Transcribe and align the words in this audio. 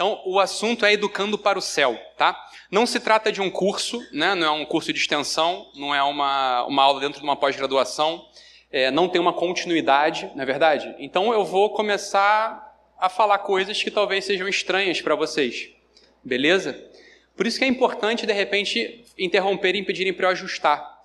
Então, 0.00 0.18
o 0.24 0.40
assunto 0.40 0.86
é 0.86 0.94
Educando 0.94 1.36
para 1.36 1.58
o 1.58 1.60
Céu, 1.60 1.94
tá? 2.16 2.34
Não 2.70 2.86
se 2.86 2.98
trata 2.98 3.30
de 3.30 3.42
um 3.42 3.50
curso, 3.50 4.00
né? 4.14 4.34
não 4.34 4.46
é 4.46 4.50
um 4.50 4.64
curso 4.64 4.94
de 4.94 4.98
extensão, 4.98 5.70
não 5.74 5.94
é 5.94 6.02
uma, 6.02 6.64
uma 6.64 6.82
aula 6.84 7.00
dentro 7.00 7.18
de 7.18 7.22
uma 7.22 7.36
pós-graduação, 7.36 8.26
é, 8.72 8.90
não 8.90 9.10
tem 9.10 9.20
uma 9.20 9.34
continuidade, 9.34 10.30
não 10.34 10.42
é 10.42 10.46
verdade? 10.46 10.96
Então, 10.98 11.34
eu 11.34 11.44
vou 11.44 11.74
começar 11.74 12.74
a 12.98 13.10
falar 13.10 13.40
coisas 13.40 13.82
que 13.82 13.90
talvez 13.90 14.24
sejam 14.24 14.48
estranhas 14.48 15.02
para 15.02 15.14
vocês, 15.14 15.68
beleza? 16.24 16.82
Por 17.36 17.46
isso 17.46 17.58
que 17.58 17.64
é 17.66 17.68
importante, 17.68 18.24
de 18.24 18.32
repente, 18.32 19.04
interromperem 19.18 19.82
e 19.82 19.84
pedirem 19.84 20.14
para 20.14 20.28
eu 20.28 20.30
ajustar. 20.30 20.98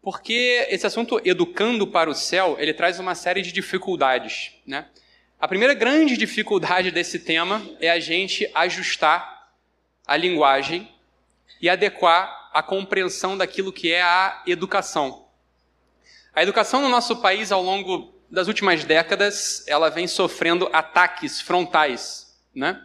Porque 0.00 0.68
esse 0.70 0.86
assunto 0.86 1.20
educando 1.24 1.84
para 1.84 2.08
o 2.08 2.14
céu, 2.14 2.54
ele 2.60 2.72
traz 2.72 3.00
uma 3.00 3.16
série 3.16 3.42
de 3.42 3.50
dificuldades, 3.50 4.52
né? 4.64 4.86
A 5.38 5.46
primeira 5.46 5.74
grande 5.74 6.16
dificuldade 6.16 6.90
desse 6.90 7.18
tema 7.18 7.62
é 7.78 7.90
a 7.90 8.00
gente 8.00 8.50
ajustar 8.54 9.50
a 10.06 10.16
linguagem 10.16 10.90
e 11.60 11.68
adequar 11.68 12.50
a 12.54 12.62
compreensão 12.62 13.36
daquilo 13.36 13.70
que 13.70 13.92
é 13.92 14.00
a 14.00 14.42
educação. 14.46 15.26
A 16.34 16.42
educação 16.42 16.80
no 16.80 16.88
nosso 16.88 17.16
país, 17.16 17.52
ao 17.52 17.62
longo 17.62 18.14
das 18.30 18.48
últimas 18.48 18.82
décadas, 18.82 19.62
ela 19.68 19.90
vem 19.90 20.06
sofrendo 20.06 20.70
ataques 20.72 21.38
frontais, 21.42 22.34
né? 22.54 22.82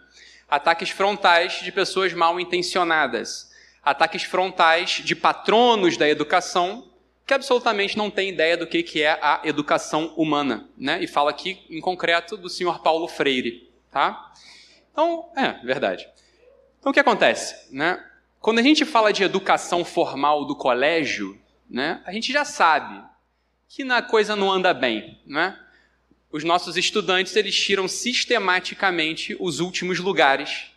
Ataques 0.49 0.89
frontais 0.89 1.61
de 1.63 1.71
pessoas 1.71 2.11
mal 2.11 2.37
intencionadas, 2.37 3.49
ataques 3.81 4.23
frontais 4.23 5.01
de 5.05 5.15
patronos 5.15 5.95
da 5.95 6.09
educação 6.09 6.90
que 7.31 7.35
absolutamente 7.35 7.97
não 7.97 8.11
tem 8.11 8.27
ideia 8.27 8.57
do 8.57 8.67
que 8.67 9.01
é 9.01 9.17
a 9.21 9.39
educação 9.45 10.13
humana, 10.17 10.69
né? 10.77 11.01
E 11.01 11.07
fala 11.07 11.29
aqui, 11.29 11.61
em 11.69 11.79
concreto, 11.79 12.35
do 12.35 12.49
senhor 12.49 12.81
Paulo 12.83 13.07
Freire, 13.07 13.71
tá? 13.89 14.33
Então, 14.91 15.29
é, 15.37 15.53
verdade. 15.65 16.05
Então, 16.77 16.89
o 16.89 16.93
que 16.93 16.99
acontece, 16.99 17.73
né? 17.73 18.05
Quando 18.41 18.59
a 18.59 18.61
gente 18.61 18.83
fala 18.83 19.13
de 19.13 19.23
educação 19.23 19.85
formal 19.85 20.43
do 20.43 20.57
colégio, 20.57 21.39
né, 21.69 22.01
a 22.05 22.11
gente 22.11 22.33
já 22.33 22.43
sabe 22.43 23.01
que 23.69 23.89
a 23.89 24.01
coisa 24.01 24.35
não 24.35 24.51
anda 24.51 24.73
bem, 24.73 25.17
né? 25.25 25.57
Os 26.33 26.43
nossos 26.43 26.75
estudantes, 26.75 27.33
eles 27.37 27.57
tiram 27.57 27.87
sistematicamente 27.87 29.37
os 29.39 29.61
últimos 29.61 29.99
lugares 29.99 30.69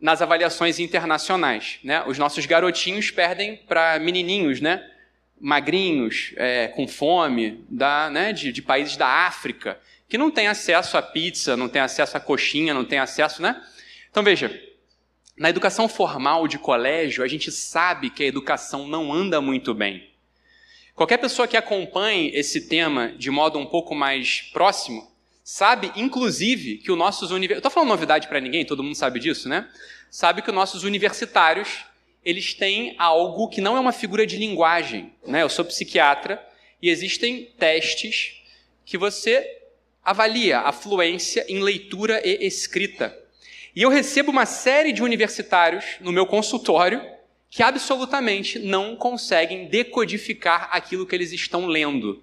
nas 0.00 0.20
avaliações 0.20 0.80
internacionais, 0.80 1.78
né? 1.84 2.02
Os 2.04 2.18
nossos 2.18 2.46
garotinhos 2.46 3.12
perdem 3.12 3.58
para 3.58 3.96
menininhos, 4.00 4.60
né? 4.60 4.90
Magrinhos, 5.40 6.32
é, 6.36 6.68
com 6.68 6.86
fome, 6.86 7.64
da, 7.68 8.10
né, 8.10 8.32
de, 8.32 8.52
de, 8.52 8.60
países 8.60 8.96
da 8.96 9.06
África, 9.06 9.80
que 10.08 10.18
não 10.18 10.30
têm 10.30 10.48
acesso 10.48 10.98
a 10.98 11.02
pizza, 11.02 11.56
não 11.56 11.68
têm 11.68 11.80
acesso 11.80 12.16
a 12.16 12.20
coxinha, 12.20 12.74
não 12.74 12.84
têm 12.84 12.98
acesso, 12.98 13.40
né? 13.40 13.60
Então 14.10 14.22
veja, 14.22 14.60
na 15.36 15.48
educação 15.48 15.88
formal 15.88 16.46
de 16.46 16.58
colégio, 16.58 17.24
a 17.24 17.28
gente 17.28 17.50
sabe 17.50 18.10
que 18.10 18.22
a 18.22 18.26
educação 18.26 18.86
não 18.86 19.12
anda 19.12 19.40
muito 19.40 19.72
bem. 19.72 20.10
Qualquer 20.94 21.16
pessoa 21.16 21.48
que 21.48 21.56
acompanhe 21.56 22.30
esse 22.34 22.68
tema 22.68 23.12
de 23.16 23.30
modo 23.30 23.58
um 23.58 23.64
pouco 23.64 23.94
mais 23.94 24.42
próximo, 24.52 25.10
sabe, 25.42 25.90
inclusive, 25.96 26.76
que 26.76 26.92
os 26.92 26.98
nossos 26.98 27.30
universitários. 27.30 27.58
Estou 27.58 27.70
falando 27.70 27.88
novidade 27.88 28.28
para 28.28 28.38
ninguém, 28.38 28.66
todo 28.66 28.82
mundo 28.82 28.94
sabe 28.94 29.18
disso, 29.18 29.48
né? 29.48 29.66
Sabe 30.10 30.42
que 30.42 30.50
os 30.50 30.54
nossos 30.54 30.84
universitários 30.84 31.84
eles 32.24 32.54
têm 32.54 32.94
algo 32.98 33.48
que 33.48 33.60
não 33.60 33.76
é 33.76 33.80
uma 33.80 33.92
figura 33.92 34.26
de 34.26 34.36
linguagem. 34.36 35.12
Né? 35.26 35.42
Eu 35.42 35.48
sou 35.48 35.64
psiquiatra 35.64 36.44
e 36.80 36.88
existem 36.88 37.50
testes 37.58 38.42
que 38.84 38.98
você 38.98 39.58
avalia 40.04 40.60
a 40.60 40.72
fluência 40.72 41.44
em 41.48 41.62
leitura 41.62 42.20
e 42.26 42.46
escrita. 42.46 43.16
E 43.74 43.82
eu 43.82 43.90
recebo 43.90 44.30
uma 44.30 44.46
série 44.46 44.92
de 44.92 45.02
universitários 45.02 45.84
no 46.00 46.12
meu 46.12 46.26
consultório 46.26 47.00
que 47.48 47.62
absolutamente 47.62 48.58
não 48.58 48.96
conseguem 48.96 49.66
decodificar 49.66 50.68
aquilo 50.72 51.06
que 51.06 51.14
eles 51.14 51.32
estão 51.32 51.66
lendo. 51.66 52.22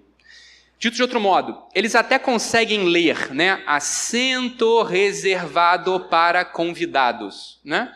Dito 0.78 0.96
de 0.96 1.02
outro 1.02 1.20
modo, 1.20 1.60
eles 1.74 1.94
até 1.94 2.18
conseguem 2.18 2.84
ler, 2.84 3.34
né? 3.34 3.62
Assento 3.66 4.82
reservado 4.82 6.06
para 6.08 6.44
convidados, 6.44 7.58
né? 7.64 7.92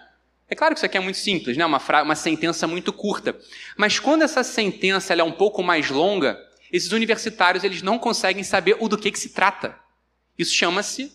É 0.52 0.54
claro 0.54 0.74
que 0.74 0.80
isso 0.80 0.84
aqui 0.84 0.98
é 0.98 1.00
muito 1.00 1.16
simples, 1.16 1.56
né? 1.56 1.64
uma, 1.64 1.80
uma 2.02 2.14
sentença 2.14 2.66
muito 2.66 2.92
curta. 2.92 3.34
Mas 3.74 3.98
quando 3.98 4.20
essa 4.20 4.44
sentença 4.44 5.14
é 5.14 5.24
um 5.24 5.32
pouco 5.32 5.62
mais 5.62 5.88
longa, 5.88 6.38
esses 6.70 6.92
universitários 6.92 7.64
eles 7.64 7.80
não 7.80 7.98
conseguem 7.98 8.44
saber 8.44 8.76
o 8.78 8.86
do 8.86 8.98
que, 8.98 9.10
que 9.10 9.18
se 9.18 9.30
trata. 9.30 9.74
Isso 10.38 10.52
chama-se 10.52 11.10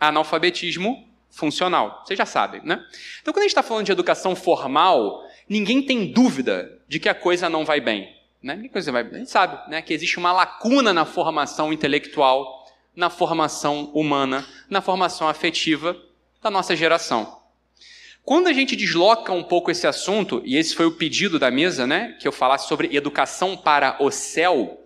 analfabetismo 0.00 1.08
funcional. 1.30 2.02
Vocês 2.04 2.18
já 2.18 2.26
sabem, 2.26 2.60
né? 2.64 2.84
Então, 3.20 3.32
quando 3.32 3.42
a 3.42 3.42
gente 3.42 3.52
está 3.52 3.62
falando 3.62 3.86
de 3.86 3.92
educação 3.92 4.34
formal, 4.34 5.22
ninguém 5.48 5.80
tem 5.80 6.10
dúvida 6.10 6.82
de 6.88 6.98
que 6.98 7.08
a 7.08 7.14
coisa 7.14 7.48
não 7.48 7.64
vai 7.64 7.80
bem. 7.80 8.12
Né? 8.42 8.68
Coisa 8.72 8.90
vai 8.90 9.04
bem. 9.04 9.14
A 9.14 9.18
gente 9.18 9.30
sabe 9.30 9.70
né, 9.70 9.80
que 9.80 9.94
existe 9.94 10.18
uma 10.18 10.32
lacuna 10.32 10.92
na 10.92 11.04
formação 11.04 11.72
intelectual, 11.72 12.66
na 12.96 13.08
formação 13.08 13.92
humana, 13.94 14.44
na 14.68 14.80
formação 14.80 15.28
afetiva 15.28 15.96
da 16.42 16.50
nossa 16.50 16.74
geração. 16.74 17.41
Quando 18.24 18.46
a 18.46 18.52
gente 18.52 18.76
desloca 18.76 19.32
um 19.32 19.42
pouco 19.42 19.70
esse 19.70 19.84
assunto, 19.84 20.40
e 20.44 20.56
esse 20.56 20.76
foi 20.76 20.86
o 20.86 20.92
pedido 20.92 21.40
da 21.40 21.50
mesa, 21.50 21.86
né, 21.86 22.16
que 22.20 22.28
eu 22.28 22.32
falasse 22.32 22.68
sobre 22.68 22.94
educação 22.96 23.56
para 23.56 23.96
o 24.00 24.12
céu, 24.12 24.80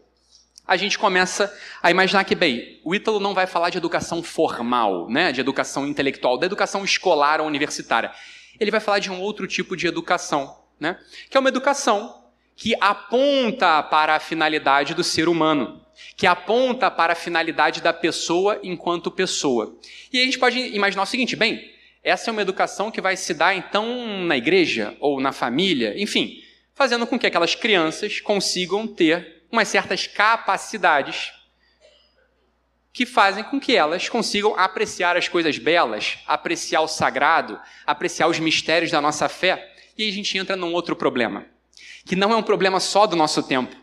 a 0.67 0.77
gente 0.77 0.99
começa 0.99 1.55
a 1.83 1.91
imaginar 1.91 2.25
que, 2.25 2.35
bem, 2.35 2.81
o 2.83 2.95
Ítalo 2.95 3.21
não 3.21 3.35
vai 3.35 3.47
falar 3.47 3.69
de 3.69 3.77
educação 3.77 4.23
formal, 4.23 5.09
né, 5.11 5.33
de 5.33 5.41
educação 5.41 5.87
intelectual, 5.87 6.39
da 6.39 6.47
educação 6.47 6.83
escolar 6.83 7.41
ou 7.41 7.47
universitária. 7.47 8.11
Ele 8.59 8.71
vai 8.71 8.81
falar 8.81 9.01
de 9.01 9.11
um 9.11 9.21
outro 9.21 9.47
tipo 9.47 9.77
de 9.77 9.87
educação, 9.87 10.57
né, 10.81 10.99
que 11.29 11.37
é 11.37 11.41
uma 11.41 11.51
educação 11.51 12.25
que 12.57 12.75
aponta 12.81 13.83
para 13.83 14.17
a 14.17 14.21
finalidade 14.21 14.95
do 14.95 15.05
ser 15.05 15.29
humano, 15.29 15.83
que 16.17 16.27
aponta 16.27 16.91
para 16.91 17.13
a 17.13 17.17
finalidade 17.17 17.83
da 17.83 17.93
pessoa 17.93 18.59
enquanto 18.63 19.11
pessoa. 19.11 19.77
E 20.11 20.19
a 20.19 20.25
gente 20.25 20.39
pode 20.39 20.59
imaginar 20.75 21.03
o 21.03 21.07
seguinte, 21.07 21.37
bem, 21.37 21.76
essa 22.07 22.31
é 22.31 22.33
uma 22.33 22.41
educação 22.41 22.89
que 22.89 23.01
vai 23.01 23.17
se 23.17 23.35
dar 23.35 23.53
então 23.53 24.07
na 24.07 24.37
igreja 24.37 24.97
ou 25.01 25.21
na 25.21 25.33
família, 25.33 25.93
enfim, 26.01 26.41
fazendo 26.73 27.05
com 27.05 27.19
que 27.19 27.27
aquelas 27.27 27.57
crianças 27.57 28.21
consigam 28.21 28.87
ter 28.87 29.43
umas 29.51 29.67
certas 29.67 30.07
capacidades 30.07 31.33
que 32.93 33.05
fazem 33.05 33.43
com 33.43 33.59
que 33.59 33.75
elas 33.75 34.09
consigam 34.09 34.57
apreciar 34.57 35.17
as 35.17 35.27
coisas 35.27 35.59
belas, 35.59 36.19
apreciar 36.29 36.81
o 36.83 36.87
sagrado, 36.87 37.59
apreciar 37.85 38.29
os 38.29 38.39
mistérios 38.39 38.93
da 38.93 39.01
nossa 39.01 39.29
fé. 39.29 39.75
E 39.99 40.05
aí 40.05 40.09
a 40.09 40.13
gente 40.13 40.39
entra 40.39 40.55
num 40.55 40.73
outro 40.75 40.95
problema, 40.95 41.45
que 42.05 42.15
não 42.15 42.33
é 42.33 42.37
um 42.37 42.43
problema 42.43 42.79
só 42.79 43.05
do 43.09 43.17
nosso 43.17 43.43
tempo, 43.43 43.75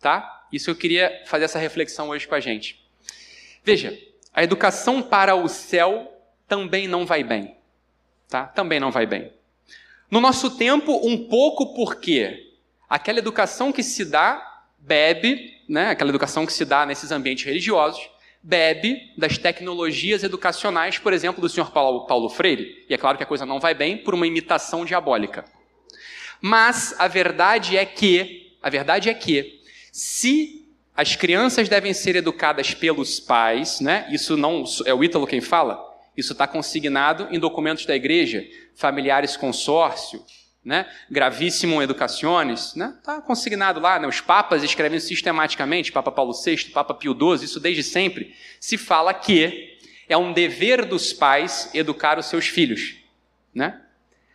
tá? 0.00 0.48
Isso 0.52 0.68
eu 0.68 0.74
queria 0.74 1.22
fazer 1.26 1.44
essa 1.44 1.60
reflexão 1.60 2.08
hoje 2.08 2.26
com 2.26 2.34
a 2.34 2.40
gente. 2.40 2.84
Veja, 3.62 3.96
a 4.34 4.42
educação 4.42 5.00
para 5.00 5.36
o 5.36 5.48
céu 5.48 6.11
também 6.52 6.86
não 6.86 7.06
vai 7.06 7.24
bem. 7.24 7.56
Tá? 8.28 8.44
Também 8.44 8.78
não 8.78 8.90
vai 8.90 9.06
bem. 9.06 9.32
No 10.10 10.20
nosso 10.20 10.50
tempo, 10.58 11.00
um 11.02 11.26
pouco 11.26 11.72
porque 11.74 12.52
aquela 12.90 13.18
educação 13.18 13.72
que 13.72 13.82
se 13.82 14.04
dá 14.04 14.66
bebe, 14.76 15.62
né, 15.66 15.88
aquela 15.88 16.10
educação 16.10 16.44
que 16.44 16.52
se 16.52 16.66
dá 16.66 16.84
nesses 16.84 17.10
ambientes 17.10 17.46
religiosos, 17.46 18.06
bebe 18.42 19.14
das 19.16 19.38
tecnologias 19.38 20.22
educacionais, 20.22 20.98
por 20.98 21.14
exemplo, 21.14 21.40
do 21.40 21.48
senhor 21.48 21.70
Paulo, 21.70 22.28
Freire. 22.28 22.84
E 22.86 22.92
é 22.92 22.98
claro 22.98 23.16
que 23.16 23.24
a 23.24 23.26
coisa 23.26 23.46
não 23.46 23.58
vai 23.58 23.72
bem 23.72 23.96
por 23.96 24.12
uma 24.12 24.26
imitação 24.26 24.84
diabólica. 24.84 25.46
Mas 26.38 26.94
a 26.98 27.08
verdade 27.08 27.78
é 27.78 27.86
que, 27.86 28.58
a 28.60 28.68
verdade 28.68 29.08
é 29.08 29.14
que, 29.14 29.58
se 29.90 30.68
as 30.94 31.16
crianças 31.16 31.66
devem 31.66 31.94
ser 31.94 32.14
educadas 32.14 32.74
pelos 32.74 33.18
pais, 33.18 33.80
né? 33.80 34.06
Isso 34.10 34.36
não 34.36 34.64
é 34.84 34.92
o 34.92 35.02
Ítalo 35.02 35.26
quem 35.26 35.40
fala. 35.40 35.91
Isso 36.16 36.32
está 36.32 36.46
consignado 36.46 37.28
em 37.30 37.38
documentos 37.38 37.86
da 37.86 37.94
igreja, 37.94 38.46
familiares 38.74 39.36
consórcio, 39.36 40.24
né? 40.64 40.88
Gravíssimo 41.10 41.82
educaciones, 41.82 42.74
né? 42.74 42.94
Está 42.98 43.20
consignado 43.20 43.80
lá, 43.80 43.98
né? 43.98 44.06
Os 44.06 44.20
papas 44.20 44.62
escrevem 44.62 45.00
sistematicamente, 45.00 45.90
Papa 45.90 46.12
Paulo 46.12 46.32
VI, 46.32 46.70
Papa 46.72 46.94
Pio 46.94 47.14
XII, 47.14 47.44
isso 47.44 47.58
desde 47.58 47.82
sempre. 47.82 48.34
Se 48.60 48.78
fala 48.78 49.12
que 49.12 49.78
é 50.08 50.16
um 50.16 50.32
dever 50.32 50.84
dos 50.84 51.12
pais 51.12 51.70
educar 51.74 52.18
os 52.18 52.26
seus 52.26 52.46
filhos, 52.46 52.96
né? 53.54 53.80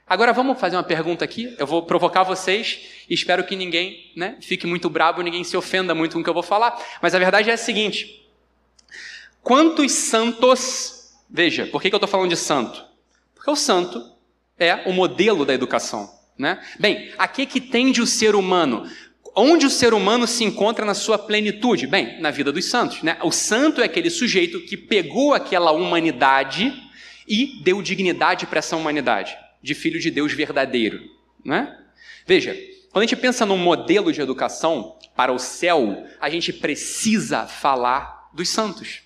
Agora 0.10 0.32
vamos 0.32 0.58
fazer 0.58 0.78
uma 0.78 0.84
pergunta 0.84 1.26
aqui. 1.26 1.54
Eu 1.60 1.68
vou 1.68 1.84
provocar 1.84 2.24
vocês 2.24 2.80
e 3.10 3.14
espero 3.14 3.44
que 3.44 3.58
ninguém 3.58 4.12
né, 4.16 4.38
fique 4.42 4.66
muito 4.66 4.90
bravo, 4.90 5.22
ninguém 5.22 5.44
se 5.44 5.58
ofenda 5.58 5.94
muito 5.94 6.14
com 6.14 6.22
o 6.22 6.24
que 6.24 6.30
eu 6.30 6.34
vou 6.34 6.44
falar. 6.44 6.82
Mas 7.02 7.14
a 7.14 7.20
verdade 7.20 7.50
é 7.50 7.54
a 7.54 7.58
seguinte: 7.58 8.26
quantos 9.44 9.92
santos 9.92 10.97
Veja, 11.30 11.66
por 11.68 11.82
que, 11.82 11.90
eu 11.90 11.98
estou 11.98 12.08
falando 12.08 12.30
de 12.30 12.38
santo? 12.38 12.84
Porque 13.36 13.52
o 13.52 13.56
santo 13.56 14.04
é 14.58 14.90
o 14.90 14.94
modelo 14.94 15.46
da 15.46 15.54
educação. 15.54 16.10
Né? 16.38 16.62
Bem, 16.80 17.12
a 17.18 17.28
que, 17.28 17.46
que 17.46 17.60
tende 17.60 18.02
o 18.02 18.08
ser 18.08 18.36
humano? 18.36 18.90
Onde 19.36 19.66
o 19.66 19.70
ser 19.70 19.94
humano 19.94 20.26
se 20.26 20.44
encontra 20.44 20.86
na 20.86 20.94
sua 20.94 21.18
plenitude? 21.18 21.86
Bem, 21.86 22.20
na 22.22 22.32
vida 22.32 22.52
dos 22.52 22.66
santos. 22.66 23.04
Né? 23.04 23.18
O 23.24 23.32
santo 23.32 23.82
é 23.82 23.86
aquele 23.86 24.10
sujeito 24.10 24.62
que 24.62 24.78
pegou 24.78 25.34
aquela 25.34 25.72
humanidade 25.72 26.74
e 27.28 27.62
deu 27.64 27.82
dignidade 27.82 28.46
para 28.48 28.60
essa 28.60 28.76
humanidade, 28.76 29.38
de 29.62 29.76
filho 29.76 30.00
de 30.00 30.10
Deus 30.10 30.32
verdadeiro. 30.32 31.02
Né? 31.44 31.78
Veja, 32.26 32.58
quando 32.92 33.04
a 33.04 33.06
gente 33.06 33.20
pensa 33.20 33.46
num 33.46 33.58
modelo 33.58 34.12
de 34.12 34.22
educação 34.22 34.98
para 35.16 35.32
o 35.32 35.40
céu, 35.40 36.06
a 36.20 36.30
gente 36.30 36.54
precisa 36.54 37.46
falar 37.46 38.30
dos 38.34 38.50
santos. 38.50 39.02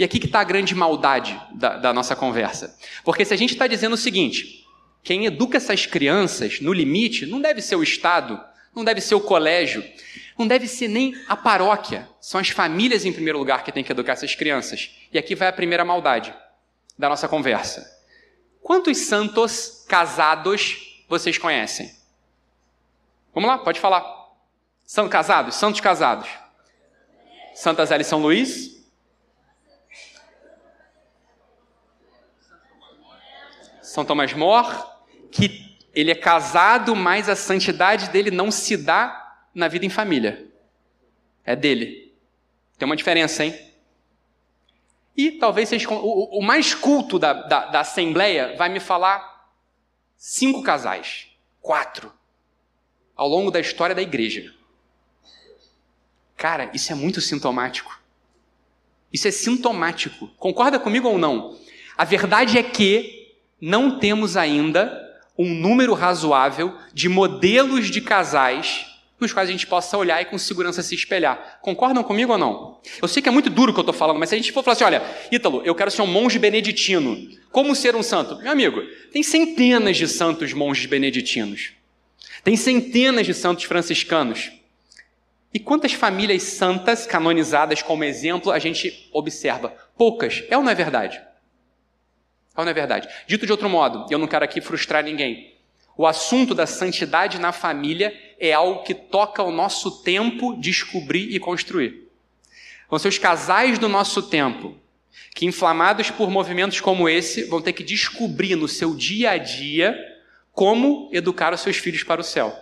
E 0.00 0.04
aqui 0.04 0.18
que 0.18 0.24
está 0.24 0.40
a 0.40 0.44
grande 0.44 0.74
maldade 0.74 1.38
da, 1.52 1.76
da 1.76 1.92
nossa 1.92 2.16
conversa. 2.16 2.74
Porque 3.04 3.22
se 3.22 3.34
a 3.34 3.36
gente 3.36 3.52
está 3.52 3.66
dizendo 3.66 3.92
o 3.92 3.98
seguinte, 3.98 4.66
quem 5.02 5.26
educa 5.26 5.58
essas 5.58 5.84
crianças, 5.84 6.58
no 6.58 6.72
limite, 6.72 7.26
não 7.26 7.38
deve 7.38 7.60
ser 7.60 7.76
o 7.76 7.82
Estado, 7.82 8.42
não 8.74 8.82
deve 8.82 9.02
ser 9.02 9.14
o 9.14 9.20
colégio, 9.20 9.84
não 10.38 10.46
deve 10.46 10.66
ser 10.66 10.88
nem 10.88 11.14
a 11.28 11.36
paróquia. 11.36 12.08
São 12.18 12.40
as 12.40 12.48
famílias, 12.48 13.04
em 13.04 13.12
primeiro 13.12 13.38
lugar, 13.38 13.62
que 13.62 13.70
têm 13.70 13.84
que 13.84 13.92
educar 13.92 14.14
essas 14.14 14.34
crianças. 14.34 14.90
E 15.12 15.18
aqui 15.18 15.34
vai 15.34 15.48
a 15.48 15.52
primeira 15.52 15.84
maldade 15.84 16.32
da 16.98 17.06
nossa 17.06 17.28
conversa. 17.28 17.86
Quantos 18.62 18.96
santos 18.96 19.84
casados 19.86 21.04
vocês 21.10 21.36
conhecem? 21.36 21.94
Vamos 23.34 23.50
lá, 23.50 23.58
pode 23.58 23.78
falar. 23.78 24.02
São 24.82 25.10
casados? 25.10 25.56
Santos 25.56 25.82
casados. 25.82 26.26
Santa 27.54 27.84
Zélia 27.84 28.00
e 28.00 28.06
São 28.06 28.22
Luís. 28.22 28.79
São 33.90 34.04
Tomás 34.04 34.32
Mor, 34.34 34.88
que 35.32 35.76
ele 35.92 36.12
é 36.12 36.14
casado, 36.14 36.94
mas 36.94 37.28
a 37.28 37.34
santidade 37.34 38.08
dele 38.10 38.30
não 38.30 38.48
se 38.48 38.76
dá 38.76 39.42
na 39.52 39.66
vida 39.66 39.84
em 39.84 39.90
família. 39.90 40.48
É 41.44 41.56
dele. 41.56 42.14
Tem 42.78 42.86
uma 42.86 42.94
diferença, 42.94 43.44
hein? 43.44 43.60
E 45.16 45.32
talvez 45.32 45.68
vocês, 45.68 45.84
o, 45.86 46.38
o 46.38 46.40
mais 46.40 46.72
culto 46.72 47.18
da, 47.18 47.32
da, 47.32 47.66
da 47.66 47.80
Assembleia 47.80 48.54
vai 48.56 48.68
me 48.68 48.78
falar 48.78 49.50
cinco 50.16 50.62
casais, 50.62 51.26
quatro, 51.60 52.12
ao 53.16 53.26
longo 53.26 53.50
da 53.50 53.58
história 53.58 53.92
da 53.94 54.02
igreja. 54.02 54.54
Cara, 56.36 56.70
isso 56.72 56.92
é 56.92 56.94
muito 56.94 57.20
sintomático. 57.20 58.00
Isso 59.12 59.26
é 59.26 59.32
sintomático. 59.32 60.28
Concorda 60.36 60.78
comigo 60.78 61.08
ou 61.08 61.18
não? 61.18 61.58
A 61.98 62.04
verdade 62.04 62.56
é 62.56 62.62
que 62.62 63.19
não 63.60 63.98
temos 63.98 64.36
ainda 64.36 65.08
um 65.38 65.54
número 65.54 65.94
razoável 65.94 66.76
de 66.92 67.08
modelos 67.08 67.90
de 67.90 68.00
casais 68.00 68.86
nos 69.20 69.32
quais 69.32 69.48
a 69.48 69.52
gente 69.52 69.66
possa 69.66 69.98
olhar 69.98 70.20
e 70.22 70.24
com 70.24 70.38
segurança 70.38 70.82
se 70.82 70.94
espelhar. 70.94 71.58
Concordam 71.60 72.02
comigo 72.02 72.32
ou 72.32 72.38
não? 72.38 72.80
Eu 73.02 73.06
sei 73.06 73.22
que 73.22 73.28
é 73.28 73.32
muito 73.32 73.50
duro 73.50 73.70
o 73.70 73.74
que 73.74 73.80
eu 73.80 73.82
estou 73.82 73.94
falando, 73.94 74.18
mas 74.18 74.30
se 74.30 74.34
a 74.34 74.38
gente 74.38 74.50
for 74.50 74.64
falar 74.64 74.72
assim, 74.72 74.84
olha, 74.84 75.02
Ítalo, 75.30 75.62
eu 75.64 75.74
quero 75.74 75.90
ser 75.90 76.00
um 76.00 76.06
monge 76.06 76.38
beneditino. 76.38 77.28
Como 77.52 77.76
ser 77.76 77.94
um 77.94 78.02
santo? 78.02 78.36
Meu 78.36 78.50
amigo, 78.50 78.82
tem 79.12 79.22
centenas 79.22 79.98
de 79.98 80.08
santos 80.08 80.54
monges 80.54 80.86
beneditinos. 80.86 81.72
Tem 82.42 82.56
centenas 82.56 83.26
de 83.26 83.34
santos 83.34 83.64
franciscanos. 83.64 84.52
E 85.52 85.58
quantas 85.58 85.92
famílias 85.92 86.42
santas 86.44 87.06
canonizadas 87.06 87.82
como 87.82 88.04
exemplo 88.04 88.50
a 88.50 88.58
gente 88.58 89.08
observa? 89.12 89.74
Poucas. 89.98 90.44
É 90.48 90.56
ou 90.56 90.62
não 90.62 90.70
é 90.70 90.74
verdade? 90.74 91.20
Ou 92.56 92.64
não 92.64 92.70
é 92.70 92.74
verdade? 92.74 93.08
Dito 93.26 93.46
de 93.46 93.52
outro 93.52 93.68
modo, 93.68 94.06
eu 94.10 94.18
não 94.18 94.26
quero 94.26 94.44
aqui 94.44 94.60
frustrar 94.60 95.04
ninguém. 95.04 95.54
O 95.96 96.06
assunto 96.06 96.54
da 96.54 96.66
santidade 96.66 97.38
na 97.38 97.52
família 97.52 98.18
é 98.38 98.52
algo 98.52 98.82
que 98.82 98.94
toca 98.94 99.42
o 99.42 99.50
nosso 99.50 100.02
tempo 100.02 100.56
descobrir 100.58 101.34
e 101.34 101.38
construir. 101.38 102.08
Vão 102.88 102.98
ser 102.98 103.08
os 103.08 103.18
casais 103.18 103.78
do 103.78 103.88
nosso 103.88 104.22
tempo 104.22 104.76
que, 105.34 105.46
inflamados 105.46 106.10
por 106.10 106.30
movimentos 106.30 106.80
como 106.80 107.08
esse, 107.08 107.44
vão 107.44 107.60
ter 107.60 107.72
que 107.72 107.84
descobrir 107.84 108.56
no 108.56 108.66
seu 108.66 108.94
dia 108.94 109.32
a 109.32 109.38
dia 109.38 109.96
como 110.52 111.08
educar 111.12 111.52
os 111.52 111.60
seus 111.60 111.76
filhos 111.76 112.02
para 112.02 112.20
o 112.20 112.24
céu. 112.24 112.56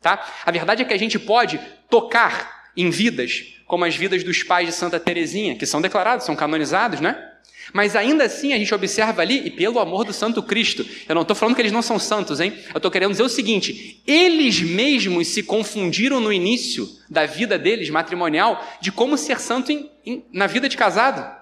Tá? 0.00 0.24
A 0.44 0.50
verdade 0.50 0.82
é 0.82 0.84
que 0.84 0.94
a 0.94 0.98
gente 0.98 1.18
pode 1.18 1.58
tocar 1.90 2.70
em 2.76 2.90
vidas 2.90 3.54
como 3.66 3.84
as 3.84 3.96
vidas 3.96 4.22
dos 4.22 4.42
pais 4.42 4.68
de 4.68 4.72
Santa 4.72 5.00
Teresinha, 5.00 5.56
que 5.56 5.66
são 5.66 5.80
declarados, 5.80 6.24
são 6.24 6.36
canonizados, 6.36 7.00
né? 7.00 7.32
Mas 7.72 7.96
ainda 7.96 8.24
assim 8.24 8.52
a 8.52 8.58
gente 8.58 8.74
observa 8.74 9.22
ali, 9.22 9.46
e 9.46 9.50
pelo 9.50 9.78
amor 9.78 10.04
do 10.04 10.12
Santo 10.12 10.42
Cristo, 10.42 10.86
eu 11.08 11.14
não 11.14 11.22
estou 11.22 11.34
falando 11.34 11.54
que 11.54 11.62
eles 11.62 11.72
não 11.72 11.82
são 11.82 11.98
santos, 11.98 12.40
hein? 12.40 12.52
Eu 12.72 12.78
estou 12.78 12.90
querendo 12.90 13.10
dizer 13.10 13.22
o 13.22 13.28
seguinte: 13.28 14.02
eles 14.06 14.60
mesmos 14.60 15.28
se 15.28 15.42
confundiram 15.42 16.20
no 16.20 16.32
início 16.32 16.88
da 17.08 17.26
vida 17.26 17.58
deles, 17.58 17.90
matrimonial, 17.90 18.64
de 18.80 18.92
como 18.92 19.16
ser 19.18 19.40
santo 19.40 19.72
em, 19.72 19.90
em, 20.04 20.24
na 20.32 20.46
vida 20.46 20.68
de 20.68 20.76
casado. 20.76 21.36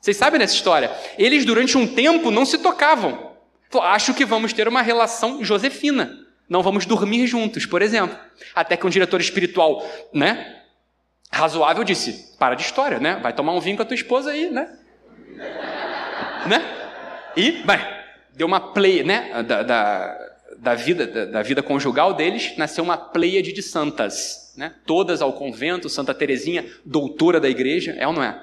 Vocês 0.00 0.16
sabem 0.16 0.38
dessa 0.38 0.54
história? 0.54 0.90
Eles, 1.18 1.44
durante 1.44 1.78
um 1.78 1.86
tempo, 1.86 2.30
não 2.30 2.44
se 2.44 2.58
tocavam. 2.58 3.32
Acho 3.82 4.12
que 4.14 4.24
vamos 4.24 4.52
ter 4.52 4.68
uma 4.68 4.82
relação 4.82 5.42
josefina. 5.42 6.24
Não 6.48 6.62
vamos 6.62 6.84
dormir 6.84 7.26
juntos, 7.26 7.64
por 7.64 7.80
exemplo. 7.80 8.16
Até 8.54 8.76
que 8.76 8.86
um 8.86 8.90
diretor 8.90 9.20
espiritual, 9.20 9.84
né? 10.12 10.60
Razoável 11.32 11.82
disse: 11.82 12.36
para 12.38 12.54
de 12.54 12.62
história, 12.62 13.00
né? 13.00 13.18
Vai 13.22 13.32
tomar 13.32 13.52
um 13.54 13.60
vinho 13.60 13.76
com 13.76 13.82
a 13.82 13.86
tua 13.86 13.94
esposa 13.94 14.30
aí, 14.30 14.50
né? 14.50 14.68
Né? 16.46 16.62
E, 17.36 17.62
deu 18.34 18.46
uma 18.46 18.60
play, 18.60 19.02
né? 19.02 19.42
Da, 19.42 19.62
da, 19.62 20.30
da 20.58 20.74
vida, 20.74 21.06
da, 21.06 21.24
da, 21.26 21.42
vida 21.42 21.62
conjugal 21.62 22.14
deles, 22.14 22.56
nasceu 22.56 22.84
uma 22.84 22.96
pleiade 22.96 23.52
de 23.52 23.62
santas, 23.62 24.52
né? 24.56 24.74
Todas 24.86 25.20
ao 25.20 25.32
convento, 25.32 25.88
Santa 25.88 26.14
Teresinha, 26.14 26.64
doutora 26.84 27.40
da 27.40 27.48
igreja, 27.48 27.94
é 27.98 28.06
ou 28.06 28.12
não 28.12 28.22
é? 28.22 28.40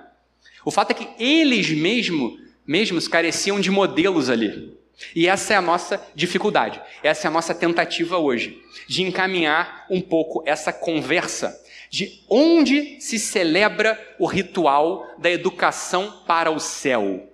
O 0.66 0.72
fato 0.72 0.92
é 0.92 0.94
que 0.94 1.08
eles 1.18 1.70
mesmo, 1.72 2.38
mesmos 2.66 3.08
careciam 3.08 3.60
de 3.60 3.72
modelos 3.72 4.30
ali. 4.30 4.78
E 5.16 5.28
essa 5.28 5.54
é 5.54 5.58
a 5.58 5.62
nossa 5.62 6.00
dificuldade, 6.14 6.80
essa 7.02 7.28
é 7.28 7.30
a 7.30 7.32
nossa 7.32 7.56
tentativa 7.56 8.18
hoje, 8.18 8.62
de 8.88 9.02
encaminhar 9.02 9.88
um 9.90 10.00
pouco 10.00 10.44
essa 10.46 10.72
conversa 10.72 11.60
de 11.90 12.24
onde 12.30 13.02
se 13.02 13.20
celebra 13.20 14.00
o 14.18 14.26
ritual 14.26 15.06
da 15.18 15.30
educação 15.30 16.24
para 16.26 16.50
o 16.50 16.60
céu. 16.60 17.31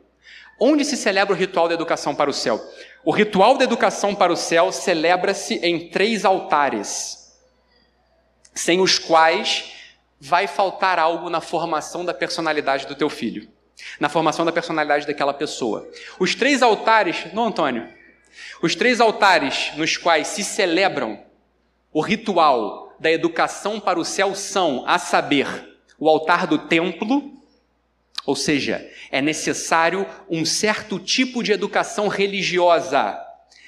Onde 0.59 0.83
se 0.83 0.97
celebra 0.97 1.33
o 1.33 1.37
ritual 1.37 1.67
da 1.67 1.73
educação 1.73 2.15
para 2.15 2.29
o 2.29 2.33
céu? 2.33 2.59
O 3.03 3.11
ritual 3.11 3.57
da 3.57 3.63
educação 3.63 4.15
para 4.15 4.33
o 4.33 4.37
céu 4.37 4.71
celebra-se 4.71 5.55
em 5.55 5.89
três 5.89 6.25
altares, 6.25 7.33
sem 8.53 8.81
os 8.81 8.97
quais 8.97 9.71
vai 10.19 10.47
faltar 10.47 10.97
algo 10.97 11.29
na 11.29 11.39
formação 11.39 12.03
da 12.03 12.13
personalidade 12.13 12.87
do 12.87 12.95
teu 12.95 13.09
filho, 13.09 13.47
na 13.99 14.09
formação 14.09 14.43
da 14.43 14.51
personalidade 14.51 15.05
daquela 15.05 15.33
pessoa. 15.33 15.87
Os 16.19 16.33
três 16.33 16.63
altares, 16.63 17.31
não, 17.33 17.45
Antônio, 17.45 17.87
os 18.61 18.75
três 18.75 18.99
altares 18.99 19.71
nos 19.75 19.95
quais 19.95 20.27
se 20.27 20.43
celebram 20.43 21.23
o 21.93 22.01
ritual 22.01 22.95
da 22.99 23.11
educação 23.11 23.79
para 23.79 23.99
o 23.99 24.05
céu 24.05 24.33
são, 24.33 24.83
a 24.87 24.97
saber, 24.97 25.77
o 25.99 26.09
altar 26.09 26.47
do 26.47 26.57
templo, 26.57 27.36
ou 28.27 28.35
seja, 28.35 28.85
é 29.09 29.21
necessário 29.21 30.05
um 30.29 30.43
certo 30.43 30.99
tipo 30.99 31.41
de 31.41 31.53
educação 31.53 32.09
religiosa, 32.09 33.17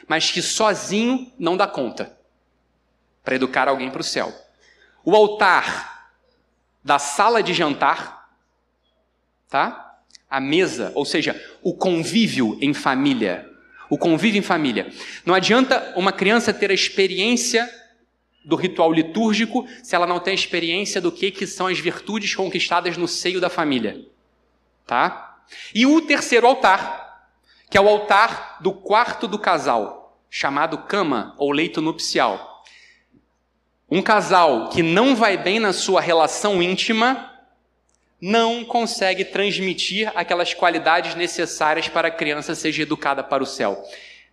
mas 0.06 0.32
que 0.32 0.42
sozinho 0.42 1.32
não 1.40 1.56
dá 1.56 1.66
conta 1.66 2.12
para 3.24 3.36
educar 3.36 3.70
alguém 3.70 3.90
para 3.90 4.02
o 4.02 4.04
céu. 4.04 4.34
O 5.06 5.16
altar 5.16 6.12
da 6.84 7.00
sala 7.00 7.42
de 7.42 7.54
jantar, 7.54 8.30
tá? 9.48 10.02
A 10.30 10.42
mesa, 10.42 10.92
ou 10.94 11.06
seja, 11.06 11.42
o 11.64 11.74
convívio 11.74 12.58
em 12.62 12.74
família. 12.74 13.50
O 13.90 13.98
convívio 13.98 14.40
em 14.40 14.44
família. 14.44 14.92
Não 15.26 15.34
adianta 15.34 15.94
uma 15.96 16.12
criança 16.12 16.54
ter 16.54 16.70
a 16.70 16.74
experiência 16.74 17.68
do 18.44 18.58
ritual 18.58 18.92
litúrgico 18.92 19.66
se 19.82 19.96
ela 19.96 20.06
não 20.06 20.20
tem 20.20 20.34
experiência 20.34 21.00
do 21.00 21.14
que, 21.14 21.32
que 21.32 21.48
são 21.48 21.68
as 21.68 21.80
virtudes 21.80 22.36
conquistadas 22.36 22.98
no 22.98 23.08
seio 23.08 23.40
da 23.40 23.50
família. 23.50 24.06
Tá? 24.90 25.38
E 25.76 25.86
o 25.86 26.02
terceiro 26.02 26.48
altar, 26.48 27.30
que 27.70 27.78
é 27.78 27.82
o 27.82 27.88
altar 27.88 28.58
do 28.60 28.74
quarto 28.74 29.28
do 29.28 29.38
casal, 29.38 30.20
chamado 30.32 30.80
cama 30.80 31.36
ou 31.38 31.52
leito 31.52 31.80
nupcial. 31.80 32.64
Um 33.88 34.02
casal 34.02 34.70
que 34.70 34.82
não 34.82 35.16
vai 35.16 35.38
bem 35.38 35.60
na 35.60 35.74
sua 35.74 36.02
relação 36.02 36.60
íntima 36.60 37.32
não 38.20 38.66
consegue 38.66 39.24
transmitir 39.24 40.12
aquelas 40.16 40.56
qualidades 40.56 41.14
necessárias 41.14 41.88
para 41.88 42.08
a 42.08 42.12
criança 42.12 42.56
seja 42.56 42.82
educada 42.82 43.24
para 43.24 43.44
o 43.44 43.46
céu. 43.46 43.80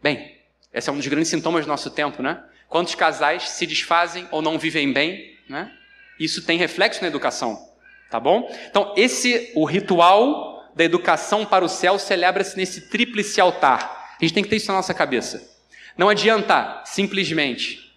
Bem, 0.03 0.39
esse 0.73 0.89
é 0.89 0.93
um 0.93 0.97
dos 0.97 1.07
grandes 1.07 1.29
sintomas 1.29 1.67
do 1.67 1.69
nosso 1.69 1.91
tempo, 1.91 2.23
né? 2.23 2.43
Quantos 2.67 2.95
casais 2.95 3.51
se 3.51 3.67
desfazem 3.67 4.27
ou 4.31 4.41
não 4.41 4.59
vivem 4.59 4.91
bem, 4.91 5.37
né? 5.51 5.71
Isso 6.19 6.47
tem 6.47 6.57
reflexo 6.57 7.03
na 7.03 7.09
educação, 7.09 7.76
tá 8.11 8.21
bom? 8.21 8.49
Então, 8.69 8.93
esse 8.97 9.53
o 9.55 9.65
ritual 9.65 10.71
da 10.75 10.85
educação 10.85 11.45
para 11.45 11.65
o 11.65 11.69
céu 11.69 11.99
celebra-se 11.99 12.57
nesse 12.57 12.91
tríplice 12.91 13.41
altar. 13.41 14.17
A 14.21 14.25
gente 14.25 14.35
tem 14.35 14.43
que 14.43 14.51
ter 14.51 14.57
isso 14.57 14.69
na 14.69 14.75
nossa 14.75 14.95
cabeça. 14.95 15.57
Não 15.97 16.09
adianta 16.09 16.83
simplesmente 16.85 17.95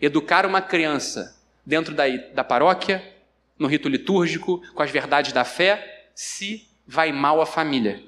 educar 0.00 0.44
uma 0.44 0.60
criança 0.60 1.36
dentro 1.64 1.94
da, 1.94 2.04
da 2.34 2.42
paróquia, 2.42 3.02
no 3.58 3.66
rito 3.66 3.88
litúrgico, 3.88 4.62
com 4.74 4.82
as 4.82 4.90
verdades 4.90 5.32
da 5.32 5.44
fé, 5.44 6.06
se 6.14 6.66
vai 6.86 7.12
mal 7.12 7.40
a 7.40 7.46
família. 7.46 8.02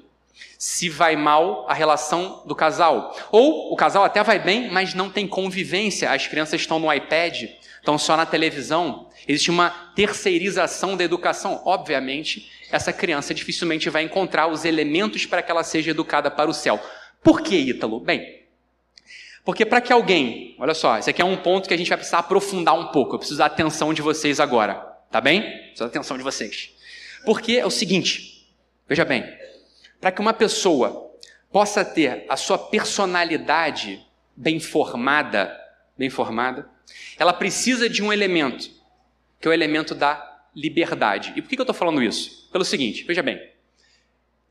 Se 0.57 0.89
vai 0.89 1.15
mal 1.15 1.65
a 1.69 1.73
relação 1.73 2.41
do 2.45 2.55
casal. 2.55 3.15
Ou 3.31 3.71
o 3.71 3.75
casal 3.75 4.03
até 4.03 4.23
vai 4.23 4.39
bem, 4.39 4.71
mas 4.71 4.93
não 4.93 5.09
tem 5.09 5.27
convivência. 5.27 6.11
As 6.11 6.25
crianças 6.25 6.59
estão 6.61 6.79
no 6.79 6.91
iPad, 6.91 7.43
estão 7.77 7.97
só 7.97 8.17
na 8.17 8.25
televisão. 8.25 9.07
Existe 9.27 9.49
uma 9.51 9.69
terceirização 9.95 10.97
da 10.97 11.03
educação. 11.03 11.61
Obviamente, 11.65 12.51
essa 12.71 12.91
criança 12.91 13.33
dificilmente 13.33 13.89
vai 13.89 14.03
encontrar 14.03 14.47
os 14.47 14.65
elementos 14.65 15.25
para 15.25 15.41
que 15.41 15.51
ela 15.51 15.63
seja 15.63 15.91
educada 15.91 16.31
para 16.31 16.49
o 16.49 16.53
céu. 16.53 16.79
Por 17.23 17.41
que, 17.41 17.55
Ítalo? 17.55 17.99
Bem, 17.99 18.41
porque 19.43 19.65
para 19.65 19.81
que 19.81 19.91
alguém, 19.91 20.55
olha 20.59 20.73
só, 20.73 20.97
esse 20.97 21.09
aqui 21.09 21.21
é 21.21 21.25
um 21.25 21.37
ponto 21.37 21.67
que 21.67 21.73
a 21.73 21.77
gente 21.77 21.89
vai 21.89 21.97
precisar 21.97 22.19
aprofundar 22.19 22.77
um 22.77 22.87
pouco. 22.87 23.15
Eu 23.15 23.19
preciso 23.19 23.39
da 23.39 23.45
atenção 23.45 23.93
de 23.93 24.01
vocês 24.01 24.39
agora, 24.39 24.75
tá 25.09 25.19
bem? 25.19 25.41
Preciso 25.41 25.79
da 25.79 25.85
atenção 25.87 26.17
de 26.17 26.23
vocês. 26.23 26.71
Porque 27.25 27.53
é 27.53 27.65
o 27.65 27.71
seguinte, 27.71 28.47
veja 28.87 29.03
bem, 29.03 29.25
para 29.99 30.11
que 30.11 30.21
uma 30.21 30.33
pessoa 30.33 31.11
possa 31.51 31.83
ter 31.83 32.25
a 32.29 32.37
sua 32.37 32.57
personalidade 32.57 34.05
bem 34.35 34.59
formada, 34.59 35.55
bem 35.97 36.09
formada, 36.09 36.69
ela 37.17 37.33
precisa 37.33 37.89
de 37.89 38.01
um 38.01 38.13
elemento, 38.13 38.69
que 39.41 39.47
é 39.47 39.51
o 39.51 39.53
elemento 39.53 39.95
da 39.95 40.41
liberdade. 40.55 41.33
E 41.35 41.41
por 41.41 41.49
que 41.49 41.59
eu 41.59 41.63
estou 41.63 41.73
falando 41.73 42.03
isso? 42.03 42.47
Pelo 42.51 42.63
seguinte, 42.63 43.03
veja 43.03 43.23
bem, 43.23 43.41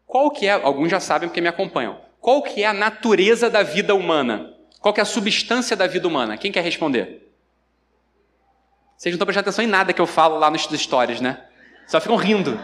qual 0.05 0.31
que 0.31 0.47
é, 0.47 0.53
alguns 0.53 0.91
já 0.91 0.99
sabem 0.99 1.29
porque 1.29 1.41
me 1.41 1.49
acompanham, 1.49 2.01
qual 2.21 2.43
que 2.43 2.63
é 2.63 2.67
a 2.67 2.73
natureza 2.73 3.49
da 3.49 3.63
vida 3.63 3.95
humana? 3.95 4.55
Qual 4.81 4.95
é 4.97 5.01
a 5.01 5.05
substância 5.05 5.77
da 5.77 5.87
vida 5.87 6.09
humana? 6.09 6.37
Quem 6.37 6.51
quer 6.51 6.65
responder? 6.65 7.31
Vocês 8.97 9.13
não 9.13 9.17
estão 9.17 9.27
prestando 9.27 9.49
atenção 9.49 9.65
em 9.65 9.69
nada 9.69 9.93
que 9.93 10.01
eu 10.01 10.07
falo 10.07 10.39
lá 10.39 10.51
nos 10.51 10.71
histórias, 10.73 11.21
né? 11.21 11.47
Só 11.87 12.01
ficam 12.01 12.17
rindo. 12.17 12.59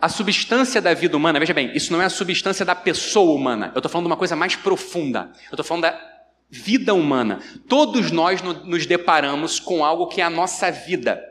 A 0.00 0.08
substância 0.08 0.80
da 0.80 0.92
vida 0.92 1.16
humana, 1.16 1.40
veja 1.40 1.54
bem, 1.54 1.74
isso 1.74 1.92
não 1.92 2.02
é 2.02 2.04
a 2.04 2.10
substância 2.10 2.64
da 2.64 2.74
pessoa 2.74 3.34
humana. 3.34 3.72
Eu 3.74 3.78
estou 3.78 3.90
falando 3.90 4.06
de 4.06 4.12
uma 4.12 4.16
coisa 4.16 4.36
mais 4.36 4.54
profunda. 4.54 5.32
Eu 5.46 5.52
estou 5.52 5.64
falando 5.64 5.82
da 5.82 6.15
vida 6.48 6.94
humana. 6.94 7.40
Todos 7.68 8.10
nós 8.10 8.40
nos 8.42 8.86
deparamos 8.86 9.58
com 9.58 9.84
algo 9.84 10.06
que 10.06 10.20
é 10.20 10.24
a 10.24 10.30
nossa 10.30 10.70
vida 10.70 11.22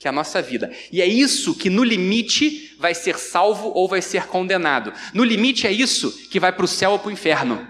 que 0.00 0.08
é 0.08 0.10
a 0.10 0.12
nossa 0.12 0.40
vida. 0.40 0.72
E 0.90 1.02
é 1.02 1.06
isso 1.06 1.54
que, 1.54 1.68
no 1.68 1.84
limite, 1.84 2.74
vai 2.78 2.94
ser 2.94 3.18
salvo 3.18 3.70
ou 3.74 3.86
vai 3.86 4.00
ser 4.00 4.26
condenado. 4.26 4.94
No 5.12 5.22
limite, 5.22 5.66
é 5.66 5.70
isso 5.70 6.10
que 6.30 6.40
vai 6.40 6.50
para 6.50 6.64
o 6.64 6.68
céu 6.68 6.92
ou 6.92 6.98
para 6.98 7.10
o 7.10 7.12
inferno. 7.12 7.68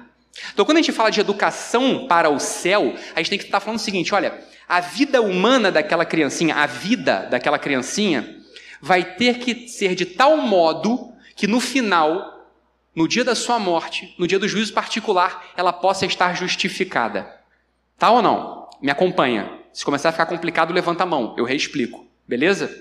Então, 0.52 0.64
quando 0.64 0.76
a 0.76 0.80
gente 0.80 0.92
fala 0.92 1.11
de 1.11 1.18
educação 1.18 2.06
para 2.06 2.30
o 2.30 2.38
céu, 2.38 2.94
a 3.16 3.18
gente 3.18 3.30
tem 3.30 3.38
que 3.38 3.47
estar 3.47 3.59
falando 3.59 3.80
o 3.80 3.82
seguinte: 3.82 4.14
olha, 4.14 4.38
a 4.68 4.80
vida 4.80 5.20
humana 5.20 5.73
daquela 5.73 6.04
criancinha, 6.04 6.54
a 6.54 6.66
vida 6.66 7.26
daquela 7.28 7.59
criancinha, 7.59 8.38
vai 8.80 9.16
ter 9.16 9.40
que 9.40 9.66
ser 9.66 9.97
de 9.97 10.06
tal 10.06 10.37
modo 10.37 11.12
que 11.35 11.49
no 11.49 11.59
final, 11.59 12.39
no 12.94 13.06
dia 13.06 13.25
da 13.25 13.35
sua 13.35 13.59
morte, 13.59 14.14
no 14.18 14.26
dia 14.26 14.38
do 14.38 14.49
juízo 14.49 14.73
particular, 14.73 15.52
ela 15.56 15.73
possa 15.73 16.06
estar 16.06 16.35
justificada. 16.35 17.40
Tá 17.97 18.11
ou 18.11 18.20
não? 18.20 18.68
Me 18.80 18.90
acompanha. 18.90 19.59
Se 19.73 19.85
começar 19.85 20.09
a 20.09 20.12
ficar 20.12 20.26
complicado, 20.26 20.73
levanta 20.73 21.04
a 21.04 21.06
mão, 21.06 21.35
eu 21.38 21.44
reexplico. 21.44 22.06
Beleza? 22.26 22.75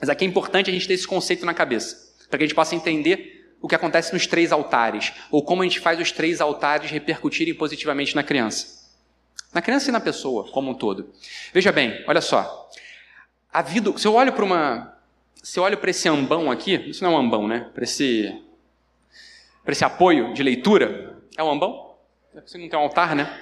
Mas 0.00 0.08
aqui 0.08 0.24
é 0.24 0.28
importante 0.28 0.70
a 0.70 0.72
gente 0.72 0.88
ter 0.88 0.94
esse 0.94 1.06
conceito 1.06 1.46
na 1.46 1.54
cabeça, 1.54 2.14
para 2.28 2.38
que 2.38 2.44
a 2.44 2.46
gente 2.46 2.54
possa 2.54 2.74
entender 2.74 3.54
o 3.60 3.68
que 3.68 3.74
acontece 3.74 4.12
nos 4.12 4.26
três 4.26 4.50
altares, 4.50 5.12
ou 5.30 5.44
como 5.44 5.62
a 5.62 5.64
gente 5.64 5.80
faz 5.80 6.00
os 6.00 6.10
três 6.10 6.40
altares 6.40 6.90
repercutirem 6.90 7.54
positivamente 7.54 8.16
na 8.16 8.22
criança. 8.22 8.80
Na 9.52 9.60
criança 9.60 9.90
e 9.90 9.92
na 9.92 10.00
pessoa 10.00 10.50
como 10.50 10.70
um 10.70 10.74
todo. 10.74 11.12
Veja 11.52 11.70
bem, 11.70 12.02
olha 12.06 12.20
só. 12.20 12.68
A 13.52 13.62
vida, 13.62 13.96
se 13.98 14.06
eu 14.06 14.14
olho 14.14 14.32
para 14.32 14.44
uma, 14.44 14.96
se 15.42 15.58
eu 15.58 15.64
olho 15.64 15.76
para 15.76 15.90
esse 15.90 16.08
ambão 16.08 16.50
aqui, 16.50 16.74
isso 16.88 17.04
não 17.04 17.12
é 17.12 17.16
um 17.16 17.18
ambão, 17.18 17.46
né? 17.46 17.68
Para 17.74 17.84
esse 17.84 18.32
para 19.62 19.72
esse 19.72 19.84
apoio 19.84 20.32
de 20.34 20.42
leitura, 20.42 21.18
é 21.36 21.42
um 21.42 21.50
ambão? 21.50 21.94
Você 22.46 22.56
não 22.58 22.68
tem 22.68 22.78
um 22.78 22.82
altar, 22.82 23.14
né? 23.14 23.40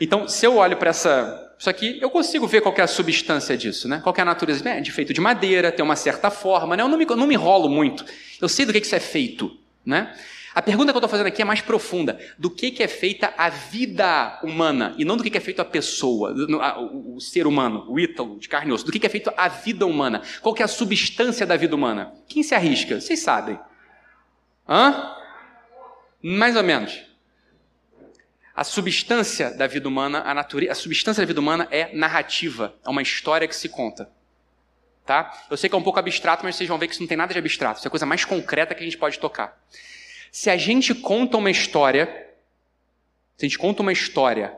Então, 0.00 0.26
se 0.26 0.46
eu 0.46 0.56
olho 0.56 0.76
para 0.76 0.90
essa 0.90 1.50
isso 1.60 1.68
aqui, 1.68 1.98
eu 2.00 2.08
consigo 2.08 2.46
ver 2.46 2.62
qual 2.62 2.74
é 2.78 2.80
a 2.80 2.86
substância 2.86 3.54
disso, 3.54 3.86
né? 3.86 4.00
Qual 4.02 4.14
é 4.16 4.22
a 4.22 4.24
natureza? 4.24 4.66
É 4.66 4.80
de 4.80 4.90
feito 4.90 5.12
de 5.12 5.20
madeira, 5.20 5.70
tem 5.70 5.84
uma 5.84 5.94
certa 5.94 6.30
forma, 6.30 6.74
né? 6.74 6.82
Eu 6.82 6.88
não 6.88 6.96
me, 6.96 7.04
não 7.04 7.26
me 7.26 7.34
enrolo 7.34 7.68
muito. 7.68 8.02
Eu 8.40 8.48
sei 8.48 8.64
do 8.64 8.72
que, 8.72 8.80
que 8.80 8.86
isso 8.86 8.96
é 8.96 9.00
feito, 9.00 9.54
né? 9.84 10.14
A 10.54 10.62
pergunta 10.62 10.90
que 10.90 10.96
eu 10.96 11.00
estou 11.00 11.08
fazendo 11.10 11.26
aqui 11.26 11.42
é 11.42 11.44
mais 11.44 11.60
profunda. 11.60 12.18
Do 12.38 12.48
que, 12.48 12.70
que 12.70 12.82
é 12.82 12.88
feita 12.88 13.34
a 13.36 13.50
vida 13.50 14.40
humana 14.42 14.94
e 14.96 15.04
não 15.04 15.18
do 15.18 15.22
que, 15.22 15.28
que 15.28 15.36
é 15.36 15.40
feito 15.40 15.60
a 15.60 15.64
pessoa, 15.66 16.34
o, 16.34 17.20
ser 17.20 17.46
humano, 17.46 17.84
o 17.88 18.00
ítalo, 18.00 18.38
de 18.38 18.48
carne 18.48 18.70
e 18.70 18.72
osso. 18.72 18.86
Do 18.86 18.90
que, 18.90 18.98
que 18.98 19.06
é 19.06 19.10
feito 19.10 19.30
a 19.36 19.48
vida 19.48 19.84
humana? 19.84 20.22
Qual 20.40 20.54
é 20.58 20.62
a 20.62 20.68
substância 20.68 21.46
da 21.46 21.58
vida 21.58 21.76
humana? 21.76 22.14
Quem 22.26 22.42
se 22.42 22.54
arrisca? 22.54 22.98
Vocês 22.98 23.20
sabem. 23.20 23.60
Hã? 24.66 25.14
Mais 26.22 26.56
ou 26.56 26.62
menos. 26.62 27.02
A 28.54 28.64
substância 28.64 29.50
da 29.50 29.66
vida 29.66 29.88
humana, 29.88 30.22
a, 30.22 30.34
natureza, 30.34 30.72
a 30.72 30.74
substância 30.74 31.22
da 31.22 31.26
vida 31.26 31.40
humana 31.40 31.66
é 31.70 31.94
narrativa, 31.94 32.74
é 32.84 32.90
uma 32.90 33.00
história 33.00 33.48
que 33.48 33.56
se 33.56 33.68
conta. 33.68 34.10
Tá? 35.06 35.32
Eu 35.50 35.56
sei 35.56 35.68
que 35.68 35.74
é 35.74 35.78
um 35.78 35.82
pouco 35.82 35.98
abstrato, 35.98 36.44
mas 36.44 36.56
vocês 36.56 36.68
vão 36.68 36.78
ver 36.78 36.86
que 36.86 36.92
isso 36.92 37.02
não 37.02 37.08
tem 37.08 37.16
nada 37.16 37.32
de 37.32 37.38
abstrato. 37.38 37.78
Isso 37.78 37.86
é 37.86 37.88
a 37.88 37.90
coisa 37.90 38.06
mais 38.06 38.24
concreta 38.24 38.74
que 38.74 38.82
a 38.82 38.84
gente 38.84 38.98
pode 38.98 39.18
tocar. 39.18 39.58
Se 40.30 40.50
a 40.50 40.56
gente 40.56 40.94
conta 40.94 41.36
uma 41.36 41.50
história, 41.50 42.06
se 43.36 43.46
a 43.46 43.48
gente 43.48 43.58
conta 43.58 43.82
uma 43.82 43.92
história 43.92 44.56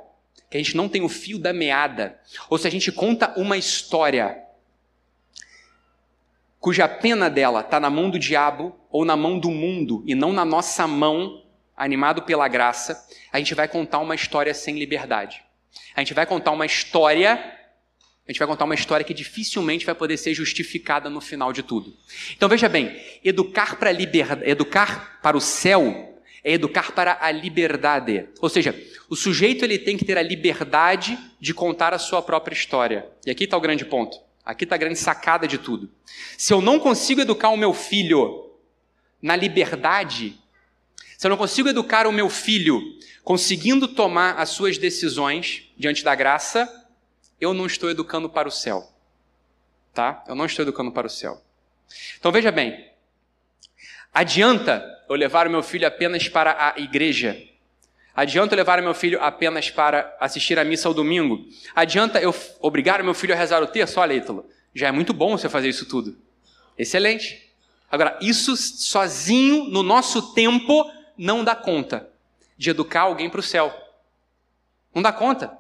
que 0.51 0.57
a 0.57 0.61
gente 0.61 0.77
não 0.77 0.89
tem 0.89 1.03
o 1.03 1.09
fio 1.09 1.39
da 1.39 1.53
meada, 1.53 2.21
ou 2.51 2.59
se 2.59 2.67
a 2.67 2.71
gente 2.71 2.93
conta 2.93 3.33
uma 3.39 3.57
história 3.57 4.43
cuja 6.61 6.87
pena 6.87 7.31
dela 7.31 7.61
está 7.61 7.81
na 7.81 7.89
mão 7.89 8.11
do 8.11 8.19
diabo 8.19 8.77
ou 8.91 9.05
na 9.05 9.17
mão 9.17 9.39
do 9.39 9.51
mundo 9.51 10.05
e 10.07 10.15
não 10.15 10.33
na 10.33 10.45
nossa 10.45 10.87
mão, 10.87 11.43
animado 11.77 12.23
pela 12.23 12.47
graça, 12.49 13.07
a 13.33 13.39
gente 13.39 13.55
vai 13.55 13.69
contar 13.69 13.99
uma 13.99 14.15
história 14.15 14.53
sem 14.55 14.79
liberdade. 14.79 15.43
A 15.95 16.01
gente 16.01 16.15
vai 16.15 16.27
contar 16.27 16.51
uma 16.51 16.67
história, 16.67 17.35
a 17.35 18.31
gente 18.31 18.39
vai 18.39 18.49
contar 18.49 18.65
uma 18.65 18.75
história 18.75 19.05
que 19.05 19.15
dificilmente 19.15 19.87
vai 19.87 19.95
poder 19.95 20.17
ser 20.17 20.35
justificada 20.35 21.09
no 21.11 21.21
final 21.21 21.53
de 21.53 21.63
tudo. 21.63 21.97
Então 22.37 22.49
veja 22.49 22.69
bem, 22.69 23.01
educar 23.25 23.77
para 23.77 23.91
liberdade, 23.91 24.49
educar 24.49 25.21
para 25.23 25.37
o 25.37 25.41
céu 25.41 26.21
é 26.45 26.53
educar 26.53 26.93
para 26.93 27.19
a 27.21 27.31
liberdade. 27.31 28.29
Ou 28.41 28.49
seja, 28.49 28.75
o 29.09 29.15
sujeito 29.15 29.65
ele 29.65 29.79
tem 29.79 29.97
que 29.97 30.05
ter 30.05 30.19
a 30.19 30.23
liberdade 30.23 31.19
de 31.41 31.55
contar 31.55 31.95
a 31.95 31.99
sua 31.99 32.21
própria 32.21 32.55
história. 32.55 33.07
E 33.25 33.31
aqui 33.31 33.45
está 33.45 33.57
o 33.57 33.61
grande 33.61 33.85
ponto. 33.85 34.19
Aqui 34.45 34.65
está 34.65 34.75
a 34.75 34.79
grande 34.79 34.99
sacada 34.99 35.47
de 35.47 35.57
tudo. 35.57 35.89
Se 36.37 36.53
eu 36.53 36.61
não 36.61 36.81
consigo 36.81 37.21
educar 37.21 37.51
o 37.51 37.57
meu 37.57 37.73
filho 37.73 38.51
na 39.21 39.37
liberdade, 39.37 40.37
se 41.23 41.29
eu 41.29 41.31
não 41.31 41.37
consigo 41.37 41.69
educar 41.69 42.05
o 42.05 42.11
meu 42.11 42.29
filho 42.29 42.99
conseguindo 43.23 43.87
tomar 43.87 44.41
as 44.41 44.49
suas 44.49 44.77
decisões 44.77 45.73
diante 45.79 46.03
da 46.03 46.17
graça, 46.17 46.69
eu 47.41 47.55
não 47.55 47.65
estou 47.65 47.89
educando 47.89 48.29
para 48.29 48.49
o 48.49 48.51
céu. 48.51 48.93
Tá? 49.95 50.25
Eu 50.27 50.35
não 50.35 50.47
estou 50.47 50.65
educando 50.65 50.91
para 50.91 51.07
o 51.07 51.11
céu. 51.11 51.41
Então 52.19 52.33
veja 52.33 52.51
bem, 52.51 52.91
adianta 54.13 54.85
eu 55.09 55.15
levar 55.15 55.47
o 55.47 55.51
meu 55.53 55.63
filho 55.63 55.87
apenas 55.87 56.29
para 56.29 56.57
a 56.59 56.81
igreja? 56.81 57.41
Adianta 58.17 58.55
eu 58.55 58.57
levar 58.57 58.81
o 58.81 58.83
meu 58.83 58.93
filho 58.93 59.23
apenas 59.23 59.71
para 59.71 60.17
assistir 60.19 60.59
a 60.59 60.65
missa 60.65 60.89
ao 60.89 60.95
domingo? 60.95 61.47
Adianta 61.73 62.21
eu 62.21 62.35
obrigar 62.59 63.01
o 63.01 63.05
meu 63.05 63.15
filho 63.15 63.33
a 63.33 63.37
rezar 63.37 63.63
o 63.63 63.69
terço? 63.69 64.01
Olha, 64.01 64.15
Ítalo, 64.15 64.45
já 64.75 64.89
é 64.89 64.91
muito 64.91 65.13
bom 65.13 65.39
você 65.39 65.49
fazer 65.49 65.69
isso 65.69 65.87
tudo. 65.87 66.19
Excelente. 66.77 67.49
Agora, 67.89 68.19
isso 68.21 68.57
sozinho, 68.57 69.67
no 69.67 69.85
nosso 69.85 70.35
tempo, 70.35 70.91
não 71.17 71.45
dá 71.45 71.55
conta 71.55 72.09
de 72.57 72.71
educar 72.71 73.03
alguém 73.03 73.29
para 73.29 73.41
o 73.41 73.43
céu. 73.43 73.73
Não 74.95 75.03
dá 75.03 75.13
conta. 75.13 75.57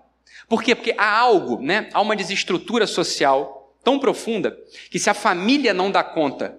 Por 0.48 0.62
quê? 0.62 0.74
Porque 0.74 0.94
há 0.96 1.18
algo, 1.18 1.60
né? 1.62 1.88
Há 1.92 2.00
uma 2.00 2.16
desestrutura 2.16 2.86
social 2.86 3.76
tão 3.82 3.98
profunda 3.98 4.56
que 4.90 4.98
se 4.98 5.10
a 5.10 5.14
família 5.14 5.74
não 5.74 5.90
dá 5.90 6.04
conta 6.04 6.58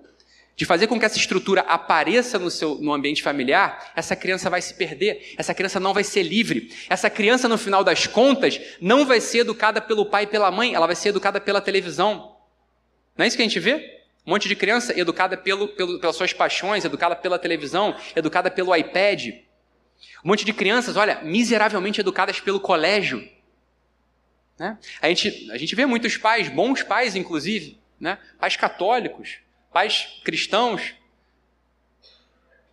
de 0.56 0.66
fazer 0.66 0.88
com 0.88 1.00
que 1.00 1.06
essa 1.06 1.18
estrutura 1.18 1.62
apareça 1.62 2.38
no 2.38 2.52
seu 2.52 2.76
no 2.76 2.94
ambiente 2.94 3.24
familiar, 3.24 3.92
essa 3.96 4.16
criança 4.16 4.50
vai 4.50 4.62
se 4.62 4.76
perder, 4.76 5.34
essa 5.38 5.54
criança 5.54 5.80
não 5.80 5.94
vai 5.94 6.04
ser 6.04 6.22
livre. 6.22 6.72
Essa 6.90 7.10
criança 7.10 7.48
no 7.48 7.58
final 7.58 7.84
das 7.84 8.06
contas 8.06 8.60
não 8.80 9.06
vai 9.06 9.20
ser 9.20 9.40
educada 9.40 9.82
pelo 9.82 10.06
pai 10.06 10.24
e 10.24 10.28
pela 10.28 10.52
mãe, 10.52 10.76
ela 10.76 10.86
vai 10.86 10.96
ser 10.96 11.10
educada 11.10 11.42
pela 11.42 11.62
televisão. 11.62 12.36
Não 13.18 13.26
é 13.26 13.28
isso 13.28 13.38
que 13.38 13.42
a 13.44 13.46
gente 13.46 13.60
vê? 13.60 14.03
Um 14.26 14.32
monte 14.32 14.48
de 14.48 14.56
criança 14.56 14.98
educada 14.98 15.36
pelo, 15.36 15.68
pelo, 15.68 16.00
pelas 16.00 16.16
suas 16.16 16.32
paixões, 16.32 16.86
educada 16.86 17.16
pela 17.16 17.38
televisão, 17.38 17.96
educada 18.16 18.50
pelo 18.50 18.74
iPad. 18.76 19.28
Um 20.24 20.30
monte 20.30 20.46
de 20.46 20.54
crianças, 20.54 20.96
olha, 20.96 21.22
miseravelmente 21.22 22.00
educadas 22.00 22.40
pelo 22.40 22.60
colégio. 22.60 23.28
Né? 24.58 24.78
A, 25.02 25.10
gente, 25.10 25.52
a 25.52 25.58
gente 25.58 25.76
vê 25.76 25.86
muitos 25.86 26.16
pais, 26.16 26.48
bons 26.48 26.84
pais 26.84 27.16
inclusive, 27.16 27.78
né? 28.00 28.18
pais 28.40 28.56
católicos, 28.56 29.40
pais 29.74 30.22
cristãos, 30.24 30.94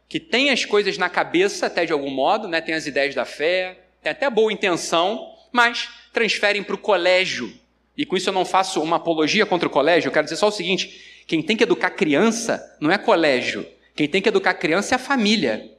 que 0.09 0.21
têm 0.21 0.51
as 0.51 0.65
coisas 0.65 0.99
na 0.99 1.09
cabeça 1.09 1.67
até 1.67 1.85
de 1.85 1.93
algum 1.93 2.11
modo, 2.11 2.47
né? 2.47 2.61
têm 2.61 2.75
as 2.75 2.87
ideias 2.87 3.15
da 3.15 3.25
fé, 3.25 3.87
têm 4.03 4.13
até 4.13 4.31
boa 4.31 4.53
intenção, 4.53 5.35
mas 5.51 5.89
transferem 6.13 6.63
para 6.63 6.75
o 6.75 6.79
colégio. 6.79 7.53
E 7.97 8.07
com 8.07 8.17
isso 8.17 8.29
eu 8.29 8.35
não 8.35 8.45
faço 8.45 8.81
uma 8.81 8.97
apologia 8.97 9.45
contra 9.45 9.69
o 9.69 9.71
colégio, 9.71 10.09
eu 10.09 10.13
quero 10.13 10.25
dizer 10.25 10.37
só 10.37 10.49
o 10.49 10.53
seguinte: 10.53 11.10
Quem 11.31 11.41
tem 11.41 11.57
que 11.57 11.63
educar 11.63 11.91
criança 11.91 12.77
não 12.81 12.91
é 12.91 12.99
colégio. 12.99 13.65
Quem 13.95 14.09
tem 14.09 14.21
que 14.21 14.29
educar 14.29 14.53
criança 14.53 14.93
é 14.93 14.97
a 14.97 14.99
família. 14.99 15.79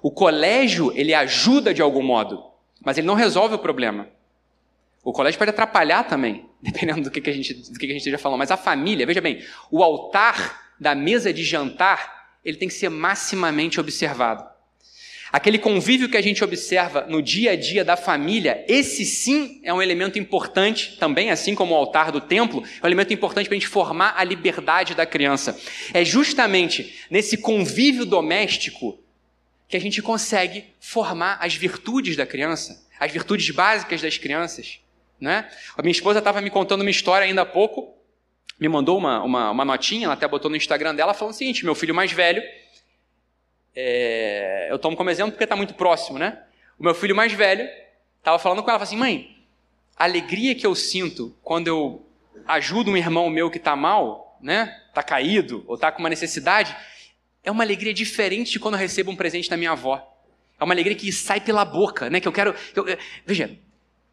O 0.00 0.08
colégio, 0.08 0.92
ele 0.94 1.12
ajuda 1.12 1.74
de 1.74 1.82
algum 1.82 2.00
modo, 2.00 2.44
mas 2.80 2.96
ele 2.96 3.04
não 3.04 3.16
resolve 3.16 3.56
o 3.56 3.58
problema. 3.58 4.08
O 5.02 5.12
colégio 5.12 5.36
pode 5.36 5.50
atrapalhar 5.50 6.04
também, 6.04 6.48
dependendo 6.62 7.02
do 7.02 7.10
que, 7.10 7.20
que, 7.20 7.28
a, 7.28 7.32
gente, 7.32 7.54
do 7.54 7.72
que, 7.72 7.86
que 7.86 7.86
a 7.86 7.88
gente 7.88 8.02
esteja 8.02 8.18
falando. 8.18 8.38
Mas 8.38 8.52
a 8.52 8.56
família, 8.56 9.04
veja 9.04 9.20
bem, 9.20 9.44
o 9.68 9.82
altar 9.82 10.74
da 10.78 10.94
mesa 10.94 11.32
de 11.32 11.42
jantar, 11.42 12.28
ele 12.44 12.56
tem 12.56 12.68
que 12.68 12.74
ser 12.74 12.88
maximamente 12.88 13.80
observado. 13.80 14.48
Aquele 15.34 15.58
convívio 15.58 16.08
que 16.08 16.16
a 16.16 16.22
gente 16.22 16.44
observa 16.44 17.06
no 17.08 17.20
dia 17.20 17.50
a 17.50 17.56
dia 17.56 17.84
da 17.84 17.96
família, 17.96 18.64
esse 18.68 19.04
sim 19.04 19.60
é 19.64 19.74
um 19.74 19.82
elemento 19.82 20.16
importante, 20.16 20.96
também 20.96 21.32
assim 21.32 21.56
como 21.56 21.74
o 21.74 21.76
altar 21.76 22.12
do 22.12 22.20
templo, 22.20 22.62
é 22.80 22.84
um 22.84 22.86
elemento 22.86 23.12
importante 23.12 23.48
para 23.48 23.56
a 23.56 23.58
gente 23.58 23.66
formar 23.66 24.14
a 24.16 24.22
liberdade 24.22 24.94
da 24.94 25.04
criança. 25.04 25.60
É 25.92 26.04
justamente 26.04 27.04
nesse 27.10 27.36
convívio 27.36 28.06
doméstico 28.06 28.96
que 29.66 29.76
a 29.76 29.80
gente 29.80 30.00
consegue 30.00 30.66
formar 30.78 31.36
as 31.40 31.52
virtudes 31.56 32.14
da 32.14 32.24
criança, 32.24 32.86
as 33.00 33.10
virtudes 33.10 33.50
básicas 33.50 34.00
das 34.00 34.16
crianças. 34.16 34.78
Né? 35.20 35.50
A 35.76 35.82
minha 35.82 35.90
esposa 35.90 36.20
estava 36.20 36.40
me 36.40 36.48
contando 36.48 36.82
uma 36.82 36.90
história 36.90 37.26
ainda 37.26 37.42
há 37.42 37.46
pouco, 37.46 37.92
me 38.56 38.68
mandou 38.68 38.96
uma, 38.96 39.20
uma, 39.24 39.50
uma 39.50 39.64
notinha, 39.64 40.04
ela 40.04 40.14
até 40.14 40.28
botou 40.28 40.48
no 40.48 40.56
Instagram 40.56 40.94
dela, 40.94 41.12
falando 41.12 41.34
o 41.34 41.36
seguinte: 41.36 41.64
meu 41.64 41.74
filho 41.74 41.92
mais 41.92 42.12
velho 42.12 42.40
é, 43.74 44.68
eu 44.70 44.78
tomo 44.78 44.96
como 44.96 45.10
exemplo 45.10 45.32
porque 45.32 45.44
está 45.44 45.56
muito 45.56 45.74
próximo, 45.74 46.18
né? 46.18 46.42
O 46.78 46.84
meu 46.84 46.94
filho 46.94 47.14
mais 47.14 47.32
velho 47.32 47.68
estava 48.18 48.38
falando 48.38 48.62
com 48.62 48.70
ela, 48.70 48.82
assim, 48.82 48.96
mãe, 48.96 49.36
a 49.96 50.04
alegria 50.04 50.54
que 50.54 50.66
eu 50.66 50.74
sinto 50.74 51.36
quando 51.42 51.68
eu 51.68 52.06
ajudo 52.46 52.90
um 52.90 52.96
irmão 52.96 53.30
meu 53.30 53.50
que 53.50 53.58
está 53.58 53.76
mal, 53.76 54.38
né? 54.40 54.80
Está 54.88 55.02
caído 55.02 55.64
ou 55.66 55.74
está 55.74 55.90
com 55.90 56.00
uma 56.00 56.08
necessidade, 56.08 56.76
é 57.42 57.50
uma 57.50 57.64
alegria 57.64 57.92
diferente 57.92 58.52
de 58.52 58.60
quando 58.60 58.74
eu 58.74 58.80
recebo 58.80 59.10
um 59.10 59.16
presente 59.16 59.50
da 59.50 59.56
minha 59.56 59.72
avó. 59.72 60.10
É 60.58 60.64
uma 60.64 60.72
alegria 60.72 60.96
que 60.96 61.12
sai 61.12 61.40
pela 61.40 61.64
boca, 61.64 62.08
né? 62.08 62.20
Que 62.20 62.28
eu 62.28 62.32
quero. 62.32 62.54
Eu, 62.74 62.86
veja, 63.26 63.58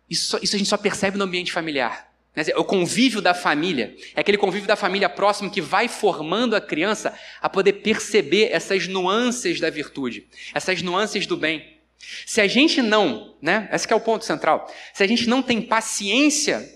isso, 0.10 0.38
isso 0.42 0.56
a 0.56 0.60
gente 0.60 0.68
só 0.68 0.78
percebe 0.78 1.18
no 1.18 1.24
ambiente 1.24 1.52
familiar. 1.52 2.11
O 2.56 2.64
convívio 2.64 3.22
da 3.22 3.34
família 3.34 3.94
é 4.16 4.22
aquele 4.22 4.38
convívio 4.38 4.68
da 4.68 4.78
família 4.78 5.10
próximo 5.10 5.52
que 5.52 5.60
vai 5.60 5.90
formando 5.90 6.56
a 6.56 6.62
criança 6.62 7.14
a 7.42 7.50
poder 7.50 7.74
perceber 7.74 8.50
essas 8.52 8.88
nuances 8.88 9.60
da 9.60 9.70
virtude, 9.70 10.28
essas 10.54 10.82
nuances 10.82 11.28
do 11.28 11.36
bem. 11.36 11.78
Se 12.26 12.40
a 12.40 12.48
gente 12.48 12.82
não, 12.82 13.36
né? 13.42 13.70
Esse 13.72 13.92
é 13.92 13.96
o 13.96 14.00
ponto 14.00 14.24
central. 14.24 14.72
Se 14.94 15.04
a 15.04 15.08
gente 15.08 15.28
não 15.28 15.42
tem 15.42 15.62
paciência 15.62 16.68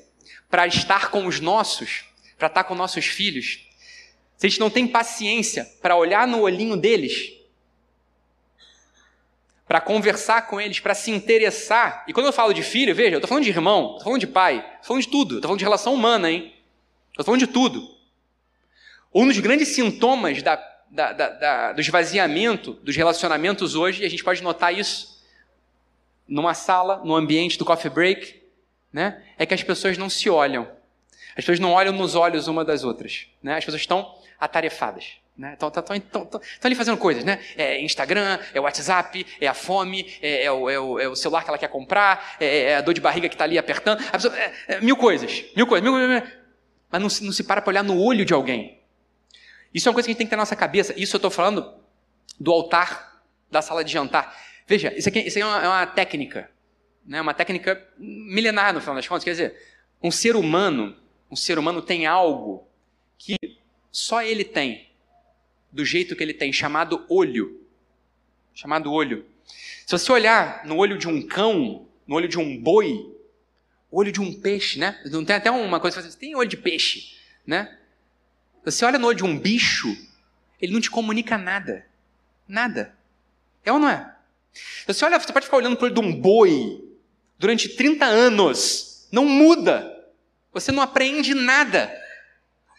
para 0.49 0.67
estar 0.67 1.09
com 1.09 1.25
os 1.25 1.39
nossos, 1.39 2.03
para 2.37 2.47
estar 2.47 2.65
com 2.65 2.75
nossos 2.75 3.05
filhos, 3.05 3.65
se 4.37 4.45
a 4.45 4.49
gente 4.49 4.59
não 4.59 4.69
tem 4.69 4.85
paciência 4.85 5.65
para 5.81 5.95
olhar 5.95 6.27
no 6.27 6.41
olhinho 6.41 6.75
deles 6.75 7.34
para 9.67 9.81
conversar 9.81 10.47
com 10.47 10.61
eles, 10.61 10.79
para 10.79 10.93
se 10.93 11.11
interessar. 11.11 12.05
E 12.07 12.13
quando 12.13 12.27
eu 12.27 12.33
falo 12.33 12.53
de 12.53 12.61
filho, 12.61 12.93
veja, 12.93 13.15
eu 13.15 13.17
estou 13.17 13.27
falando 13.27 13.43
de 13.43 13.49
irmão, 13.49 13.91
estou 13.91 14.03
falando 14.03 14.19
de 14.19 14.27
pai, 14.27 14.57
estou 14.57 14.83
falando 14.83 15.03
de 15.03 15.09
tudo, 15.09 15.35
estou 15.35 15.47
falando 15.49 15.59
de 15.59 15.65
relação 15.65 15.93
humana, 15.93 16.31
hein? 16.31 16.53
Estou 17.09 17.25
falando 17.25 17.39
de 17.39 17.47
tudo. 17.47 17.95
Um 19.13 19.27
dos 19.27 19.39
grandes 19.39 19.69
sintomas 19.69 20.43
da, 20.43 20.55
da, 20.91 21.11
da, 21.13 21.73
do 21.73 21.81
esvaziamento 21.81 22.73
dos 22.73 22.95
relacionamentos 22.95 23.75
hoje, 23.75 24.03
e 24.03 24.05
a 24.05 24.09
gente 24.09 24.23
pode 24.23 24.43
notar 24.43 24.73
isso 24.73 25.23
numa 26.27 26.53
sala, 26.53 27.01
no 27.03 27.15
ambiente 27.15 27.57
do 27.57 27.65
coffee 27.65 27.89
break, 27.89 28.43
né? 28.91 29.23
é 29.37 29.45
que 29.45 29.53
as 29.53 29.63
pessoas 29.63 29.97
não 29.97 30.09
se 30.09 30.29
olham. 30.29 30.67
As 31.29 31.43
pessoas 31.43 31.59
não 31.59 31.71
olham 31.71 31.93
nos 31.93 32.15
olhos 32.15 32.47
uma 32.47 32.63
das 32.63 32.83
outras. 32.83 33.27
Né? 33.41 33.57
As 33.57 33.65
pessoas 33.65 33.81
estão 33.81 34.15
atarefadas. 34.39 35.17
Estão 35.37 35.69
né? 36.23 36.39
ali 36.63 36.75
fazendo 36.75 36.97
coisas, 36.97 37.25
né? 37.25 37.39
É 37.57 37.81
Instagram, 37.81 38.39
é 38.53 38.59
WhatsApp, 38.59 39.25
é 39.41 39.47
a 39.47 39.53
fome, 39.53 40.17
é, 40.21 40.45
é, 40.45 40.51
o, 40.51 40.69
é, 40.69 40.79
o, 40.79 40.99
é 40.99 41.07
o, 41.09 41.15
celular 41.15 41.43
que 41.43 41.49
ela 41.49 41.57
quer 41.57 41.67
comprar, 41.67 42.37
é, 42.39 42.71
é 42.71 42.75
a 42.77 42.81
dor 42.81 42.93
de 42.93 43.01
barriga 43.01 43.27
que 43.27 43.35
está 43.35 43.43
ali 43.43 43.57
apertando. 43.57 44.01
Pessoa, 44.09 44.33
é, 44.37 44.53
é, 44.67 44.81
mil 44.81 44.95
coisas, 44.95 45.43
mil 45.53 45.67
coisas, 45.67 45.83
mil, 45.83 46.07
mil, 46.07 46.23
mas 46.89 47.01
não, 47.01 47.27
não 47.27 47.33
se 47.33 47.43
para 47.43 47.61
para 47.61 47.69
olhar 47.69 47.83
no 47.83 48.01
olho 48.01 48.23
de 48.23 48.33
alguém. 48.33 48.79
Isso 49.73 49.89
é 49.89 49.89
uma 49.89 49.93
coisa 49.93 50.07
que 50.07 50.11
a 50.11 50.13
gente 50.13 50.19
tem 50.19 50.27
que 50.27 50.29
ter 50.29 50.37
na 50.37 50.43
nossa 50.43 50.55
cabeça. 50.55 50.93
Isso 50.95 51.15
eu 51.15 51.17
estou 51.17 51.29
falando 51.29 51.73
do 52.39 52.53
altar 52.53 53.21
da 53.51 53.61
sala 53.61 53.83
de 53.83 53.91
jantar. 53.91 54.33
Veja, 54.65 54.93
isso 54.97 55.09
aqui, 55.09 55.19
isso 55.19 55.37
aqui 55.37 55.41
é, 55.41 55.45
uma, 55.45 55.63
é 55.63 55.67
uma 55.67 55.85
técnica, 55.85 56.49
né? 57.05 57.19
uma 57.19 57.33
técnica 57.33 57.85
milenar 57.97 58.73
no 58.73 58.79
final 58.79 58.95
das 58.95 59.05
contas. 59.05 59.25
Quer 59.25 59.31
dizer, 59.31 59.61
um 60.01 60.11
ser 60.11 60.37
humano, 60.37 60.95
um 61.29 61.35
ser 61.35 61.59
humano 61.59 61.81
tem 61.81 62.05
algo 62.05 62.65
que 63.17 63.35
só 63.91 64.23
ele 64.23 64.45
tem 64.45 64.94
do 65.75 65.83
jeito 65.83 66.15
que 66.15 66.23
ele 66.23 66.33
tem, 66.33 66.53
chamado 66.53 67.05
olho. 67.09 67.61
Chamado 68.53 68.93
olho. 68.93 69.25
Se 69.85 69.91
você 69.91 70.09
olhar 70.09 70.65
no 70.65 70.77
olho 70.77 70.97
de 70.97 71.05
um 71.05 71.21
cão, 71.21 71.85
no 72.07 72.15
olho 72.15 72.29
de 72.29 72.39
um 72.39 72.57
boi, 72.57 73.13
olho 73.91 74.09
de 74.09 74.21
um 74.21 74.33
peixe, 74.39 74.79
né? 74.79 75.01
Não 75.11 75.25
tem 75.25 75.35
até 75.35 75.51
uma 75.51 75.79
coisa 75.81 76.01
que 76.01 76.09
você 76.09 76.17
tem 76.17 76.33
olho 76.33 76.47
de 76.47 76.55
peixe, 76.55 77.17
né? 77.45 77.77
Você 78.63 78.85
olha 78.85 78.97
no 78.97 79.07
olho 79.07 79.17
de 79.17 79.25
um 79.25 79.37
bicho, 79.37 79.95
ele 80.61 80.71
não 80.71 80.79
te 80.79 80.89
comunica 80.89 81.37
nada. 81.37 81.85
Nada. 82.47 82.95
É 83.65 83.71
ou 83.71 83.77
não 83.77 83.89
é? 83.89 84.15
Você 84.87 85.03
olha, 85.03 85.19
você 85.19 85.33
pode 85.33 85.45
ficar 85.45 85.57
olhando 85.57 85.75
para 85.75 85.83
o 85.83 85.85
olho 85.87 85.95
de 85.95 86.07
um 86.07 86.21
boi 86.21 86.89
durante 87.37 87.67
30 87.67 88.05
anos, 88.05 89.09
não 89.11 89.25
muda. 89.25 89.93
Você 90.53 90.71
não 90.71 90.81
aprende 90.81 91.33
nada. 91.33 91.93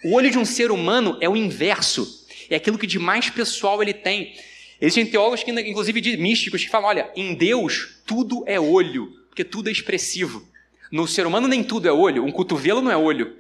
O 0.03 0.15
olho 0.15 0.31
de 0.31 0.39
um 0.39 0.47
ser 0.47 0.71
humano 0.71 1.19
é 1.21 1.29
o 1.29 1.37
inverso 1.37 2.26
é 2.55 2.57
aquilo 2.57 2.79
que 2.79 2.87
de 2.87 2.99
mais 2.99 3.31
pessoal 3.31 3.83
ele 3.83 3.95
tem. 3.95 4.35
Existem 4.81 5.07
teólogos, 5.07 5.43
que, 5.43 5.51
inclusive 5.51 6.01
de 6.01 6.17
místicos, 6.17 6.65
que 6.65 6.71
falam: 6.71 6.89
olha, 6.89 7.11
em 7.17 7.35
Deus 7.35 8.01
tudo 8.07 8.45
é 8.47 8.61
olho, 8.61 9.11
porque 9.29 9.45
tudo 9.45 9.69
é 9.69 9.73
expressivo. 9.73 10.47
No 10.91 11.07
ser 11.07 11.27
humano 11.27 11.49
nem 11.49 11.65
tudo 11.65 11.89
é 11.89 11.93
olho, 11.93 12.25
um 12.25 12.33
cotovelo 12.33 12.81
não 12.81 12.91
é 12.91 12.97
olho. 12.97 13.37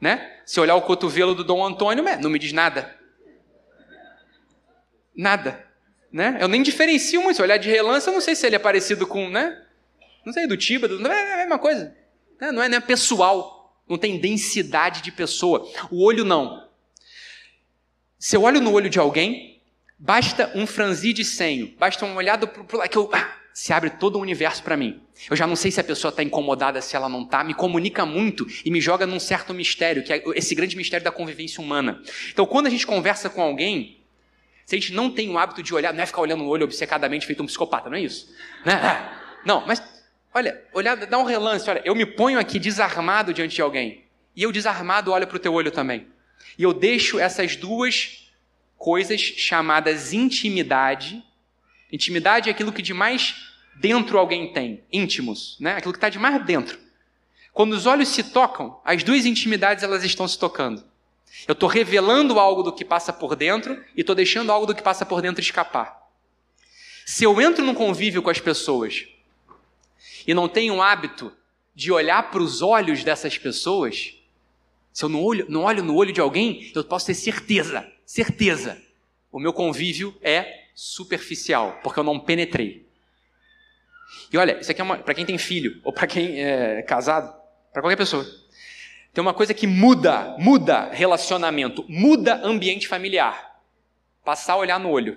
Né? 0.00 0.38
Se 0.46 0.58
olhar 0.58 0.76
o 0.76 0.82
cotovelo 0.82 1.34
do 1.34 1.44
Dom 1.44 1.64
Antônio, 1.64 2.02
não 2.20 2.30
me 2.30 2.38
diz 2.38 2.52
nada. 2.52 2.96
Nada. 5.14 5.66
Né? 6.10 6.38
Eu 6.40 6.48
nem 6.48 6.62
diferencio 6.62 7.22
muito. 7.22 7.36
Se 7.36 7.42
olhar 7.42 7.58
de 7.58 7.68
relance, 7.68 8.06
eu 8.06 8.12
não 8.12 8.20
sei 8.20 8.34
se 8.34 8.46
ele 8.46 8.56
é 8.56 8.58
parecido 8.58 9.06
com. 9.06 9.28
Né? 9.28 9.62
Não 10.24 10.32
sei, 10.32 10.46
do 10.46 10.56
Tiba, 10.56 10.88
do... 10.88 11.06
é 11.06 11.34
a 11.34 11.36
mesma 11.36 11.58
coisa. 11.58 11.94
Né? 12.40 12.50
Não 12.50 12.62
é, 12.62 12.68
não 12.68 12.78
é 12.78 12.80
pessoal. 12.80 13.76
Não 13.88 13.98
tem 13.98 14.18
densidade 14.18 15.02
de 15.02 15.12
pessoa. 15.12 15.68
O 15.90 16.02
olho 16.02 16.24
não. 16.24 16.69
Se 18.20 18.36
eu 18.36 18.42
olho 18.42 18.60
no 18.60 18.70
olho 18.74 18.90
de 18.90 18.98
alguém, 18.98 19.62
basta 19.98 20.52
um 20.54 20.66
franzir 20.66 21.14
de 21.14 21.24
senho, 21.24 21.74
basta 21.78 22.04
uma 22.04 22.16
olhada 22.16 22.46
para 22.46 22.86
que 22.86 22.98
eu, 22.98 23.08
ah, 23.14 23.32
se 23.54 23.72
abre 23.72 23.88
todo 23.88 24.16
o 24.16 24.20
universo 24.20 24.62
para 24.62 24.76
mim. 24.76 25.00
Eu 25.30 25.34
já 25.34 25.46
não 25.46 25.56
sei 25.56 25.70
se 25.70 25.80
a 25.80 25.84
pessoa 25.84 26.10
está 26.10 26.22
incomodada, 26.22 26.82
se 26.82 26.94
ela 26.94 27.08
não 27.08 27.22
está, 27.22 27.42
me 27.42 27.54
comunica 27.54 28.04
muito 28.04 28.46
e 28.62 28.70
me 28.70 28.78
joga 28.78 29.06
num 29.06 29.18
certo 29.18 29.54
mistério, 29.54 30.04
que 30.04 30.12
é 30.12 30.22
esse 30.34 30.54
grande 30.54 30.76
mistério 30.76 31.02
da 31.02 31.10
convivência 31.10 31.62
humana. 31.62 32.02
Então, 32.30 32.44
quando 32.44 32.66
a 32.66 32.70
gente 32.70 32.86
conversa 32.86 33.30
com 33.30 33.40
alguém, 33.40 34.02
se 34.66 34.76
a 34.76 34.78
gente 34.78 34.92
não 34.92 35.10
tem 35.10 35.30
o 35.30 35.38
hábito 35.38 35.62
de 35.62 35.74
olhar, 35.74 35.94
não 35.94 36.02
é 36.02 36.06
ficar 36.06 36.20
olhando 36.20 36.44
no 36.44 36.50
olho 36.50 36.64
obcecadamente 36.64 37.24
feito 37.24 37.42
um 37.42 37.46
psicopata, 37.46 37.88
não 37.88 37.96
é 37.96 38.02
isso? 38.02 38.30
Né? 38.66 38.74
Ah, 38.74 39.18
não, 39.46 39.66
mas 39.66 39.82
olha, 40.34 40.62
olhar, 40.74 40.94
dá 40.94 41.16
um 41.16 41.24
relance, 41.24 41.70
olha, 41.70 41.80
eu 41.86 41.94
me 41.94 42.04
ponho 42.04 42.38
aqui 42.38 42.58
desarmado 42.58 43.32
diante 43.32 43.54
de 43.54 43.62
alguém, 43.62 44.04
e 44.36 44.42
eu 44.42 44.52
desarmado 44.52 45.10
olho 45.10 45.26
para 45.26 45.36
o 45.38 45.40
teu 45.40 45.54
olho 45.54 45.70
também. 45.70 46.06
E 46.58 46.62
eu 46.62 46.72
deixo 46.72 47.18
essas 47.18 47.56
duas 47.56 48.28
coisas 48.76 49.20
chamadas 49.20 50.12
intimidade. 50.12 51.22
Intimidade 51.92 52.48
é 52.48 52.52
aquilo 52.52 52.72
que 52.72 52.82
de 52.82 52.94
mais 52.94 53.34
dentro 53.76 54.18
alguém 54.18 54.52
tem, 54.52 54.84
íntimos, 54.92 55.56
né? 55.60 55.74
Aquilo 55.76 55.92
que 55.92 55.98
está 55.98 56.08
de 56.08 56.18
mais 56.18 56.44
dentro. 56.44 56.78
Quando 57.52 57.72
os 57.72 57.86
olhos 57.86 58.08
se 58.08 58.22
tocam, 58.22 58.80
as 58.84 59.02
duas 59.02 59.26
intimidades 59.26 59.82
elas 59.82 60.04
estão 60.04 60.26
se 60.26 60.38
tocando. 60.38 60.84
Eu 61.46 61.52
estou 61.52 61.68
revelando 61.68 62.38
algo 62.38 62.62
do 62.62 62.72
que 62.72 62.84
passa 62.84 63.12
por 63.12 63.36
dentro 63.36 63.82
e 63.96 64.00
estou 64.00 64.14
deixando 64.14 64.52
algo 64.52 64.66
do 64.66 64.74
que 64.74 64.82
passa 64.82 65.06
por 65.06 65.22
dentro 65.22 65.40
escapar. 65.40 66.00
Se 67.06 67.24
eu 67.24 67.40
entro 67.40 67.64
num 67.64 67.74
convívio 67.74 68.22
com 68.22 68.30
as 68.30 68.40
pessoas 68.40 69.06
e 70.26 70.34
não 70.34 70.48
tenho 70.48 70.76
o 70.76 70.82
hábito 70.82 71.32
de 71.74 71.90
olhar 71.90 72.30
para 72.30 72.42
os 72.42 72.62
olhos 72.62 73.02
dessas 73.02 73.38
pessoas, 73.38 74.14
se 75.00 75.04
eu 75.06 75.08
não 75.08 75.24
olho, 75.24 75.46
não 75.48 75.62
olho 75.62 75.82
no 75.82 75.96
olho 75.96 76.12
de 76.12 76.20
alguém, 76.20 76.70
eu 76.74 76.84
posso 76.84 77.06
ter 77.06 77.14
certeza, 77.14 77.90
certeza, 78.04 78.76
o 79.32 79.40
meu 79.40 79.50
convívio 79.50 80.14
é 80.20 80.64
superficial, 80.74 81.80
porque 81.82 81.98
eu 81.98 82.04
não 82.04 82.20
penetrei. 82.20 82.86
E 84.30 84.36
olha, 84.36 84.60
isso 84.60 84.70
aqui 84.70 84.82
é 84.82 84.96
para 84.96 85.14
quem 85.14 85.24
tem 85.24 85.38
filho, 85.38 85.80
ou 85.84 85.90
para 85.90 86.06
quem 86.06 86.42
é 86.42 86.82
casado, 86.82 87.34
para 87.72 87.80
qualquer 87.80 87.96
pessoa. 87.96 88.26
Tem 89.14 89.22
uma 89.22 89.32
coisa 89.32 89.54
que 89.54 89.66
muda, 89.66 90.36
muda 90.38 90.90
relacionamento, 90.92 91.82
muda 91.88 92.34
ambiente 92.44 92.86
familiar. 92.86 93.58
Passar 94.22 94.52
a 94.52 94.58
olhar 94.58 94.78
no 94.78 94.90
olho. 94.90 95.16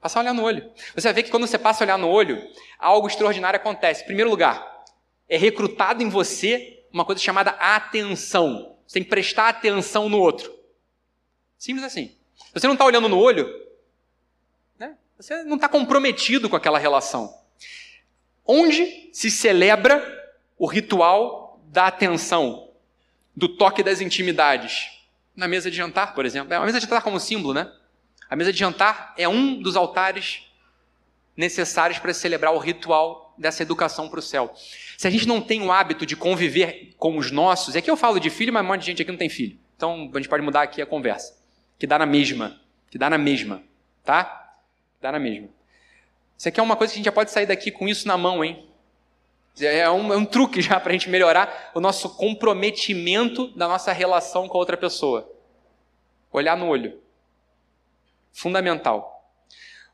Passar 0.00 0.18
a 0.18 0.22
olhar 0.22 0.34
no 0.34 0.42
olho. 0.42 0.72
Você 0.92 1.06
vai 1.06 1.14
ver 1.14 1.22
que 1.22 1.30
quando 1.30 1.46
você 1.46 1.56
passa 1.56 1.84
a 1.84 1.86
olhar 1.86 1.98
no 1.98 2.08
olho, 2.08 2.44
algo 2.80 3.06
extraordinário 3.06 3.60
acontece. 3.60 4.02
Em 4.02 4.06
primeiro 4.06 4.28
lugar, 4.28 4.84
é 5.28 5.36
recrutado 5.36 6.02
em 6.02 6.08
você 6.08 6.84
uma 6.92 7.04
coisa 7.04 7.20
chamada 7.20 7.52
atenção. 7.52 8.73
Você 8.86 8.94
tem 8.94 9.04
que 9.04 9.10
prestar 9.10 9.48
atenção 9.48 10.08
no 10.08 10.18
outro. 10.18 10.52
Simples 11.58 11.84
assim. 11.84 12.14
Se 12.36 12.60
você 12.60 12.66
não 12.66 12.74
está 12.74 12.84
olhando 12.84 13.08
no 13.08 13.18
olho, 13.18 13.48
né, 14.78 14.96
você 15.18 15.42
não 15.44 15.56
está 15.56 15.68
comprometido 15.68 16.48
com 16.48 16.56
aquela 16.56 16.78
relação. 16.78 17.34
Onde 18.46 19.10
se 19.12 19.30
celebra 19.30 20.02
o 20.58 20.66
ritual 20.66 21.60
da 21.66 21.86
atenção, 21.86 22.70
do 23.34 23.48
toque 23.48 23.82
das 23.82 24.00
intimidades? 24.00 24.90
Na 25.34 25.48
mesa 25.48 25.70
de 25.70 25.76
jantar, 25.76 26.14
por 26.14 26.26
exemplo. 26.26 26.52
É, 26.52 26.56
a 26.56 26.60
mesa 26.60 26.78
de 26.78 26.84
jantar 26.84 27.02
como 27.02 27.18
símbolo, 27.18 27.54
né? 27.54 27.72
A 28.28 28.36
mesa 28.36 28.52
de 28.52 28.58
jantar 28.58 29.14
é 29.16 29.28
um 29.28 29.60
dos 29.60 29.76
altares 29.76 30.42
necessários 31.36 31.98
para 31.98 32.14
celebrar 32.14 32.52
o 32.52 32.58
ritual 32.58 33.23
dessa 33.36 33.62
educação 33.62 34.08
para 34.08 34.18
o 34.18 34.22
céu. 34.22 34.52
Se 34.96 35.06
a 35.06 35.10
gente 35.10 35.26
não 35.26 35.40
tem 35.40 35.62
o 35.62 35.72
hábito 35.72 36.06
de 36.06 36.16
conviver 36.16 36.94
com 36.96 37.16
os 37.18 37.30
nossos, 37.30 37.76
é 37.76 37.80
que 37.80 37.90
eu 37.90 37.96
falo 37.96 38.18
de 38.18 38.30
filho, 38.30 38.52
mas 38.52 38.64
um 38.64 38.68
monte 38.68 38.80
de 38.80 38.86
gente 38.86 39.02
aqui 39.02 39.10
não 39.10 39.18
tem 39.18 39.28
filho. 39.28 39.58
Então 39.76 40.10
a 40.12 40.16
gente 40.18 40.28
pode 40.28 40.42
mudar 40.42 40.62
aqui 40.62 40.80
a 40.80 40.86
conversa. 40.86 41.36
Que 41.78 41.86
dá 41.86 41.98
na 41.98 42.06
mesma. 42.06 42.60
Que 42.90 42.98
dá 42.98 43.10
na 43.10 43.18
mesma. 43.18 43.62
Tá? 44.04 44.54
Dá 45.00 45.12
na 45.12 45.18
mesma. 45.18 45.48
Isso 46.36 46.48
aqui 46.48 46.60
é 46.60 46.62
uma 46.62 46.76
coisa 46.76 46.92
que 46.92 46.96
a 46.96 46.98
gente 46.98 47.06
já 47.06 47.12
pode 47.12 47.30
sair 47.30 47.46
daqui 47.46 47.70
com 47.70 47.88
isso 47.88 48.06
na 48.06 48.16
mão, 48.16 48.44
hein? 48.44 48.68
É 49.60 49.88
um, 49.88 50.12
é 50.12 50.16
um 50.16 50.24
truque 50.24 50.60
já 50.60 50.80
para 50.80 50.90
a 50.90 50.92
gente 50.92 51.08
melhorar 51.08 51.70
o 51.74 51.80
nosso 51.80 52.16
comprometimento 52.16 53.48
da 53.56 53.68
nossa 53.68 53.92
relação 53.92 54.48
com 54.48 54.56
a 54.56 54.60
outra 54.60 54.76
pessoa. 54.76 55.30
Olhar 56.32 56.56
no 56.56 56.66
olho. 56.66 57.00
Fundamental. 58.32 59.30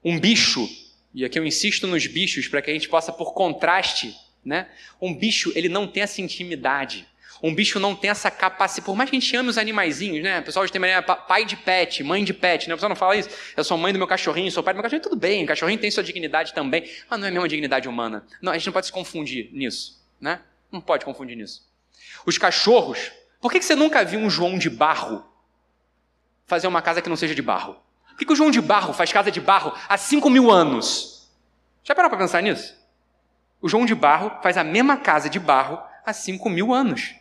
Um 0.03 0.19
bicho 0.19 0.67
e 1.15 1.25
aqui 1.25 1.39
eu 1.39 1.45
insisto 1.45 1.87
nos 1.87 2.07
bichos 2.07 2.47
para 2.49 2.63
que 2.63 2.71
a 2.71 2.75
gente 2.75 2.89
possa, 2.89 3.13
por 3.13 3.33
contraste, 3.33 4.17
né? 4.45 4.69
Um 5.01 5.15
bicho, 5.15 5.53
ele 5.55 5.69
não 5.69 5.87
tem 5.87 6.03
essa 6.03 6.21
intimidade. 6.21 7.07
Um 7.43 7.55
bicho 7.55 7.81
não 7.81 7.97
tem 7.97 8.11
essa 8.11 8.31
capacidade. 8.31 8.85
Por 8.85 8.95
mais 8.95 9.09
que 9.09 9.17
a 9.17 9.21
gente 9.21 9.35
ame 9.35 9.49
os 9.49 9.57
animaizinhos, 9.57 10.23
né? 10.23 10.41
O 10.41 10.43
pessoal 10.43 10.63
hoje 10.63 10.73
tem 10.73 10.81
maneira, 10.81 11.03
pai 11.03 11.45
de 11.45 11.57
pet, 11.57 12.03
mãe 12.05 12.23
de 12.23 12.35
pet, 12.35 12.69
né? 12.69 12.75
O 12.75 12.77
pessoal 12.77 12.91
não 12.91 12.97
fala 12.97 13.17
isso. 13.17 13.31
Eu 13.57 13.65
sou 13.65 13.79
mãe 13.79 13.93
do 13.93 13.99
meu 13.99 14.07
cachorrinho, 14.07 14.51
sou 14.53 14.63
pai 14.63 14.75
do 14.75 14.77
meu 14.77 14.83
cachorrinho, 14.83 15.03
tudo 15.03 15.17
bem. 15.17 15.45
O 15.45 15.47
cachorrinho 15.47 15.81
tem 15.81 15.91
sua 15.91 16.03
dignidade 16.03 16.53
também, 16.53 16.89
mas 17.09 17.19
não 17.19 17.27
é 17.27 17.31
a 17.31 17.33
mesma 17.33 17.49
dignidade 17.49 17.89
humana. 17.89 18.27
Não, 18.43 18.53
a 18.53 18.59
gente 18.59 18.67
não 18.67 18.73
pode 18.73 18.87
se 18.87 18.93
confundir 18.93 19.49
nisso, 19.53 20.05
né? 20.21 20.41
Não 20.71 20.81
pode 20.81 21.05
confundir 21.05 21.37
nisso. 21.37 21.67
Os 22.27 22.37
cachorros, 22.37 23.11
por 23.41 23.51
que 23.51 23.61
você 23.61 23.75
nunca 23.75 24.05
viu 24.05 24.21
um 24.21 24.29
João 24.29 24.59
de 24.59 24.69
barro 24.69 25.25
fazer 26.47 26.67
uma 26.67 26.83
casa 26.83 27.01
que 27.01 27.09
não 27.09 27.17
seja 27.17 27.35
de 27.35 27.43
barro? 27.43 27.77
Por 28.17 28.27
que 28.27 28.33
o 28.33 28.37
João 28.37 28.51
de 28.51 28.61
Barro 28.61 28.93
faz 28.93 29.13
casa 29.13 29.31
de 29.31 29.41
barro 29.41 29.73
há 29.89 29.97
5 29.97 30.29
mil 30.29 30.51
anos? 30.51 31.31
Já 31.83 31.95
parou 31.95 32.11
para 32.11 32.19
pensar 32.19 32.43
nisso? 32.43 32.79
O 33.61 33.69
João 33.69 33.85
de 33.85 33.95
Barro 33.95 34.33
faz 34.43 34.57
a 34.57 34.65
mesma 34.65 34.97
casa 34.97 35.29
de 35.29 35.39
barro 35.39 35.79
há 36.05 36.13
5 36.13 36.49
mil 36.49 36.73
anos. 36.73 37.15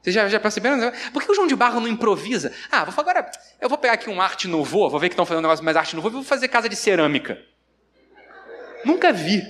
Vocês 0.00 0.14
já, 0.14 0.28
já 0.28 0.40
perceberam? 0.40 0.92
Por 1.12 1.22
que 1.22 1.30
o 1.30 1.34
João 1.34 1.46
de 1.46 1.54
Barro 1.54 1.78
não 1.78 1.86
improvisa? 1.86 2.52
Ah, 2.70 2.84
vou 2.84 2.94
agora. 2.98 3.30
Eu 3.60 3.68
vou 3.68 3.78
pegar 3.78 3.94
aqui 3.94 4.10
um 4.10 4.20
arte 4.20 4.48
novo, 4.48 4.88
vou 4.88 4.98
ver 4.98 5.08
que 5.08 5.12
estão 5.12 5.24
fazendo 5.24 5.40
um 5.40 5.42
negócio 5.42 5.64
mais 5.64 5.76
arte 5.76 5.94
novo, 5.94 6.08
e 6.08 6.10
vou 6.10 6.24
fazer 6.24 6.48
casa 6.48 6.68
de 6.68 6.74
cerâmica. 6.74 7.40
Nunca 8.84 9.12
vi. 9.12 9.46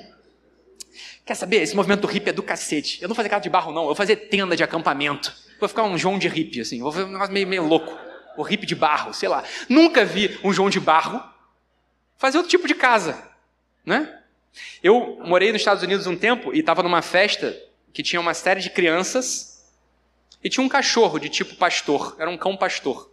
Quer 1.24 1.34
saber? 1.36 1.62
Esse 1.62 1.74
movimento 1.74 2.06
hippie 2.06 2.30
é 2.30 2.32
do 2.32 2.42
cacete. 2.42 3.00
Eu 3.00 3.08
não 3.08 3.14
vou 3.14 3.16
fazer 3.16 3.28
casa 3.30 3.42
de 3.42 3.48
barro, 3.48 3.72
não. 3.72 3.82
Eu 3.82 3.86
vou 3.88 3.94
fazer 3.94 4.16
tenda 4.16 4.54
de 4.54 4.62
acampamento. 4.62 5.32
Vou 5.58 5.68
ficar 5.68 5.84
um 5.84 5.96
João 5.96 6.18
de 6.18 6.28
hippie, 6.28 6.60
assim. 6.60 6.80
Vou 6.82 6.92
fazer 6.92 7.04
um 7.04 7.12
negócio 7.12 7.32
meio, 7.32 7.46
meio 7.46 7.66
louco 7.66 8.11
o 8.36 8.42
hippie 8.42 8.66
de 8.66 8.74
barro, 8.74 9.12
sei 9.12 9.28
lá. 9.28 9.44
Nunca 9.68 10.04
vi 10.04 10.38
um 10.42 10.52
João 10.52 10.70
de 10.70 10.80
barro 10.80 11.22
fazer 12.16 12.38
outro 12.38 12.50
tipo 12.50 12.68
de 12.68 12.74
casa, 12.74 13.30
né? 13.84 14.20
Eu 14.82 15.18
morei 15.24 15.50
nos 15.50 15.60
Estados 15.60 15.82
Unidos 15.82 16.06
um 16.06 16.16
tempo 16.16 16.54
e 16.54 16.60
estava 16.60 16.82
numa 16.82 17.02
festa 17.02 17.56
que 17.92 18.02
tinha 18.02 18.20
uma 18.20 18.34
série 18.34 18.60
de 18.60 18.70
crianças 18.70 19.72
e 20.42 20.48
tinha 20.48 20.64
um 20.64 20.68
cachorro 20.68 21.18
de 21.18 21.28
tipo 21.28 21.54
pastor, 21.56 22.16
era 22.18 22.28
um 22.28 22.36
cão 22.36 22.56
pastor. 22.56 23.10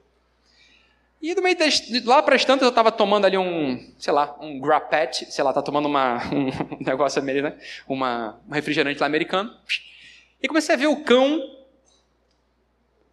E 1.21 1.35
do 1.35 1.41
meio 1.41 1.57
das, 1.57 1.81
lá 2.05 2.23
para 2.23 2.35
as 2.35 2.45
tantas 2.45 2.63
eu 2.63 2.69
estava 2.69 2.91
tomando 2.91 3.25
ali 3.25 3.37
um, 3.37 3.93
sei 3.99 4.13
lá, 4.13 4.37
um 4.39 4.59
grapette, 4.59 5.29
sei 5.31 5.43
lá, 5.43 5.51
tá 5.51 5.61
tomando 5.61 5.85
uma, 5.85 6.21
um 6.31 6.83
negócio 6.83 7.21
americano, 7.21 7.55
né? 7.55 7.61
uma, 7.87 8.39
um 8.47 8.53
refrigerante 8.53 8.99
lá 8.99 9.05
americano. 9.05 9.53
E 10.41 10.47
comecei 10.47 10.75
a 10.75 10.77
ver 10.77 10.87
o 10.87 11.03
cão 11.03 11.41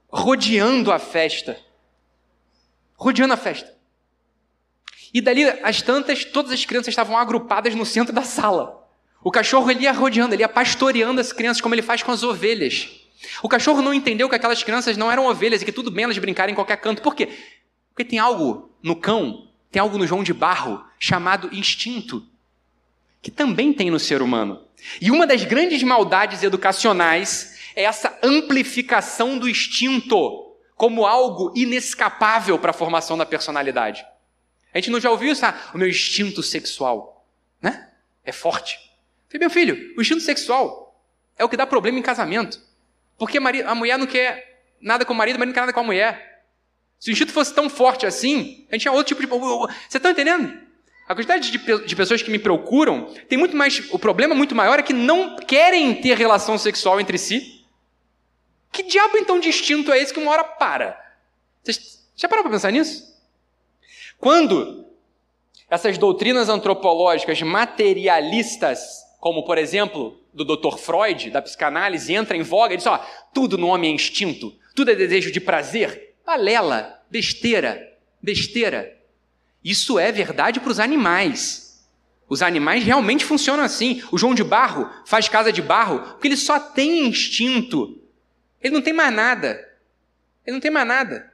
rodeando 0.09 0.93
a 0.93 1.01
festa 1.01 1.59
rodeando 2.97 3.35
a 3.35 3.37
festa. 3.37 3.75
E 5.13 5.21
dali, 5.21 5.45
as 5.63 5.83
tantas, 5.83 6.25
todas 6.25 6.53
as 6.53 6.65
crianças 6.65 6.89
estavam 6.89 7.17
agrupadas 7.17 7.75
no 7.75 7.87
centro 7.87 8.13
da 8.13 8.23
sala. 8.23 8.87
O 9.23 9.31
cachorro 9.31 9.71
ele 9.71 9.85
ia 9.85 9.93
rodeando, 9.93 10.35
ele 10.35 10.43
ia 10.43 10.49
pastoreando 10.49 11.21
as 11.21 11.33
crianças 11.33 11.61
como 11.61 11.75
ele 11.75 11.83
faz 11.83 12.03
com 12.03 12.13
as 12.13 12.23
ovelhas. 12.23 12.89
O 13.43 13.49
cachorro 13.49 13.83
não 13.83 13.95
entendeu 13.95 14.29
que 14.29 14.35
aquelas 14.35 14.63
crianças 14.63 14.97
não 14.97 15.11
eram 15.11 15.27
ovelhas 15.27 15.63
e 15.63 15.65
que 15.65 15.73
tudo 15.73 15.91
bem 15.91 16.05
elas 16.05 16.19
brincarem 16.19 16.53
em 16.53 16.55
qualquer 16.55 16.77
canto. 16.77 17.03
Por 17.03 17.15
quê? 17.15 17.29
Porque 17.91 18.05
tem 18.05 18.19
algo 18.19 18.71
no 18.83 18.95
cão, 18.95 19.49
tem 19.71 19.81
algo 19.81 19.99
no 19.99 20.07
João 20.07 20.23
de 20.23 20.33
Barro 20.33 20.85
chamado 20.99 21.49
instinto, 21.53 22.25
que 23.23 23.31
também 23.31 23.73
tem 23.73 23.91
no 23.91 23.99
ser 23.99 24.23
humano. 24.23 24.63
E 25.01 25.11
uma 25.11 25.27
das 25.27 25.45
grandes 25.45 25.83
maldades 25.83 26.43
educacionais 26.43 27.59
é 27.75 27.85
essa 27.85 28.19
amplificação 28.23 29.39
do 29.39 29.49
instinto 29.49 30.46
como 30.77 31.07
algo 31.07 31.53
inescapável 31.57 32.59
para 32.59 32.71
a 32.71 32.75
formação 32.75 33.17
da 33.17 33.27
personalidade. 33.27 34.07
A 34.73 34.79
gente 34.79 34.91
não 34.91 35.01
já 35.01 35.11
ouviu 35.11 35.33
isso? 35.33 35.45
Ah, 35.45 35.59
o 35.75 35.79
meu 35.79 35.89
instinto 35.89 36.43
sexual, 36.43 37.27
né? 37.61 37.89
É 38.23 38.31
forte. 38.31 38.79
Falei, 39.29 39.41
meu 39.41 39.51
filho, 39.51 39.95
o 39.97 40.03
instinto 40.03 40.21
sexual 40.21 41.03
é 41.39 41.45
o 41.45 41.49
que 41.49 41.57
dá 41.57 41.67
problema 41.67 41.99
em 41.99 42.03
casamento. 42.03 42.61
Porque 43.17 43.39
a 43.39 43.75
mulher 43.75 43.99
não 43.99 44.07
quer 44.07 44.61
nada 44.79 45.05
com 45.07 45.15
o 45.15 45.17
marido, 45.17 45.37
o 45.37 45.39
marido 45.39 45.49
não 45.49 45.55
quer 45.55 45.61
nada 45.61 45.73
com 45.73 45.81
a 45.81 45.85
mulher. 45.85 46.45
Se 47.01 47.11
o 47.11 47.13
instinto 47.13 47.33
fosse 47.33 47.55
tão 47.55 47.71
forte 47.71 48.05
assim, 48.05 48.67
a 48.71 48.75
gente 48.75 48.83
tinha 48.83 48.93
outro 48.93 49.15
tipo 49.15 49.23
de. 49.23 49.27
Você 49.89 49.97
está 49.97 50.11
entendendo? 50.11 50.61
A 51.09 51.15
quantidade 51.15 51.51
de, 51.51 51.87
de, 51.87 51.97
pessoas 51.97 52.21
que 52.21 52.31
me 52.31 52.39
procuram 52.39 53.07
tem 53.29 53.39
muito 53.39 53.57
mais. 53.57 53.83
O 53.91 53.99
problema 53.99 54.35
muito 54.35 54.55
maior 54.55 54.79
é 54.79 54.83
que 54.83 54.93
não 54.93 55.37
querem 55.37 55.95
ter 55.95 56.17
relação 56.19 56.59
sexual 56.59 57.01
entre 57.01 57.17
si 57.17 57.56
que 58.77 58.83
diabo 58.83 59.17
então 59.17 59.41
de 59.41 59.49
instinto 59.49 59.91
é 59.91 59.99
esse 59.99 60.13
que 60.13 60.21
uma 60.21 60.31
hora 60.31 60.45
para? 60.45 61.03
Vocês 61.63 62.07
já 62.15 62.29
pararam 62.29 62.45
para 62.45 62.59
pensar 62.59 62.71
nisso? 62.71 63.17
Quando 64.19 64.85
essas 65.71 65.97
doutrinas 65.97 66.51
antropológicas 66.51 67.41
materialistas, 67.41 69.03
como 69.19 69.45
por 69.45 69.57
exemplo 69.57 70.21
do 70.33 70.45
Dr. 70.45 70.77
Freud, 70.77 71.31
da 71.31 71.41
psicanálise, 71.41 72.13
entra 72.13 72.37
em 72.37 72.43
voga 72.43 72.75
e 72.75 72.77
diz: 72.77 72.87
ó, 72.87 72.99
tudo 73.33 73.57
no 73.57 73.69
homem 73.69 73.93
é 73.93 73.95
instinto, 73.95 74.55
tudo 74.75 74.91
é 74.91 74.95
desejo 74.95 75.33
de 75.33 75.41
prazer. 75.41 76.15
Balela, 76.27 77.03
besteira, 77.11 77.97
besteira. 78.21 78.95
Isso 79.65 79.99
é 79.99 80.13
verdade 80.13 80.61
para 80.61 80.71
os 80.71 80.79
animais. 80.79 81.89
Os 82.29 82.43
animais 82.43 82.85
realmente 82.85 83.25
funcionam 83.25 83.65
assim. 83.65 84.03
O 84.13 84.19
João 84.19 84.35
de 84.35 84.45
Barro 84.45 84.91
faz 85.07 85.29
casa 85.29 85.51
de 85.51 85.63
barro 85.63 86.01
porque 86.01 86.29
ele 86.29 86.37
só 86.37 86.59
tem 86.59 87.07
instinto 87.07 88.06
ele 88.67 88.75
não 88.75 88.83
tem 88.83 88.93
mais 88.93 89.15
nada. 89.15 89.73
Ele 90.45 90.55
não 90.55 90.61
tem 90.61 90.71
mais 90.71 90.87
nada. 90.87 91.33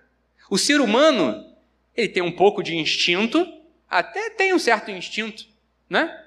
O 0.50 0.58
ser 0.58 0.80
humano, 0.80 1.54
ele 1.96 2.08
tem 2.08 2.22
um 2.22 2.32
pouco 2.32 2.62
de 2.62 2.76
instinto, 2.76 3.46
até 3.88 4.30
tem 4.30 4.52
um 4.52 4.58
certo 4.58 4.90
instinto, 4.90 5.46
né? 5.88 6.26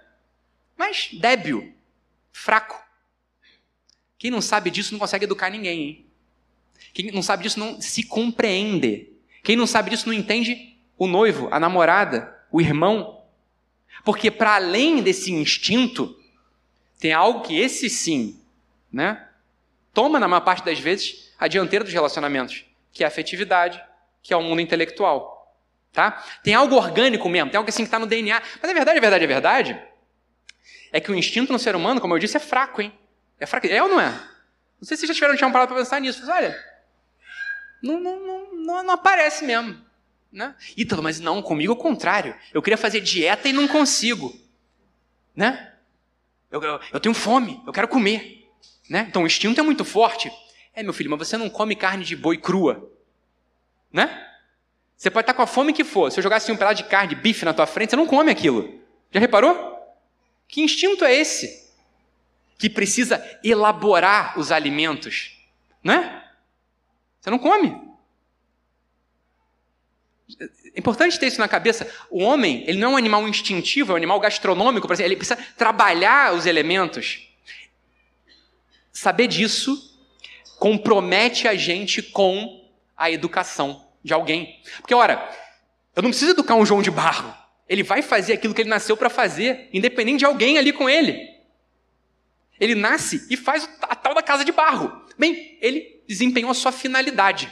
Mas 0.75 1.09
débil, 1.13 1.73
fraco. 2.31 2.83
Quem 4.17 4.31
não 4.31 4.41
sabe 4.41 4.71
disso 4.71 4.93
não 4.93 4.99
consegue 4.99 5.25
educar 5.25 5.49
ninguém. 5.49 5.79
Hein? 5.79 6.05
Quem 6.93 7.11
não 7.11 7.21
sabe 7.21 7.43
disso 7.43 7.59
não 7.59 7.79
se 7.79 8.03
compreende. 8.03 9.09
Quem 9.43 9.55
não 9.55 9.67
sabe 9.67 9.91
disso 9.91 10.07
não 10.07 10.13
entende 10.13 10.75
o 10.97 11.05
noivo, 11.05 11.49
a 11.51 11.59
namorada, 11.59 12.35
o 12.51 12.59
irmão. 12.59 13.23
Porque 14.03 14.31
para 14.31 14.55
além 14.55 15.03
desse 15.03 15.31
instinto, 15.31 16.19
tem 16.99 17.13
algo 17.13 17.41
que 17.41 17.55
esse 17.59 17.89
sim, 17.89 18.39
né? 18.91 19.27
Toma, 19.95 20.19
na 20.19 20.27
maior 20.27 20.41
parte 20.41 20.63
das 20.63 20.77
vezes, 20.77 21.31
a 21.39 21.47
dianteira 21.47 21.83
dos 21.83 21.93
relacionamentos, 21.93 22.65
que 22.91 23.03
é 23.03 23.05
a 23.05 23.07
afetividade, 23.07 23.81
que 24.21 24.33
é 24.33 24.37
o 24.37 24.43
mundo 24.43 24.61
intelectual. 24.61 25.33
Tá? 25.91 26.23
Tem 26.43 26.53
algo 26.53 26.75
orgânico 26.75 27.27
mesmo, 27.29 27.49
tem 27.49 27.57
algo 27.57 27.69
assim 27.69 27.83
que 27.83 27.87
está 27.87 27.97
no 27.97 28.05
DNA. 28.05 28.41
Mas 28.61 28.69
a 28.69 28.73
verdade, 28.73 28.97
a 28.97 29.01
verdade, 29.01 29.23
a 29.23 29.27
verdade 29.27 29.81
é 30.91 30.99
que 30.99 31.09
o 31.09 31.15
instinto 31.15 31.53
no 31.53 31.57
ser 31.57 31.75
humano, 31.75 32.01
como 32.01 32.13
eu 32.13 32.19
disse, 32.19 32.35
é 32.35 32.39
fraco, 32.39 32.81
hein? 32.81 32.93
É 33.39 33.45
fraco. 33.45 33.65
É 33.67 33.81
ou 33.81 33.89
não 33.89 33.99
é? 33.99 34.09
Não 34.09 34.83
sei 34.83 34.97
se 34.97 35.01
vocês 35.01 35.07
já 35.07 35.13
tiveram 35.13 35.35
tinham 35.37 35.51
parado 35.51 35.69
para 35.69 35.81
pensar 35.81 36.01
nisso. 36.01 36.19
Mas 36.19 36.29
olha, 36.29 36.63
não, 37.81 37.99
não, 37.99 38.19
não, 38.19 38.53
não, 38.53 38.83
não 38.83 38.93
aparece 38.93 39.45
mesmo. 39.45 39.83
Né? 40.31 40.53
Ítalo, 40.75 41.01
mas 41.01 41.19
não, 41.21 41.41
comigo 41.41 41.71
é 41.71 41.75
o 41.75 41.79
contrário. 41.79 42.35
Eu 42.53 42.61
queria 42.61 42.77
fazer 42.77 42.99
dieta 42.99 43.47
e 43.47 43.53
não 43.53 43.67
consigo. 43.67 44.37
Né? 45.33 45.73
Eu, 46.51 46.61
eu, 46.61 46.79
eu 46.91 46.99
tenho 46.99 47.15
fome, 47.15 47.61
eu 47.65 47.71
quero 47.71 47.87
comer. 47.87 48.44
Né? 48.89 49.05
Então 49.09 49.23
o 49.23 49.27
instinto 49.27 49.59
é 49.59 49.63
muito 49.63 49.83
forte. 49.83 50.31
É, 50.73 50.83
meu 50.83 50.93
filho, 50.93 51.09
mas 51.09 51.27
você 51.27 51.37
não 51.37 51.49
come 51.49 51.75
carne 51.75 52.03
de 52.03 52.15
boi 52.15 52.37
crua. 52.37 52.91
Né? 53.91 54.25
Você 54.95 55.09
pode 55.09 55.23
estar 55.23 55.33
com 55.33 55.41
a 55.41 55.47
fome 55.47 55.73
que 55.73 55.83
for. 55.83 56.11
Se 56.11 56.19
eu 56.19 56.23
jogasse 56.23 56.51
um 56.51 56.57
pedaço 56.57 56.75
de 56.75 56.83
carne, 56.85 57.09
de 57.09 57.15
bife 57.15 57.45
na 57.45 57.53
tua 57.53 57.65
frente, 57.65 57.91
você 57.91 57.95
não 57.95 58.07
come 58.07 58.31
aquilo. 58.31 58.81
Já 59.11 59.19
reparou? 59.19 59.75
Que 60.47 60.61
instinto 60.61 61.03
é 61.03 61.13
esse? 61.13 61.69
Que 62.57 62.69
precisa 62.69 63.23
elaborar 63.43 64.39
os 64.39 64.51
alimentos. 64.51 65.37
Né? 65.83 66.23
Você 67.19 67.29
não 67.29 67.39
come. 67.39 67.85
É 70.39 70.79
importante 70.79 71.19
ter 71.19 71.27
isso 71.27 71.39
na 71.39 71.47
cabeça. 71.47 71.89
O 72.09 72.21
homem, 72.21 72.63
ele 72.67 72.79
não 72.79 72.91
é 72.91 72.93
um 72.93 72.97
animal 72.97 73.27
instintivo, 73.27 73.91
é 73.91 73.93
um 73.93 73.97
animal 73.97 74.19
gastronômico, 74.19 74.87
ele 74.99 75.15
precisa 75.15 75.37
trabalhar 75.57 76.33
os 76.33 76.45
elementos. 76.45 77.29
Saber 78.95 79.27
disso 79.27 79.93
compromete 80.57 81.49
a 81.49 81.55
gente 81.55 82.01
com 82.01 82.65
a 82.95 83.11
educação 83.11 83.85
de 84.01 84.13
alguém. 84.13 84.61
Porque, 84.77 84.93
ora, 84.93 85.29
eu 85.93 86.01
não 86.01 86.11
preciso 86.11 86.31
educar 86.31 86.55
um 86.55 86.65
João 86.65 86.81
de 86.81 86.89
Barro. 86.89 87.35
Ele 87.67 87.83
vai 87.83 88.01
fazer 88.01 88.31
aquilo 88.31 88.53
que 88.53 88.61
ele 88.61 88.69
nasceu 88.69 88.95
para 88.95 89.09
fazer, 89.09 89.69
independente 89.73 90.19
de 90.19 90.25
alguém 90.25 90.57
ali 90.57 90.71
com 90.71 90.89
ele. 90.89 91.19
Ele 92.57 92.73
nasce 92.73 93.27
e 93.29 93.35
faz 93.35 93.69
a 93.81 93.95
tal 93.97 94.15
da 94.15 94.23
casa 94.23 94.45
de 94.45 94.53
barro. 94.53 95.05
Bem, 95.19 95.57
ele 95.59 96.01
desempenhou 96.07 96.51
a 96.51 96.53
sua 96.53 96.71
finalidade, 96.71 97.51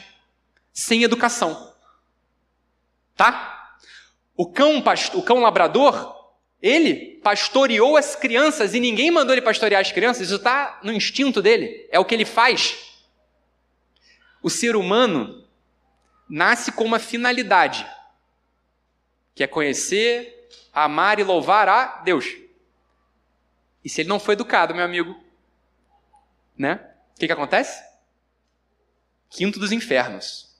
sem 0.72 1.02
educação. 1.02 1.74
Tá? 3.14 3.76
O 4.34 4.46
cão, 4.46 4.82
o 5.12 5.22
cão 5.22 5.40
labrador, 5.40 6.32
ele 6.62 7.13
pastoreou 7.24 7.96
as 7.96 8.14
crianças 8.14 8.74
e 8.74 8.78
ninguém 8.78 9.10
mandou 9.10 9.34
ele 9.34 9.40
pastorear 9.40 9.80
as 9.80 9.90
crianças, 9.90 10.26
isso 10.26 10.36
está 10.36 10.78
no 10.82 10.92
instinto 10.92 11.40
dele, 11.40 11.88
é 11.90 11.98
o 11.98 12.04
que 12.04 12.14
ele 12.14 12.26
faz. 12.26 13.00
O 14.42 14.50
ser 14.50 14.76
humano 14.76 15.48
nasce 16.28 16.70
com 16.70 16.84
uma 16.84 16.98
finalidade, 16.98 17.90
que 19.34 19.42
é 19.42 19.46
conhecer, 19.46 20.48
amar 20.72 21.18
e 21.18 21.24
louvar 21.24 21.66
a 21.66 22.02
Deus. 22.02 22.26
E 23.82 23.88
se 23.88 24.02
ele 24.02 24.08
não 24.08 24.20
foi 24.20 24.34
educado, 24.34 24.74
meu 24.74 24.84
amigo, 24.84 25.18
né? 26.56 26.94
O 27.14 27.18
que, 27.18 27.26
que 27.26 27.32
acontece? 27.32 27.82
Quinto 29.30 29.58
dos 29.58 29.72
infernos. 29.72 30.54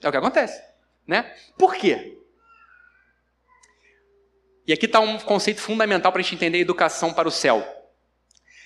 É 0.00 0.08
o 0.08 0.10
que 0.10 0.18
acontece, 0.18 0.62
né? 1.06 1.34
Por 1.56 1.74
quê? 1.74 2.17
E 4.68 4.72
aqui 4.72 4.86
está 4.86 5.00
um 5.00 5.18
conceito 5.18 5.60
fundamental 5.60 6.12
para 6.12 6.20
a 6.20 6.22
gente 6.22 6.36
entender 6.36 6.58
a 6.58 6.60
educação 6.60 7.12
para 7.12 7.26
o 7.26 7.32
céu. 7.32 7.66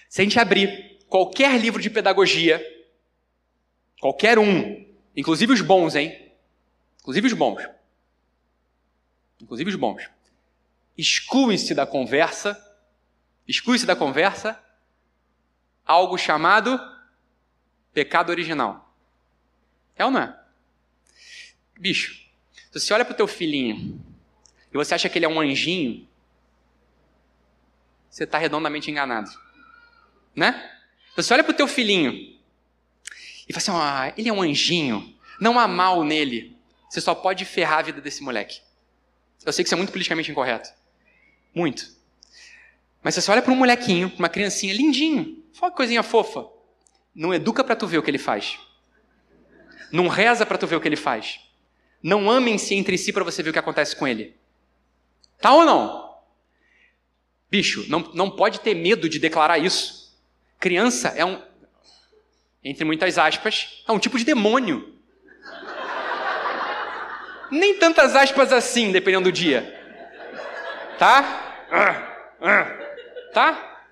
Se 0.09 0.21
a 0.21 0.25
gente 0.25 0.39
abrir 0.39 0.99
qualquer 1.09 1.59
livro 1.59 1.81
de 1.81 1.89
pedagogia, 1.89 2.61
qualquer 4.01 4.39
um, 4.39 4.85
inclusive 5.17 5.53
os 5.53 5.63
bons, 5.63 5.95
hein? 5.95 6.33
Inclusive 7.01 7.29
os 7.29 7.33
bons 7.33 7.63
inclusive 9.43 9.71
os 9.71 9.77
bons, 9.77 10.09
exclui-se 10.97 11.75
da 11.75 11.85
conversa, 11.85 12.57
exclui-se 13.47 13.85
da 13.85 13.97
conversa 13.97 14.63
algo 15.85 16.17
chamado 16.17 16.81
pecado 17.93 18.31
original. 18.31 18.97
É 19.97 20.05
ou 20.05 20.11
não 20.11 20.21
é? 20.21 20.41
Bicho, 21.77 22.25
se 22.71 22.81
você 22.81 22.95
olha 22.95 23.05
para 23.05 23.15
o 23.15 23.17
teu 23.17 23.27
filhinho 23.27 24.01
e 24.73 24.77
você 24.77 24.95
acha 24.95 25.09
que 25.09 25.19
ele 25.19 25.27
é 25.27 25.29
um 25.29 25.41
anjinho, 25.41 26.09
você 28.09 28.25
está 28.25 28.39
redondamente 28.39 28.91
enganado. 28.91 29.31
Né? 30.35 30.71
Se 31.11 31.23
você 31.23 31.35
olha 31.35 31.45
para 31.45 31.53
o 31.53 31.57
teu 31.57 31.69
filhinho 31.69 32.13
e 33.49 33.53
fala 33.53 33.59
assim, 33.59 33.71
ah, 33.73 34.15
ele 34.17 34.29
é 34.29 34.33
um 34.33 34.43
anjinho, 34.43 35.15
não 35.41 35.59
há 35.59 35.69
mal 35.69 36.05
nele, 36.05 36.57
você 36.89 37.01
só 37.01 37.15
pode 37.15 37.45
ferrar 37.45 37.81
a 37.81 37.83
vida 37.83 38.01
desse 38.01 38.23
moleque. 38.23 38.61
Eu 39.45 39.53
sei 39.53 39.65
que 39.65 39.69
isso 39.69 39.75
é 39.75 39.77
muito 39.77 39.91
politicamente 39.91 40.31
incorreto. 40.31 40.71
Muito. 41.55 41.91
Mas 43.03 43.15
você 43.15 43.31
olha 43.31 43.43
para 43.43 43.53
um 43.53 43.57
molequinho, 43.57 44.13
uma 44.19 44.29
criancinha 44.29 44.73
lindinho, 44.73 45.43
fala 45.53 45.71
que 45.71 45.77
coisinha 45.77 46.03
fofa. 46.03 46.47
Não 47.15 47.35
educa 47.35 47.65
para 47.65 47.77
tu 47.77 47.87
ver 47.87 47.99
o 47.99 48.03
que 48.03 48.11
ele 48.11 48.19
faz. 48.19 48.59
Não 49.91 50.09
reza 50.09 50.47
para 50.47 50.57
tu 50.57 50.67
ver 50.67 50.77
o 50.77 50.81
que 50.81 50.89
ele 50.89 50.97
faz. 50.97 51.41
Não 52.03 52.31
amem-se 52.31 52.75
entre 52.75 52.97
si 52.97 53.13
para 53.13 53.25
você 53.25 53.43
ver 53.43 53.51
o 53.51 53.53
que 53.53 53.59
acontece 53.59 53.95
com 53.95 54.07
ele. 54.07 54.37
Tá 55.43 55.53
ou 55.53 55.67
não? 55.67 56.15
Bicho, 57.51 57.85
não, 57.91 58.01
não 58.15 58.31
pode 58.31 58.61
ter 58.61 58.75
medo 58.75 59.09
de 59.09 59.19
declarar 59.19 59.59
isso. 59.59 60.17
Criança 60.59 61.09
é 61.09 61.25
um, 61.25 61.43
entre 62.65 62.85
muitas 62.85 63.19
aspas, 63.19 63.83
é 63.87 63.93
um 63.93 63.99
tipo 63.99 64.17
de 64.17 64.25
demônio 64.25 64.93
nem 67.53 67.75
tantas 67.75 68.17
aspas 68.17 68.51
assim, 68.51 68.91
dependendo 68.91 69.31
do 69.31 69.33
dia. 69.33 69.79
Tá? 70.99 71.69
Tá? 73.35 73.85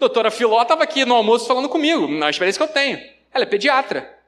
Doutora 0.00 0.30
Filó 0.30 0.62
estava 0.62 0.82
aqui 0.82 1.04
no 1.04 1.14
almoço 1.14 1.46
falando 1.46 1.68
comigo, 1.68 2.08
na 2.08 2.30
experiência 2.30 2.58
que 2.58 2.70
eu 2.70 2.74
tenho. 2.74 2.98
Ela 3.32 3.44
é 3.44 3.46
pediatra. 3.46 4.18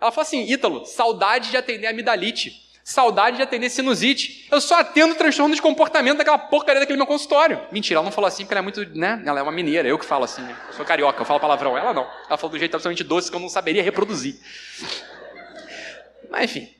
Ela 0.00 0.10
falou 0.10 0.22
assim: 0.22 0.50
Ítalo, 0.50 0.86
saudade 0.86 1.50
de 1.50 1.56
atender 1.56 1.86
amidalite. 1.86 2.65
Saudade 2.88 3.38
de 3.38 3.42
atender 3.42 3.68
sinusite. 3.68 4.46
Eu 4.48 4.60
só 4.60 4.78
atendo 4.78 5.16
transtorno 5.16 5.52
de 5.52 5.60
comportamento 5.60 6.18
daquela 6.18 6.38
porcaria 6.38 6.78
daquele 6.78 6.96
meu 6.96 7.04
consultório. 7.04 7.60
Mentira, 7.72 7.98
ela 7.98 8.04
não 8.04 8.12
falou 8.12 8.28
assim 8.28 8.44
porque 8.44 8.54
ela 8.54 8.60
é 8.60 8.62
muito, 8.62 8.84
né? 8.96 9.20
Ela 9.26 9.40
é 9.40 9.42
uma 9.42 9.50
mineira, 9.50 9.88
eu 9.88 9.98
que 9.98 10.04
falo 10.04 10.22
assim. 10.22 10.48
Eu 10.68 10.72
sou 10.72 10.84
carioca, 10.84 11.20
eu 11.20 11.24
falo 11.24 11.40
palavrão. 11.40 11.76
Ela 11.76 11.92
não. 11.92 12.08
Ela 12.28 12.38
falou 12.38 12.50
do 12.50 12.58
jeito 12.60 12.76
absolutamente 12.76 13.02
doce 13.02 13.28
que 13.28 13.34
eu 13.36 13.40
não 13.40 13.48
saberia 13.48 13.82
reproduzir. 13.82 14.38
Mas 16.30 16.44
enfim. 16.44 16.72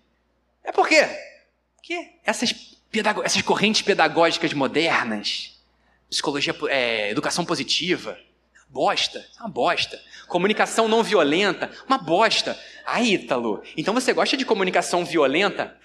É 0.63 0.71
por 0.71 0.87
quê? 0.87 1.09
Porque 1.75 2.13
essas, 2.25 2.55
essas 3.25 3.43
correntes 3.43 3.83
pedagógicas 3.83 4.53
modernas, 4.53 5.61
psicologia, 6.09 6.55
é, 6.69 7.11
educação 7.11 7.45
positiva, 7.45 8.17
bosta, 8.69 9.27
uma 9.41 9.49
bosta. 9.49 10.01
Comunicação 10.29 10.87
não 10.87 11.03
violenta, 11.03 11.69
uma 11.85 11.99
bosta. 11.99 12.57
Ah, 12.85 13.03
Ítalo, 13.03 13.61
então 13.77 13.93
você 13.93 14.13
gosta 14.13 14.37
de 14.37 14.45
comunicação 14.45 15.05
violenta? 15.05 15.77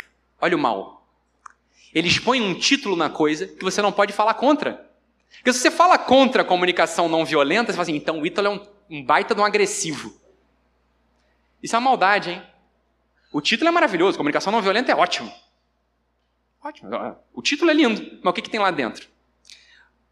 Olha 0.41 0.55
o 0.55 0.59
mal. 0.59 1.07
Eles 1.93 2.17
põem 2.19 2.41
um 2.41 2.53
título 2.53 2.95
na 2.95 3.09
coisa 3.09 3.47
que 3.47 3.63
você 3.63 3.81
não 3.81 3.91
pode 3.91 4.11
falar 4.11 4.33
contra. 4.33 4.89
Porque 5.35 5.53
se 5.53 5.59
você 5.59 5.71
fala 5.71 5.97
contra 5.97 6.41
a 6.41 6.45
comunicação 6.45 7.07
não 7.07 7.23
violenta, 7.23 7.71
você 7.71 7.77
fala 7.77 7.83
assim, 7.83 7.95
então 7.95 8.21
o 8.21 8.25
Ítalo 8.25 8.47
é 8.47 8.51
um, 8.51 8.67
um 8.89 9.03
baita 9.03 9.35
de 9.35 9.41
um 9.41 9.45
agressivo. 9.45 10.19
Isso 11.61 11.75
é 11.75 11.79
uma 11.79 11.89
maldade, 11.91 12.31
hein? 12.31 12.41
O 13.31 13.39
título 13.39 13.69
é 13.69 13.71
maravilhoso, 13.71 14.17
comunicação 14.17 14.51
não 14.51 14.61
violenta 14.61 14.91
é 14.91 14.95
ótimo. 14.95 15.31
Ótimo. 16.61 16.91
O 17.33 17.41
título 17.41 17.71
é 17.71 17.73
lindo, 17.73 18.19
mas 18.21 18.31
o 18.31 18.33
que, 18.33 18.41
que 18.41 18.49
tem 18.49 18.59
lá 18.59 18.71
dentro? 18.71 19.07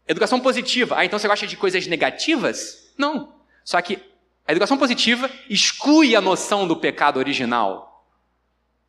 Educação 0.08 0.40
positiva. 0.40 0.96
Ah, 0.98 1.04
então 1.04 1.18
você 1.18 1.28
gosta 1.28 1.46
de 1.46 1.56
coisas 1.56 1.86
negativas? 1.86 2.92
Não. 2.96 3.40
Só 3.64 3.80
que 3.80 4.02
a 4.46 4.52
educação 4.52 4.76
positiva 4.76 5.30
exclui 5.48 6.16
a 6.16 6.20
noção 6.20 6.66
do 6.66 6.76
pecado 6.76 7.18
original. 7.18 7.89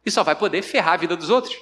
E 0.05 0.11
só 0.11 0.23
vai 0.23 0.35
poder 0.35 0.61
ferrar 0.61 0.93
a 0.93 0.97
vida 0.97 1.15
dos 1.15 1.29
outros. 1.29 1.55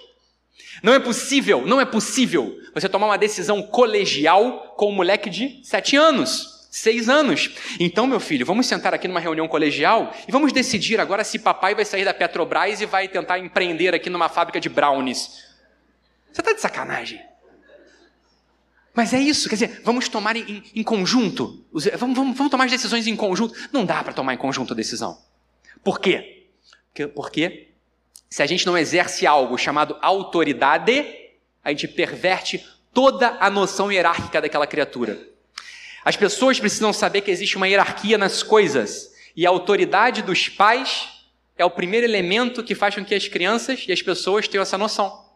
Não 0.81 0.93
é 0.93 0.99
possível, 0.99 1.65
não 1.65 1.79
é 1.79 1.85
possível 1.85 2.57
você 2.73 2.87
tomar 2.87 3.07
uma 3.07 3.17
decisão 3.17 3.61
colegial 3.61 4.75
com 4.77 4.89
um 4.89 4.95
moleque 4.95 5.29
de 5.29 5.59
sete 5.63 5.95
anos. 5.95 6.67
Seis 6.71 7.09
anos. 7.09 7.49
Então, 7.79 8.05
meu 8.05 8.19
filho, 8.19 8.45
vamos 8.45 8.67
sentar 8.67 8.93
aqui 8.93 9.07
numa 9.07 9.19
reunião 9.19 9.47
colegial 9.47 10.13
e 10.27 10.31
vamos 10.31 10.53
decidir 10.53 10.99
agora 10.99 11.23
se 11.23 11.39
papai 11.39 11.73
vai 11.73 11.83
sair 11.83 12.05
da 12.05 12.13
Petrobras 12.13 12.79
e 12.79 12.85
vai 12.85 13.07
tentar 13.07 13.39
empreender 13.39 13.95
aqui 13.95 14.09
numa 14.09 14.29
fábrica 14.29 14.59
de 14.59 14.69
brownies. 14.69 15.45
Você 16.31 16.41
está 16.41 16.53
de 16.53 16.61
sacanagem? 16.61 17.19
Mas 18.93 19.13
é 19.13 19.19
isso, 19.19 19.49
quer 19.49 19.55
dizer, 19.55 19.81
vamos 19.83 20.09
tomar 20.09 20.35
em, 20.35 20.63
em 20.75 20.83
conjunto. 20.83 21.65
Vamos, 21.97 22.15
vamos, 22.15 22.37
vamos, 22.37 22.51
tomar 22.51 22.65
as 22.65 22.71
decisões 22.71 23.07
em 23.07 23.15
conjunto. 23.15 23.55
Não 23.71 23.83
dá 23.85 24.03
para 24.03 24.13
tomar 24.13 24.33
em 24.33 24.37
conjunto 24.37 24.73
a 24.73 24.75
decisão. 24.75 25.17
Por 25.83 25.99
quê? 25.99 26.47
Porque, 26.89 27.07
porque 27.07 27.68
se 28.29 28.43
a 28.43 28.45
gente 28.45 28.65
não 28.65 28.77
exerce 28.77 29.25
algo 29.25 29.57
chamado 29.57 29.97
autoridade, 30.01 31.05
a 31.63 31.71
gente 31.71 31.87
perverte 31.87 32.63
toda 32.93 33.37
a 33.39 33.49
noção 33.49 33.91
hierárquica 33.91 34.41
daquela 34.41 34.67
criatura. 34.67 35.19
As 36.05 36.15
pessoas 36.15 36.59
precisam 36.59 36.93
saber 36.93 37.21
que 37.21 37.31
existe 37.31 37.57
uma 37.57 37.67
hierarquia 37.67 38.17
nas 38.17 38.43
coisas 38.43 39.13
e 39.35 39.45
a 39.45 39.49
autoridade 39.49 40.21
dos 40.21 40.47
pais 40.47 41.09
é 41.57 41.65
o 41.65 41.69
primeiro 41.69 42.05
elemento 42.05 42.63
que 42.63 42.75
faz 42.75 42.95
com 42.95 43.03
que 43.03 43.15
as 43.15 43.27
crianças 43.27 43.85
e 43.87 43.91
as 43.91 44.01
pessoas 44.01 44.47
tenham 44.47 44.61
essa 44.61 44.77
noção. 44.77 45.27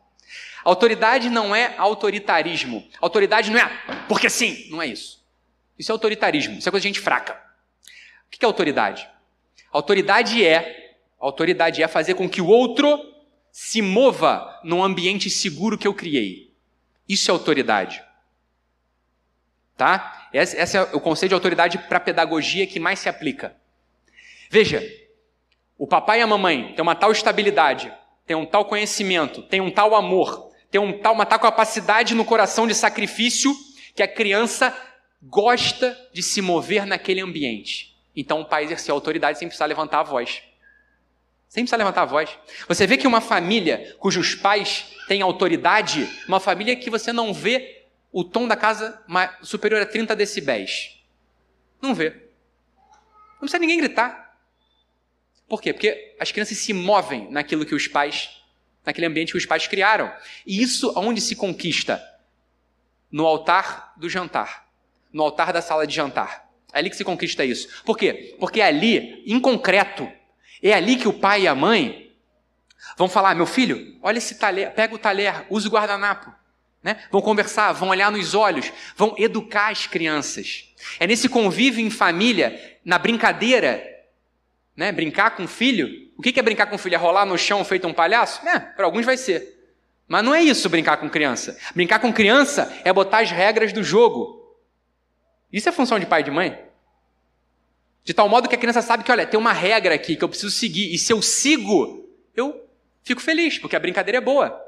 Autoridade 0.64 1.30
não 1.30 1.54
é 1.54 1.76
autoritarismo. 1.78 2.88
Autoridade 3.02 3.52
não 3.52 3.60
é 3.60 3.68
porque 4.08 4.30
sim, 4.30 4.68
não 4.70 4.82
é 4.82 4.88
isso. 4.88 5.22
Isso 5.78 5.92
é 5.92 5.94
autoritarismo, 5.94 6.60
isso 6.60 6.70
é 6.70 6.72
coisa 6.72 6.84
de 6.84 6.90
gente 6.90 7.02
fraca. 7.02 7.34
O 8.28 8.30
que 8.30 8.46
é 8.46 8.48
autoridade? 8.48 9.08
Autoridade 9.72 10.46
é 10.46 10.83
autoridade 11.24 11.82
é 11.82 11.88
fazer 11.88 12.16
com 12.16 12.30
que 12.30 12.42
o 12.42 12.48
outro 12.48 13.00
se 13.52 13.82
mova 13.82 14.60
num 14.64 14.84
ambiente 14.84 15.30
seguro 15.30 15.78
que 15.78 15.88
eu 15.88 15.94
criei. 15.94 16.54
Isso 17.08 17.32
é 17.32 17.34
autoridade. 17.34 18.04
Tá? 19.78 20.30
Esse, 20.34 20.78
é 20.78 20.82
o 20.94 21.00
conceito 21.00 21.30
de 21.32 21.36
autoridade 21.36 21.78
para 21.78 22.00
pedagogia 22.00 22.68
que 22.68 22.80
mais 22.80 23.00
se 23.00 23.08
aplica. 23.08 23.56
Veja, 24.50 24.84
o 25.78 25.88
papai 25.88 26.20
e 26.20 26.22
a 26.22 26.28
mamãe 26.28 26.74
têm 26.74 26.82
uma 26.82 26.96
tal 26.96 27.12
estabilidade, 27.12 27.92
têm 28.26 28.36
um 28.36 28.46
tal 28.46 28.66
conhecimento, 28.66 29.42
têm 29.44 29.62
um 29.62 29.72
tal 29.72 29.96
amor, 29.96 30.52
têm 30.70 30.82
um 30.82 31.00
tal, 31.00 31.14
uma 31.14 31.26
tal 31.26 31.40
capacidade 31.40 32.14
no 32.14 32.26
coração 32.26 32.68
de 32.68 32.76
sacrifício 32.76 33.56
que 33.96 34.04
a 34.04 34.08
criança 34.08 34.76
gosta 35.22 35.98
de 36.12 36.22
se 36.22 36.42
mover 36.42 36.86
naquele 36.86 37.22
ambiente. 37.22 37.96
Então 38.16 38.42
o 38.42 38.46
pai 38.46 38.66
exercer 38.66 38.92
autoridade 38.92 39.40
sem 39.40 39.48
precisar 39.48 39.66
levantar 39.66 40.02
a 40.02 40.04
voz. 40.04 40.44
Sem 41.54 41.64
precisar 41.64 41.78
levantar 41.78 42.02
a 42.02 42.06
voz. 42.06 42.36
Você 42.68 42.88
vê 42.88 42.98
que 42.98 43.06
uma 43.06 43.22
família 43.22 43.96
cujos 44.00 44.34
pais 44.34 44.88
têm 45.08 45.22
autoridade, 45.22 46.10
uma 46.28 46.40
família 46.40 46.76
que 46.76 46.90
você 46.90 47.14
não 47.14 47.32
vê 47.32 47.86
o 48.12 48.24
tom 48.24 48.48
da 48.48 48.56
casa 48.56 49.00
superior 49.44 49.80
a 49.80 49.86
30 49.86 50.16
decibéis. 50.16 51.00
Não 51.80 51.94
vê. 51.94 52.10
Não 53.34 53.42
precisa 53.42 53.60
ninguém 53.60 53.78
gritar. 53.78 54.36
Por 55.48 55.62
quê? 55.62 55.72
Porque 55.72 56.16
as 56.20 56.32
crianças 56.32 56.58
se 56.58 56.74
movem 56.74 57.30
naquilo 57.30 57.68
que 57.68 57.76
os 57.76 57.88
pais, 57.88 58.32
naquele 58.84 59.06
ambiente 59.06 59.34
que 59.34 59.38
os 59.38 59.46
pais 59.46 59.68
criaram. 59.68 60.12
E 60.48 60.60
isso 60.60 60.92
onde 60.96 61.22
se 61.22 61.36
conquista? 61.36 62.04
No 63.12 63.28
altar 63.28 63.94
do 63.96 64.10
jantar. 64.10 64.68
No 65.12 65.22
altar 65.22 65.54
da 65.54 65.62
sala 65.62 65.86
de 65.86 65.94
jantar. 65.94 66.50
É 66.74 66.80
ali 66.80 66.90
que 66.90 66.98
se 66.98 67.04
conquista 67.04 67.46
isso. 67.46 67.84
Por 67.84 67.96
quê? 67.96 68.36
Porque 68.40 68.60
ali, 68.60 69.24
em 69.28 69.40
concreto, 69.40 70.12
é 70.70 70.74
ali 70.74 70.96
que 70.96 71.08
o 71.08 71.14
pai 71.14 71.42
e 71.42 71.48
a 71.48 71.54
mãe 71.54 72.12
vão 72.98 73.10
falar: 73.10 73.36
meu 73.36 73.46
filho, 73.46 73.98
olha 74.02 74.18
esse 74.18 74.36
talher, 74.36 74.72
pega 74.72 74.96
o 74.96 74.98
talher, 74.98 75.46
usa 75.50 75.68
o 75.68 75.72
guardanapo. 75.72 76.34
Né? 76.82 76.98
Vão 77.10 77.22
conversar, 77.22 77.72
vão 77.72 77.90
olhar 77.90 78.12
nos 78.12 78.34
olhos, 78.34 78.72
vão 78.96 79.16
educar 79.18 79.70
as 79.70 79.88
crianças. 79.88 80.74
É 81.00 81.08
nesse 81.08 81.30
convívio 81.30 81.86
em 81.86 81.90
família, 81.90 82.78
na 82.84 82.98
brincadeira, 82.98 83.82
né? 84.76 84.92
brincar 84.92 85.32
com 85.32 85.44
o 85.44 85.48
filho. 85.48 86.12
O 86.18 86.22
que 86.22 86.38
é 86.38 86.44
brincar 86.44 86.68
com 86.68 86.76
o 86.76 86.80
filho? 86.80 86.96
É 86.96 86.98
rolar 86.98 87.26
no 87.26 87.38
chão 87.38 87.64
feito 87.64 87.88
um 87.88 87.94
palhaço? 87.94 88.46
É, 88.48 88.60
para 88.60 88.86
alguns 88.86 89.06
vai 89.06 89.16
ser. 89.16 89.54
Mas 90.08 90.24
não 90.24 90.36
é 90.36 90.42
isso 90.42 90.70
brincar 90.70 90.98
com 90.98 91.10
criança. 91.10 91.58
Brincar 91.74 92.00
com 92.00 92.12
criança 92.12 92.72
é 92.84 92.92
botar 92.92 93.20
as 93.20 93.32
regras 93.32 93.72
do 93.72 93.82
jogo. 93.82 94.44
Isso 95.52 95.70
é 95.70 95.72
função 95.72 95.98
de 95.98 96.06
pai 96.06 96.22
e 96.22 96.24
de 96.26 96.32
mãe. 96.32 96.60
De 98.04 98.14
tal 98.14 98.28
modo 98.28 98.50
que 98.50 98.56
a 98.56 98.58
criança 98.58 98.82
sabe 98.82 99.04
que, 99.04 99.12
olha, 99.12 99.26
tem 99.26 99.40
uma 99.40 99.54
regra 99.54 99.96
aqui 99.96 100.16
que 100.16 100.24
eu 100.24 100.30
preciso 100.30 100.52
seguir, 100.52 100.94
e 100.94 100.98
se 100.98 101.14
eu 101.14 101.22
sigo, 101.22 102.10
eu 102.36 102.68
fico 103.04 103.22
feliz, 103.22 103.58
porque 103.58 103.76
a 103.76 103.80
brincadeira 103.80 104.18
é 104.18 104.22
boa. 104.22 104.60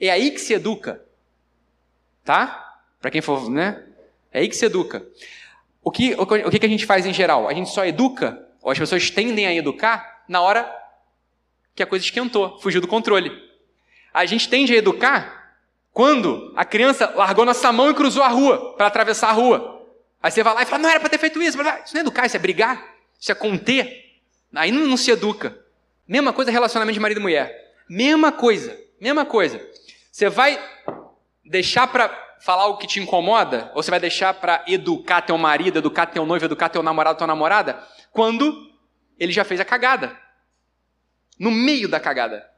É 0.00 0.10
aí 0.10 0.30
que 0.32 0.40
se 0.40 0.52
educa. 0.52 1.00
Tá? 2.24 2.80
Para 3.00 3.10
quem 3.10 3.20
for, 3.20 3.48
né? 3.48 3.84
É 4.32 4.40
aí 4.40 4.48
que 4.48 4.56
se 4.56 4.64
educa. 4.64 5.06
O 5.82 5.90
que, 5.90 6.14
o, 6.14 6.22
o 6.22 6.50
que 6.50 6.66
a 6.66 6.68
gente 6.68 6.86
faz 6.86 7.06
em 7.06 7.12
geral? 7.12 7.48
A 7.48 7.54
gente 7.54 7.70
só 7.70 7.84
educa, 7.84 8.48
ou 8.60 8.70
as 8.70 8.78
pessoas 8.78 9.10
tendem 9.10 9.46
a 9.46 9.54
educar, 9.54 10.24
na 10.28 10.40
hora 10.40 10.72
que 11.74 11.82
a 11.82 11.86
coisa 11.86 12.04
esquentou, 12.04 12.58
fugiu 12.60 12.80
do 12.80 12.88
controle. 12.88 13.32
A 14.12 14.26
gente 14.26 14.48
tende 14.48 14.74
a 14.74 14.76
educar 14.76 15.56
quando 15.92 16.52
a 16.56 16.64
criança 16.64 17.12
largou 17.14 17.44
nossa 17.44 17.70
mão 17.72 17.90
e 17.90 17.94
cruzou 17.94 18.22
a 18.22 18.28
rua 18.28 18.74
para 18.74 18.86
atravessar 18.86 19.28
a 19.28 19.32
rua. 19.32 19.81
Aí 20.22 20.30
você 20.30 20.42
vai 20.42 20.54
lá 20.54 20.62
e 20.62 20.66
fala, 20.66 20.82
não 20.82 20.88
era 20.88 21.00
para 21.00 21.08
ter 21.08 21.18
feito 21.18 21.42
isso. 21.42 21.60
Isso 21.60 21.94
não 21.94 22.00
é 22.00 22.00
educar, 22.00 22.26
isso 22.26 22.36
é 22.36 22.38
brigar, 22.38 22.94
isso 23.18 23.32
é 23.32 23.34
conter. 23.34 24.20
Aí 24.54 24.70
não, 24.70 24.86
não 24.86 24.96
se 24.96 25.10
educa. 25.10 25.58
Mesma 26.06 26.32
coisa 26.32 26.50
relacionamento 26.50 26.94
de 26.94 27.00
marido 27.00 27.18
e 27.18 27.22
mulher. 27.22 27.74
Mesma 27.88 28.30
coisa, 28.30 28.78
mesma 29.00 29.24
coisa. 29.24 29.60
Você 30.10 30.28
vai 30.28 30.62
deixar 31.44 31.86
para 31.86 32.08
falar 32.40 32.66
o 32.66 32.76
que 32.76 32.86
te 32.86 33.00
incomoda? 33.00 33.70
Ou 33.74 33.82
você 33.82 33.90
vai 33.90 34.00
deixar 34.00 34.34
para 34.34 34.64
educar 34.68 35.22
teu 35.22 35.36
marido, 35.38 35.78
educar 35.78 36.06
teu 36.06 36.24
noivo, 36.24 36.44
educar 36.44 36.68
teu 36.68 36.82
namorado, 36.82 37.18
tua 37.18 37.26
namorada? 37.26 37.82
Quando 38.12 38.70
ele 39.18 39.32
já 39.32 39.44
fez 39.44 39.60
a 39.60 39.64
cagada. 39.64 40.16
No 41.38 41.50
meio 41.50 41.88
da 41.88 41.98
cagada. 41.98 42.48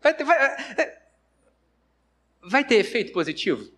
Vai 0.00 0.14
ter, 0.14 0.24
vai, 0.24 0.38
é, 0.38 0.98
vai 2.42 2.64
ter 2.64 2.76
efeito 2.76 3.12
positivo? 3.12 3.70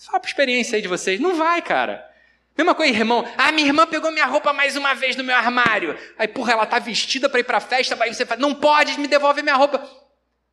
Só 0.00 0.18
para 0.18 0.26
experiência 0.26 0.76
aí 0.76 0.82
de 0.82 0.88
vocês. 0.88 1.20
Não 1.20 1.36
vai, 1.36 1.60
cara. 1.60 2.10
Mesma 2.56 2.74
coisa, 2.74 2.96
irmão. 2.96 3.22
Ah, 3.36 3.52
minha 3.52 3.66
irmã 3.66 3.86
pegou 3.86 4.10
minha 4.10 4.24
roupa 4.24 4.50
mais 4.50 4.74
uma 4.74 4.94
vez 4.94 5.14
no 5.14 5.22
meu 5.22 5.36
armário. 5.36 5.94
Aí, 6.18 6.26
porra, 6.26 6.54
ela 6.54 6.64
tá 6.64 6.78
vestida 6.78 7.28
para 7.28 7.40
ir 7.40 7.44
pra 7.44 7.60
festa, 7.60 8.02
aí 8.02 8.14
você 8.14 8.24
fala, 8.24 8.40
não 8.40 8.54
pode, 8.54 8.98
me 8.98 9.06
devolve 9.06 9.42
minha 9.42 9.56
roupa. 9.56 9.86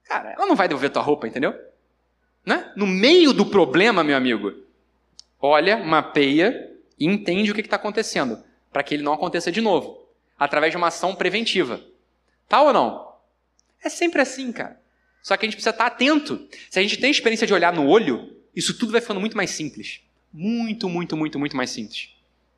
Cara, 0.03 0.33
ela 0.33 0.45
não 0.45 0.55
vai 0.55 0.67
devolver 0.67 0.89
tua 0.89 1.01
roupa, 1.01 1.29
entendeu? 1.29 1.57
Né? 2.45 2.73
No 2.75 2.85
meio 2.85 3.31
do 3.31 3.45
problema, 3.45 4.03
meu 4.03 4.17
amigo, 4.17 4.53
olha, 5.39 5.77
mapeia 5.77 6.69
e 6.99 7.05
entende 7.05 7.49
o 7.49 7.55
que 7.55 7.61
está 7.61 7.77
acontecendo, 7.77 8.43
para 8.69 8.83
que 8.83 8.95
ele 8.95 9.03
não 9.03 9.13
aconteça 9.13 9.49
de 9.49 9.61
novo, 9.61 10.09
através 10.37 10.71
de 10.71 10.77
uma 10.77 10.87
ação 10.87 11.15
preventiva. 11.15 11.79
Tá 12.49 12.61
ou 12.61 12.73
não? 12.73 13.13
É 13.81 13.87
sempre 13.87 14.21
assim, 14.21 14.51
cara. 14.51 14.77
Só 15.23 15.37
que 15.37 15.45
a 15.45 15.47
gente 15.47 15.55
precisa 15.55 15.69
estar 15.69 15.89
tá 15.89 15.95
atento. 15.95 16.49
Se 16.69 16.79
a 16.79 16.81
gente 16.81 16.97
tem 16.97 17.09
experiência 17.09 17.47
de 17.47 17.53
olhar 17.53 17.71
no 17.71 17.87
olho, 17.87 18.36
isso 18.57 18.73
tudo 18.73 18.91
vai 18.91 18.99
ficando 18.99 19.19
muito 19.19 19.37
mais 19.37 19.51
simples. 19.51 20.01
Muito, 20.33 20.89
muito, 20.89 21.15
muito, 21.15 21.37
muito 21.37 21.55
mais 21.55 21.69
simples. 21.69 22.09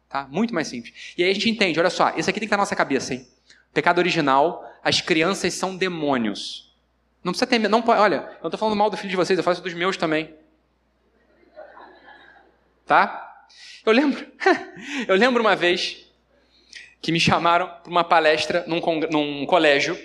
Tá? 0.07 0.25
Muito 0.31 0.53
mais 0.53 0.69
simples. 0.69 1.13
E 1.17 1.23
aí 1.23 1.29
a 1.29 1.33
gente 1.33 1.49
entende, 1.49 1.77
olha 1.77 1.89
só, 1.89 2.09
isso 2.15 2.29
aqui 2.29 2.39
tem 2.39 2.41
que 2.41 2.45
estar 2.45 2.55
na 2.55 2.61
nossa 2.61 2.75
cabeça, 2.75 3.13
hein? 3.13 3.27
Pecado 3.73 3.99
original, 3.99 4.65
as 4.81 5.01
crianças 5.01 5.53
são 5.53 5.75
demônios. 5.75 6.73
Não 7.21 7.33
precisa 7.33 7.45
ter 7.45 7.59
não 7.67 7.81
pode, 7.81 7.99
olha, 7.99 8.15
eu 8.15 8.39
não 8.41 8.47
estou 8.47 8.57
falando 8.57 8.77
mal 8.77 8.89
do 8.89 8.95
filho 8.95 9.09
de 9.09 9.17
vocês, 9.17 9.37
eu 9.37 9.43
faço 9.43 9.61
dos 9.61 9.73
meus 9.73 9.97
também. 9.97 10.33
Tá? 12.85 13.45
Eu 13.85 13.91
lembro, 13.91 14.25
eu 15.05 15.15
lembro 15.17 15.41
uma 15.41 15.55
vez 15.55 16.07
que 17.01 17.11
me 17.11 17.19
chamaram 17.19 17.67
para 17.67 17.91
uma 17.91 18.05
palestra 18.05 18.63
num, 18.67 18.79
num 19.11 19.45
colégio 19.45 19.99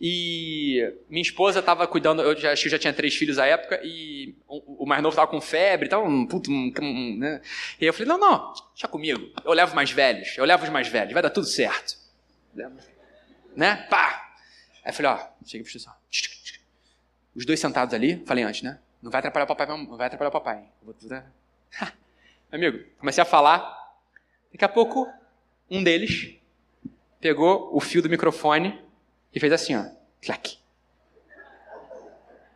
e 0.00 0.94
minha 1.08 1.22
esposa 1.22 1.60
estava 1.60 1.86
cuidando, 1.86 2.20
eu 2.22 2.36
já, 2.36 2.52
acho 2.52 2.62
que 2.62 2.68
eu 2.68 2.72
já 2.72 2.78
tinha 2.78 2.92
três 2.92 3.14
filhos 3.16 3.38
à 3.38 3.46
época, 3.46 3.80
e 3.82 4.34
o, 4.46 4.84
o 4.84 4.86
mais 4.86 5.02
novo 5.02 5.14
estava 5.14 5.30
com 5.30 5.40
febre, 5.40 5.86
estava 5.86 6.04
um 6.04 6.26
puto, 6.26 6.50
um, 6.50 6.72
um, 6.80 7.16
né? 7.18 7.40
E 7.80 7.86
eu 7.86 7.92
falei, 7.94 8.08
não, 8.08 8.18
não, 8.18 8.52
deixa 8.74 8.86
comigo, 8.88 9.30
eu 9.44 9.52
levo 9.52 9.74
mais 9.74 9.90
velhos, 9.90 10.36
eu 10.36 10.44
levo 10.44 10.64
os 10.64 10.70
mais 10.70 10.88
velhos, 10.88 11.14
vai 11.14 11.22
dar 11.22 11.30
tudo 11.30 11.46
certo. 11.46 11.96
Né? 13.54 13.86
Pá! 13.88 14.34
Aí 14.84 14.90
eu 14.90 14.92
falei, 14.92 15.12
ó, 15.12 15.28
cheguei 15.44 15.66
para 15.66 15.92
Os 17.34 17.46
dois 17.46 17.58
sentados 17.58 17.94
ali, 17.94 18.22
falei 18.26 18.44
antes, 18.44 18.62
né? 18.62 18.78
Não 19.02 19.10
vai 19.10 19.20
atrapalhar 19.20 19.44
o 19.44 19.48
papai, 19.48 19.66
não 19.66 19.96
vai 19.96 20.06
atrapalhar 20.08 20.28
o 20.28 20.32
papai. 20.32 20.64
Amigo, 22.52 22.84
comecei 22.98 23.22
a 23.22 23.24
falar, 23.24 23.94
daqui 24.52 24.64
a 24.64 24.68
pouco, 24.68 25.10
um 25.70 25.82
deles 25.82 26.34
pegou 27.18 27.74
o 27.74 27.80
fio 27.80 28.02
do 28.02 28.10
microfone 28.10 28.85
e 29.36 29.40
fez 29.40 29.52
assim, 29.52 29.76
ó. 29.76 29.84
Clac. 30.24 30.56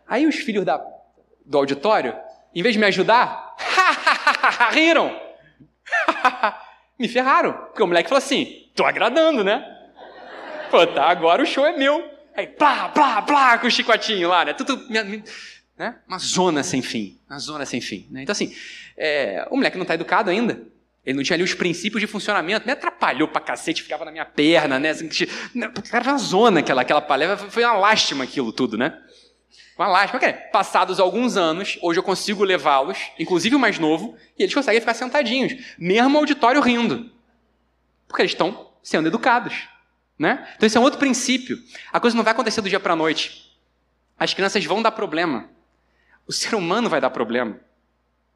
Aí 0.09 0.27
os 0.27 0.37
filhos 0.37 0.65
da, 0.65 0.83
do 1.45 1.59
auditório, 1.59 2.17
em 2.55 2.63
vez 2.63 2.73
de 2.75 2.79
me 2.79 2.87
ajudar, 2.87 3.55
riram. 4.73 5.15
me 6.99 7.07
ferraram. 7.07 7.53
Porque 7.53 7.83
o 7.83 7.87
moleque 7.87 8.09
falou 8.09 8.25
assim: 8.25 8.71
tô 8.75 8.87
agradando, 8.87 9.45
né? 9.45 9.63
Pô, 10.71 10.87
tá, 10.87 11.05
agora 11.11 11.43
o 11.43 11.47
show 11.47 11.67
é 11.67 11.77
meu. 11.77 12.03
Aí, 12.35 12.47
plá, 12.47 12.89
plá, 12.89 13.21
plá, 13.21 13.59
com 13.59 13.67
o 13.67 13.71
chicotinho 13.71 14.31
lá, 14.31 14.47
né? 14.47 14.55
Tudo. 14.55 14.89
Né? 14.89 15.99
Uma 16.09 16.19
zona 16.19 16.63
sem 16.63 16.81
fim. 16.81 17.21
Uma 17.29 17.39
zona 17.39 17.67
sem 17.67 17.83
fim. 17.83 18.09
Né? 18.11 18.23
Então, 18.23 18.33
assim, 18.33 18.57
é, 18.97 19.47
o 19.51 19.57
moleque 19.57 19.77
não 19.77 19.83
está 19.83 19.95
educado 19.95 20.31
ainda. 20.31 20.63
Ele 21.11 21.17
não 21.17 21.25
tinha 21.25 21.35
ali 21.35 21.43
os 21.43 21.55
princípios 21.55 22.01
de 22.01 22.07
funcionamento, 22.07 22.65
me 22.65 22.73
atrapalhou 22.73 23.27
pra 23.27 23.41
cacete, 23.41 23.83
ficava 23.83 24.05
na 24.05 24.13
minha 24.13 24.25
perna, 24.25 24.79
né? 24.79 24.91
Assim, 24.91 25.09
era 25.93 26.11
uma 26.11 26.19
zona 26.19 26.61
aquela, 26.61 26.83
aquela 26.83 27.01
palestra, 27.01 27.51
foi 27.51 27.65
uma 27.65 27.75
lástima 27.75 28.25
aquilo 28.25 28.53
tudo, 28.53 28.79
né? 28.79 28.97
Uma 29.77 29.89
lástima. 29.89 30.21
Passados 30.53 31.01
alguns 31.01 31.37
anos, 31.37 31.79
hoje 31.83 31.99
eu 31.99 32.03
consigo 32.03 32.45
levá-los, 32.45 32.99
inclusive 33.19 33.57
o 33.57 33.59
mais 33.59 33.79
novo, 33.79 34.17
e 34.39 34.45
eles 34.45 34.55
conseguem 34.55 34.81
ficar 34.81 34.95
sentadinhos, 34.95 35.53
mesmo 35.77 36.17
auditório 36.17 36.61
rindo. 36.61 37.11
Porque 38.07 38.23
eles 38.23 38.33
estão 38.33 38.71
sendo 38.83 39.09
educados. 39.09 39.69
Né? 40.17 40.47
Então 40.57 40.67
esse 40.67 40.77
é 40.77 40.81
um 40.81 40.85
outro 40.85 40.99
princípio. 40.99 41.59
A 41.93 41.99
coisa 41.99 42.17
não 42.17 42.23
vai 42.23 42.33
acontecer 42.33 42.61
do 42.61 42.69
dia 42.69 42.79
para 42.79 42.93
a 42.93 42.97
noite. 42.97 43.51
As 44.17 44.33
crianças 44.33 44.65
vão 44.65 44.81
dar 44.81 44.93
problema. 44.93 45.49
O 46.27 46.33
ser 46.33 46.55
humano 46.55 46.89
vai 46.89 47.01
dar 47.01 47.11
problema. 47.11 47.59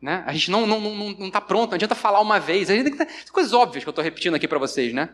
Né? 0.01 0.23
A 0.27 0.33
gente 0.33 0.51
não 0.51 0.65
está 0.65 0.79
não, 0.79 0.95
não, 0.95 1.11
não 1.11 1.31
tá 1.31 1.41
pronto, 1.41 1.71
não 1.71 1.77
adianta 1.77 1.95
falar 1.95 2.21
uma 2.21 2.39
vez. 2.39 2.69
A 2.69 2.75
gente 2.75 2.91
tem 2.91 3.07
que, 3.07 3.31
coisas 3.33 3.53
óbvias 3.53 3.85
que 3.85 3.89
eu 3.89 3.93
estou 3.93 4.05
repetindo 4.05 4.35
aqui 4.35 4.47
para 4.47 4.59
vocês, 4.59 4.93
né? 4.93 5.11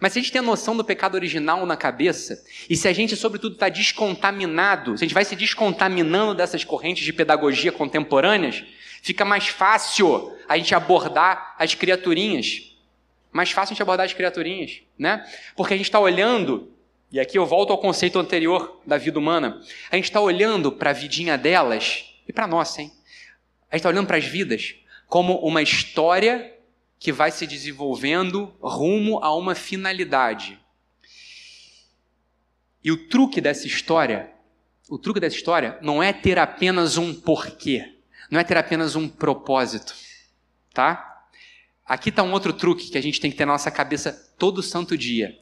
Mas 0.00 0.12
se 0.12 0.18
a 0.18 0.22
gente 0.22 0.32
tem 0.32 0.40
a 0.40 0.42
noção 0.42 0.76
do 0.76 0.84
pecado 0.84 1.14
original 1.14 1.64
na 1.66 1.76
cabeça, 1.76 2.42
e 2.68 2.76
se 2.76 2.88
a 2.88 2.92
gente, 2.92 3.16
sobretudo, 3.16 3.54
está 3.54 3.68
descontaminado, 3.68 4.96
se 4.96 5.04
a 5.04 5.06
gente 5.06 5.14
vai 5.14 5.24
se 5.24 5.36
descontaminando 5.36 6.34
dessas 6.34 6.64
correntes 6.64 7.04
de 7.04 7.12
pedagogia 7.12 7.70
contemporâneas, 7.70 8.64
fica 9.02 9.24
mais 9.24 9.48
fácil 9.48 10.32
a 10.48 10.56
gente 10.56 10.74
abordar 10.74 11.54
as 11.58 11.74
criaturinhas. 11.74 12.76
Mais 13.30 13.50
fácil 13.50 13.72
a 13.72 13.74
gente 13.74 13.82
abordar 13.82 14.06
as 14.06 14.12
criaturinhas, 14.12 14.82
né? 14.98 15.24
Porque 15.54 15.74
a 15.74 15.76
gente 15.76 15.86
está 15.86 16.00
olhando, 16.00 16.72
e 17.12 17.20
aqui 17.20 17.38
eu 17.38 17.46
volto 17.46 17.72
ao 17.72 17.78
conceito 17.78 18.18
anterior 18.18 18.80
da 18.86 18.96
vida 18.96 19.18
humana, 19.18 19.60
a 19.90 19.96
gente 19.96 20.06
está 20.06 20.20
olhando 20.20 20.72
para 20.72 20.90
a 20.90 20.94
vidinha 20.94 21.36
delas, 21.36 22.04
e 22.26 22.32
para 22.32 22.46
nós, 22.46 22.78
hein? 22.78 22.92
A 23.70 23.76
gente 23.76 23.80
está 23.80 23.88
olhando 23.88 24.06
para 24.06 24.16
as 24.16 24.24
vidas 24.24 24.74
como 25.06 25.36
uma 25.38 25.62
história 25.62 26.54
que 26.98 27.12
vai 27.12 27.30
se 27.30 27.46
desenvolvendo 27.46 28.52
rumo 28.60 29.22
a 29.22 29.34
uma 29.34 29.54
finalidade. 29.54 30.58
E 32.82 32.90
o 32.90 33.08
truque 33.08 33.40
dessa 33.40 33.66
história, 33.66 34.30
o 34.88 34.98
truque 34.98 35.20
dessa 35.20 35.36
história 35.36 35.78
não 35.82 36.02
é 36.02 36.12
ter 36.12 36.38
apenas 36.38 36.96
um 36.96 37.14
porquê, 37.14 37.96
não 38.30 38.40
é 38.40 38.44
ter 38.44 38.56
apenas 38.56 38.96
um 38.96 39.08
propósito, 39.08 39.94
tá? 40.72 41.26
Aqui 41.84 42.08
está 42.08 42.22
um 42.22 42.32
outro 42.32 42.52
truque 42.52 42.90
que 42.90 42.98
a 42.98 43.02
gente 43.02 43.20
tem 43.20 43.30
que 43.30 43.36
ter 43.36 43.46
na 43.46 43.52
nossa 43.52 43.70
cabeça 43.70 44.12
todo 44.38 44.62
santo 44.62 44.96
dia. 44.96 45.38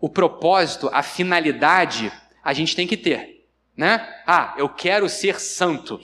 o 0.00 0.08
propósito, 0.08 0.88
a 0.92 1.02
finalidade, 1.02 2.12
a 2.42 2.52
gente 2.52 2.76
tem 2.76 2.86
que 2.86 2.96
ter, 2.96 3.48
né? 3.76 4.22
Ah, 4.24 4.54
eu 4.56 4.68
quero 4.68 5.08
ser 5.08 5.40
santo. 5.40 6.00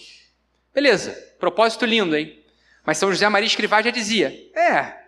Beleza, 0.74 1.12
propósito 1.38 1.86
lindo, 1.86 2.16
hein? 2.16 2.38
Mas 2.84 2.98
São 2.98 3.10
José 3.10 3.28
Maria 3.28 3.46
Escrivá 3.46 3.80
já 3.80 3.90
dizia: 3.90 4.50
é, 4.54 5.04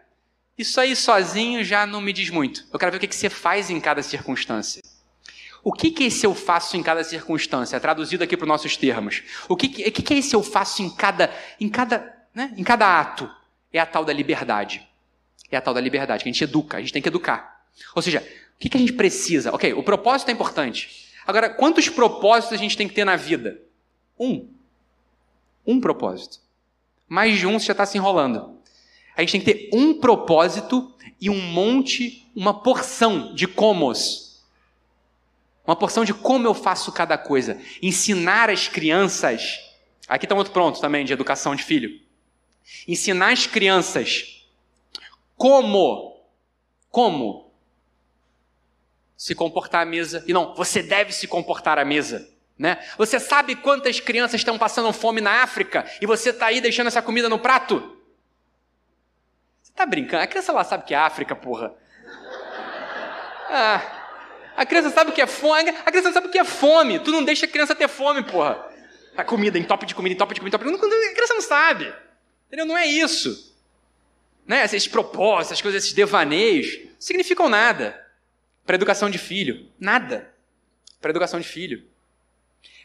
isso 0.56 0.80
aí 0.80 0.94
sozinho 0.94 1.64
já 1.64 1.84
não 1.84 2.00
me 2.00 2.12
diz 2.12 2.30
muito. 2.30 2.64
Eu 2.72 2.78
quero 2.78 2.92
ver 2.92 2.98
o 2.98 3.00
que 3.00 3.14
você 3.14 3.28
faz 3.28 3.68
em 3.68 3.80
cada 3.80 4.02
circunstância. 4.02 4.80
O 5.62 5.72
que, 5.72 5.92
é 6.04 6.06
esse 6.06 6.24
eu 6.24 6.32
faço 6.32 6.76
em 6.76 6.82
cada 6.82 7.02
circunstância? 7.02 7.80
Traduzido 7.80 8.22
aqui 8.22 8.36
para 8.36 8.44
os 8.44 8.48
nossos 8.48 8.76
termos. 8.76 9.24
O 9.48 9.56
que, 9.56 9.68
que, 9.68 10.02
que 10.02 10.14
é 10.14 10.18
esse 10.18 10.36
eu 10.36 10.42
faço 10.42 10.80
em 10.80 10.88
cada, 10.88 11.34
em 11.60 11.68
cada, 11.68 12.16
né, 12.32 12.54
em 12.56 12.62
cada 12.62 13.00
ato? 13.00 13.28
É 13.72 13.80
a 13.80 13.84
tal 13.84 14.04
da 14.04 14.12
liberdade. 14.12 14.86
É 15.50 15.56
a 15.56 15.60
tal 15.60 15.74
da 15.74 15.80
liberdade, 15.80 16.22
que 16.22 16.28
a 16.28 16.32
gente 16.32 16.44
educa, 16.44 16.76
a 16.76 16.80
gente 16.80 16.92
tem 16.92 17.02
que 17.02 17.08
educar. 17.08 17.66
Ou 17.96 18.00
seja, 18.00 18.24
o 18.54 18.58
que 18.60 18.76
a 18.76 18.80
gente 18.80 18.92
precisa? 18.92 19.52
Ok, 19.52 19.72
o 19.74 19.82
propósito 19.82 20.28
é 20.28 20.32
importante. 20.32 21.10
Agora, 21.26 21.50
quantos 21.50 21.88
propósitos 21.88 22.52
a 22.52 22.56
gente 22.56 22.76
tem 22.76 22.86
que 22.86 22.94
ter 22.94 23.04
na 23.04 23.16
vida? 23.16 23.60
Um. 24.18 24.48
Um 25.66 25.80
propósito. 25.80 26.38
Mais 27.08 27.38
de 27.38 27.46
um 27.46 27.58
você 27.58 27.66
já 27.66 27.72
está 27.72 27.86
se 27.86 27.98
enrolando. 27.98 28.58
A 29.16 29.20
gente 29.22 29.32
tem 29.32 29.40
que 29.40 29.52
ter 29.52 29.70
um 29.76 29.98
propósito 30.00 30.92
e 31.20 31.30
um 31.30 31.40
monte, 31.40 32.26
uma 32.34 32.62
porção 32.62 33.34
de 33.34 33.46
comos 33.46 34.26
uma 35.66 35.74
porção 35.74 36.04
de 36.04 36.14
como 36.14 36.46
eu 36.46 36.54
faço 36.54 36.92
cada 36.92 37.18
coisa. 37.18 37.60
Ensinar 37.82 38.48
as 38.48 38.68
crianças. 38.68 39.60
Aqui 40.06 40.24
está 40.24 40.34
um 40.34 40.38
outro 40.38 40.52
pronto 40.52 40.80
também 40.80 41.04
de 41.04 41.12
educação 41.12 41.56
de 41.56 41.64
filho. 41.64 42.00
Ensinar 42.86 43.32
as 43.32 43.46
crianças 43.46 44.46
como, 45.36 46.22
como 46.88 47.52
se 49.16 49.34
comportar 49.34 49.82
à 49.82 49.84
mesa. 49.84 50.24
E 50.28 50.32
não, 50.32 50.54
você 50.54 50.82
deve 50.82 51.12
se 51.12 51.26
comportar 51.26 51.78
à 51.78 51.84
mesa. 51.84 52.32
Né? 52.58 52.78
Você 52.96 53.20
sabe 53.20 53.54
quantas 53.54 54.00
crianças 54.00 54.40
estão 54.40 54.58
passando 54.58 54.90
fome 54.92 55.20
na 55.20 55.42
África 55.42 55.84
e 56.00 56.06
você 56.06 56.30
está 56.30 56.46
aí 56.46 56.60
deixando 56.60 56.86
essa 56.86 57.02
comida 57.02 57.28
no 57.28 57.38
prato? 57.38 57.96
Você 59.62 59.72
está 59.72 59.84
brincando? 59.84 60.22
A 60.22 60.26
criança 60.26 60.52
lá 60.52 60.64
sabe 60.64 60.84
que 60.84 60.94
é 60.94 60.96
África, 60.96 61.36
porra. 61.36 61.74
Ah, 63.48 63.96
a 64.56 64.64
criança 64.64 64.90
sabe 64.90 65.10
o 65.10 65.12
que 65.12 65.20
é 65.20 65.26
fome. 65.26 65.68
A 65.68 65.90
criança 65.90 66.12
sabe 66.12 66.28
o 66.28 66.30
que 66.30 66.38
é 66.38 66.44
fome. 66.44 66.98
Tu 66.98 67.12
não 67.12 67.22
deixa 67.22 67.44
a 67.44 67.48
criança 67.48 67.74
ter 67.74 67.88
fome, 67.88 68.22
porra. 68.22 68.66
A 69.14 69.22
comida, 69.22 69.58
em 69.58 69.64
top 69.64 69.84
de 69.84 69.94
comida, 69.94 70.14
em 70.14 70.18
top 70.18 70.34
de 70.34 70.40
comida, 70.40 70.58
top 70.58 70.70
de 70.70 70.78
comida. 70.78 71.10
A 71.10 71.14
criança 71.14 71.34
não 71.34 71.42
sabe. 71.42 71.94
Entendeu? 72.46 72.64
Não 72.64 72.76
é 72.76 72.86
isso. 72.86 73.54
Né? 74.46 74.64
Esses 74.64 74.88
propósitos, 74.88 75.52
essas 75.52 75.60
coisas, 75.60 75.82
esses 75.82 75.94
devaneios, 75.94 76.78
significam 76.98 77.48
nada. 77.48 78.02
Para 78.64 78.76
educação 78.76 79.10
de 79.10 79.18
filho. 79.18 79.70
Nada. 79.78 80.32
Para 81.00 81.10
educação 81.10 81.38
de 81.38 81.46
filho. 81.46 81.86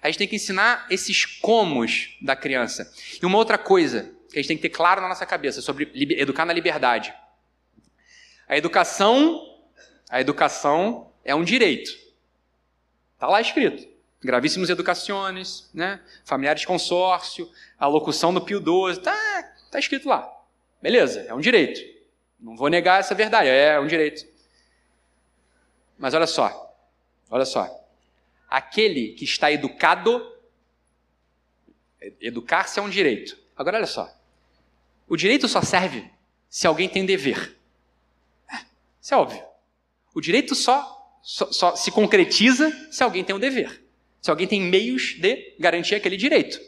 A 0.01 0.07
gente 0.07 0.17
tem 0.17 0.27
que 0.27 0.35
ensinar 0.35 0.87
esses 0.89 1.25
comos 1.25 2.17
da 2.21 2.35
criança. 2.35 2.91
E 3.21 3.25
uma 3.25 3.37
outra 3.37 3.57
coisa 3.57 4.11
que 4.31 4.39
a 4.39 4.41
gente 4.41 4.47
tem 4.47 4.57
que 4.57 4.63
ter 4.63 4.69
claro 4.69 5.01
na 5.01 5.07
nossa 5.07 5.25
cabeça 5.25 5.61
sobre 5.61 5.91
educar 5.93 6.45
na 6.45 6.53
liberdade. 6.53 7.13
A 8.47 8.57
educação, 8.57 9.47
a 10.09 10.19
educação 10.19 11.11
é 11.23 11.35
um 11.35 11.43
direito. 11.43 11.91
Está 13.13 13.27
lá 13.27 13.39
escrito. 13.39 13.87
Gravíssimos 14.23 14.69
educaciones, 14.69 15.69
né? 15.73 15.99
familiares 16.23 16.65
consórcio, 16.65 17.49
a 17.77 17.87
locução 17.87 18.33
do 18.33 18.41
Pio 18.41 18.59
XII, 18.59 18.99
está 18.99 19.43
tá 19.71 19.79
escrito 19.79 20.07
lá. 20.07 20.31
Beleza, 20.81 21.21
é 21.21 21.33
um 21.33 21.39
direito. 21.39 21.79
Não 22.39 22.55
vou 22.55 22.69
negar 22.69 22.99
essa 22.99 23.13
verdade, 23.13 23.49
é 23.49 23.79
um 23.79 23.87
direito. 23.87 24.25
Mas 25.97 26.13
olha 26.13 26.27
só, 26.27 26.75
olha 27.29 27.45
só. 27.45 27.80
Aquele 28.51 29.13
que 29.13 29.23
está 29.23 29.51
educado, 29.51 30.21
educar-se 32.19 32.79
é 32.79 32.83
um 32.83 32.89
direito. 32.89 33.35
Agora 33.55 33.77
olha 33.77 33.87
só. 33.87 34.13
O 35.07 35.17
direito 35.17 35.47
só 35.47 35.61
serve 35.61 36.07
se 36.49 36.67
alguém 36.67 36.89
tem 36.89 37.05
dever. 37.05 37.57
É, 38.51 38.57
isso 39.01 39.13
é 39.13 39.17
óbvio. 39.17 39.43
O 40.13 40.21
direito 40.21 40.53
só 40.53 41.01
só, 41.21 41.51
só 41.51 41.75
se 41.75 41.91
concretiza 41.91 42.71
se 42.91 43.03
alguém 43.03 43.23
tem 43.23 43.35
um 43.35 43.39
dever, 43.39 43.83
se 44.21 44.29
alguém 44.29 44.47
tem 44.47 44.61
meios 44.61 45.15
de 45.19 45.55
garantir 45.59 45.95
aquele 45.95 46.17
direito. 46.17 46.59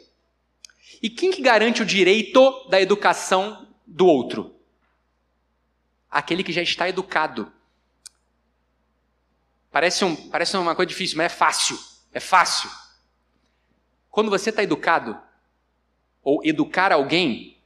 E 1.02 1.10
quem 1.10 1.30
que 1.30 1.42
garante 1.42 1.82
o 1.82 1.86
direito 1.86 2.68
da 2.68 2.80
educação 2.80 3.68
do 3.86 4.06
outro? 4.06 4.54
Aquele 6.10 6.42
que 6.42 6.52
já 6.52 6.62
está 6.62 6.88
educado. 6.88 7.52
Parece, 9.74 10.04
um, 10.04 10.14
parece 10.14 10.56
uma 10.56 10.72
coisa 10.76 10.88
difícil, 10.88 11.16
mas 11.16 11.26
é 11.26 11.28
fácil. 11.28 11.76
É 12.12 12.20
fácil. 12.20 12.70
Quando 14.08 14.30
você 14.30 14.50
está 14.50 14.62
educado, 14.62 15.20
ou 16.22 16.40
educar 16.44 16.92
alguém, 16.92 17.58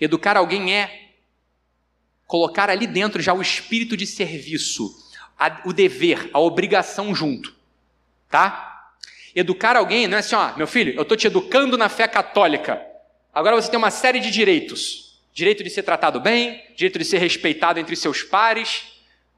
educar 0.00 0.38
alguém 0.38 0.74
é 0.74 1.10
colocar 2.26 2.70
ali 2.70 2.86
dentro 2.86 3.20
já 3.20 3.34
o 3.34 3.42
espírito 3.42 3.94
de 3.94 4.06
serviço, 4.06 4.90
a, 5.38 5.60
o 5.66 5.74
dever, 5.74 6.30
a 6.32 6.38
obrigação 6.40 7.14
junto. 7.14 7.54
Tá? 8.30 8.94
Educar 9.34 9.76
alguém 9.76 10.08
não 10.08 10.16
é 10.16 10.20
assim, 10.20 10.34
ó, 10.34 10.56
meu 10.56 10.66
filho, 10.66 10.94
eu 10.94 11.02
estou 11.02 11.14
te 11.14 11.26
educando 11.26 11.76
na 11.76 11.90
fé 11.90 12.08
católica. 12.08 12.82
Agora 13.34 13.54
você 13.54 13.70
tem 13.70 13.76
uma 13.76 13.90
série 13.90 14.18
de 14.18 14.30
direitos. 14.30 15.20
Direito 15.30 15.62
de 15.62 15.68
ser 15.68 15.82
tratado 15.82 16.18
bem, 16.20 16.64
direito 16.74 16.98
de 16.98 17.04
ser 17.04 17.18
respeitado 17.18 17.78
entre 17.78 17.94
seus 17.96 18.22
pares, 18.22 18.82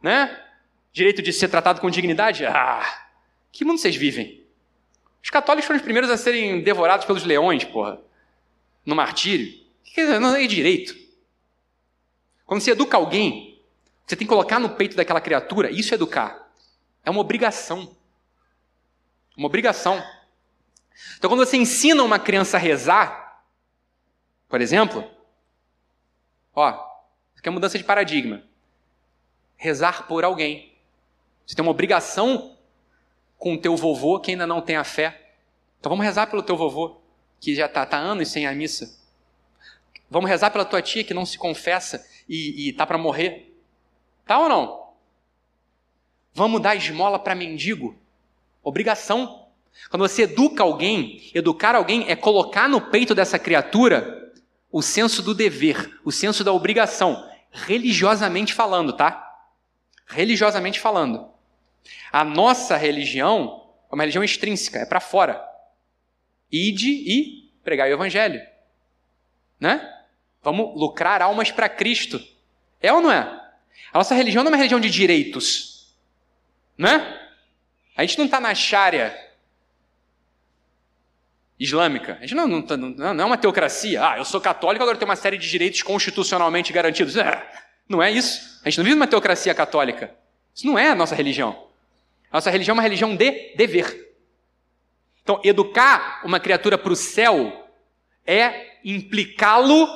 né? 0.01 0.46
Direito 0.97 1.21
de 1.21 1.31
ser 1.31 1.49
tratado 1.49 1.79
com 1.79 1.91
dignidade. 1.91 2.47
Ah, 2.47 2.83
que 3.53 3.67
mundo 3.67 3.77
vocês 3.77 3.95
vivem? 3.95 4.43
Os 5.23 5.29
católicos 5.29 5.67
foram 5.67 5.77
os 5.77 5.83
primeiros 5.83 6.09
a 6.09 6.17
serem 6.17 6.63
devorados 6.63 7.05
pelos 7.05 7.23
leões, 7.23 7.65
porra. 7.65 8.01
No 8.83 8.97
martírio. 8.97 9.63
Não 10.19 10.35
é 10.35 10.47
direito. 10.47 10.97
Quando 12.47 12.63
você 12.63 12.71
educa 12.71 12.97
alguém, 12.97 13.63
você 14.07 14.17
tem 14.17 14.27
que 14.27 14.33
colocar 14.33 14.59
no 14.59 14.71
peito 14.71 14.97
daquela 14.97 15.21
criatura, 15.21 15.71
isso 15.71 15.93
é 15.93 15.97
educar. 15.97 16.51
É 17.05 17.11
uma 17.11 17.21
obrigação. 17.21 17.95
Uma 19.37 19.49
obrigação. 19.49 20.03
Então, 21.19 21.29
quando 21.29 21.45
você 21.45 21.59
ensina 21.59 22.03
uma 22.03 22.19
criança 22.19 22.57
a 22.57 22.61
rezar, 22.61 23.45
por 24.49 24.63
exemplo, 24.63 25.05
ó, 26.55 26.71
isso 26.71 27.41
aqui 27.41 27.51
é 27.51 27.53
mudança 27.53 27.77
de 27.77 27.85
paradigma. 27.85 28.43
Rezar 29.59 30.07
por 30.07 30.25
alguém. 30.25 30.75
Você 31.47 31.55
tem 31.55 31.65
uma 31.65 31.71
obrigação 31.71 32.57
com 33.39 33.55
o 33.55 33.59
teu 33.59 33.77
vovô 33.77 34.19
que 34.19 34.33
ainda 34.33 34.47
não 34.47 34.61
tem 34.61 34.77
a 34.77 34.85
fé. 34.85 35.31
Então 35.79 35.91
vamos 35.91 36.05
rezar 36.05 36.27
pelo 36.27 36.43
teu 36.43 36.57
vovô, 36.57 37.01
que 37.41 37.55
já 37.55 37.67
está 37.67 37.87
tá 37.87 37.97
anos 37.97 38.29
sem 38.29 38.47
a 38.47 38.53
missa. 38.53 38.99
Vamos 40.11 40.29
rezar 40.29 40.51
pela 40.51 40.65
tua 40.65 40.83
tia 40.83 41.05
que 41.05 41.15
não 41.15 41.25
se 41.25 41.39
confessa 41.39 42.05
e 42.29 42.71
está 42.71 42.87
para 42.87 42.99
morrer. 42.99 43.57
Tá 44.27 44.39
ou 44.39 44.49
não? 44.49 44.87
Vamos 46.35 46.61
dar 46.61 46.75
esmola 46.75 47.19
para 47.19 47.35
mendigo? 47.35 47.97
Obrigação. 48.63 49.47
Quando 49.91 50.07
você 50.07 50.23
educa 50.23 50.63
alguém, 50.63 51.31
educar 51.35 51.75
alguém 51.75 52.09
é 52.09 52.17
colocar 52.17 52.69
no 52.69 52.81
peito 52.81 53.15
dessa 53.15 53.39
criatura 53.39 54.33
o 54.71 54.83
senso 54.83 55.23
do 55.23 55.35
dever, 55.35 56.01
o 56.05 56.11
senso 56.11 56.43
da 56.43 56.53
obrigação, 56.53 57.29
religiosamente 57.51 58.53
falando, 58.53 58.93
tá? 58.93 59.39
Religiosamente 60.07 60.81
falando. 60.81 61.36
A 62.13 62.25
nossa 62.25 62.77
religião 62.77 63.69
é 63.91 63.95
uma 63.95 64.03
religião 64.03 64.25
extrínseca, 64.25 64.79
é 64.79 64.87
para 64.87 65.01
fora. 65.01 65.43
Ide 66.51 66.91
e 66.91 67.53
pregar 67.63 67.89
o 67.89 67.93
evangelho. 67.93 68.41
Né? 69.59 69.93
Vamos 70.43 70.79
lucrar 70.79 71.23
almas 71.23 71.51
para 71.51 71.69
Cristo. 71.69 72.21
É 72.81 72.93
ou 72.93 73.01
não 73.01 73.11
é? 73.11 73.21
A 73.93 73.99
nossa 73.99 74.15
religião 74.15 74.45
não 74.45 74.51
é 74.51 74.53
uma 74.53 74.57
religião 74.57 74.81
de 74.81 74.91
direitos. 74.91 75.95
Né? 76.79 77.21
A 77.97 78.03
gente 78.03 78.19
não 78.19 78.27
está 78.27 78.41
na 78.41 78.55
Sharia 78.55 79.27
islâmica. 81.59 82.19
A 82.21 82.27
gente 82.27 82.35
não, 82.35 82.63
tá, 82.63 82.77
não, 82.77 82.91
não, 82.91 83.15
não, 83.15 83.25
é 83.25 83.27
uma 83.27 83.39
teocracia. 83.39 84.07
Ah, 84.07 84.19
eu 84.19 84.25
sou 84.25 84.41
católico, 84.41 84.83
agora 84.83 84.99
tenho 84.99 85.09
uma 85.09 85.17
série 85.17 85.39
de 85.39 85.49
direitos 85.49 85.83
constitucionalmente 85.83 86.73
garantidos. 86.73 87.17
É, 87.17 87.51
não 87.89 88.03
é 88.03 88.11
isso. 88.11 88.61
A 88.65 88.69
gente 88.69 88.79
não 88.79 88.85
vive 88.85 88.97
uma 88.97 89.07
teocracia 89.07 89.55
católica. 89.55 90.15
Isso 90.55 90.67
não 90.67 90.79
é 90.79 90.91
a 90.91 90.95
nossa 90.95 91.15
religião. 91.15 91.66
Nossa 92.37 92.51
religião 92.51 92.75
é 92.75 92.77
uma 92.77 92.83
religião 92.83 93.17
de 93.17 93.55
dever. 93.57 94.15
Então, 95.23 95.41
educar 95.43 96.21
uma 96.23 96.39
criatura 96.39 96.77
para 96.77 96.93
o 96.93 96.95
céu 96.95 97.67
é 98.27 98.77
implicá-lo 98.85 99.89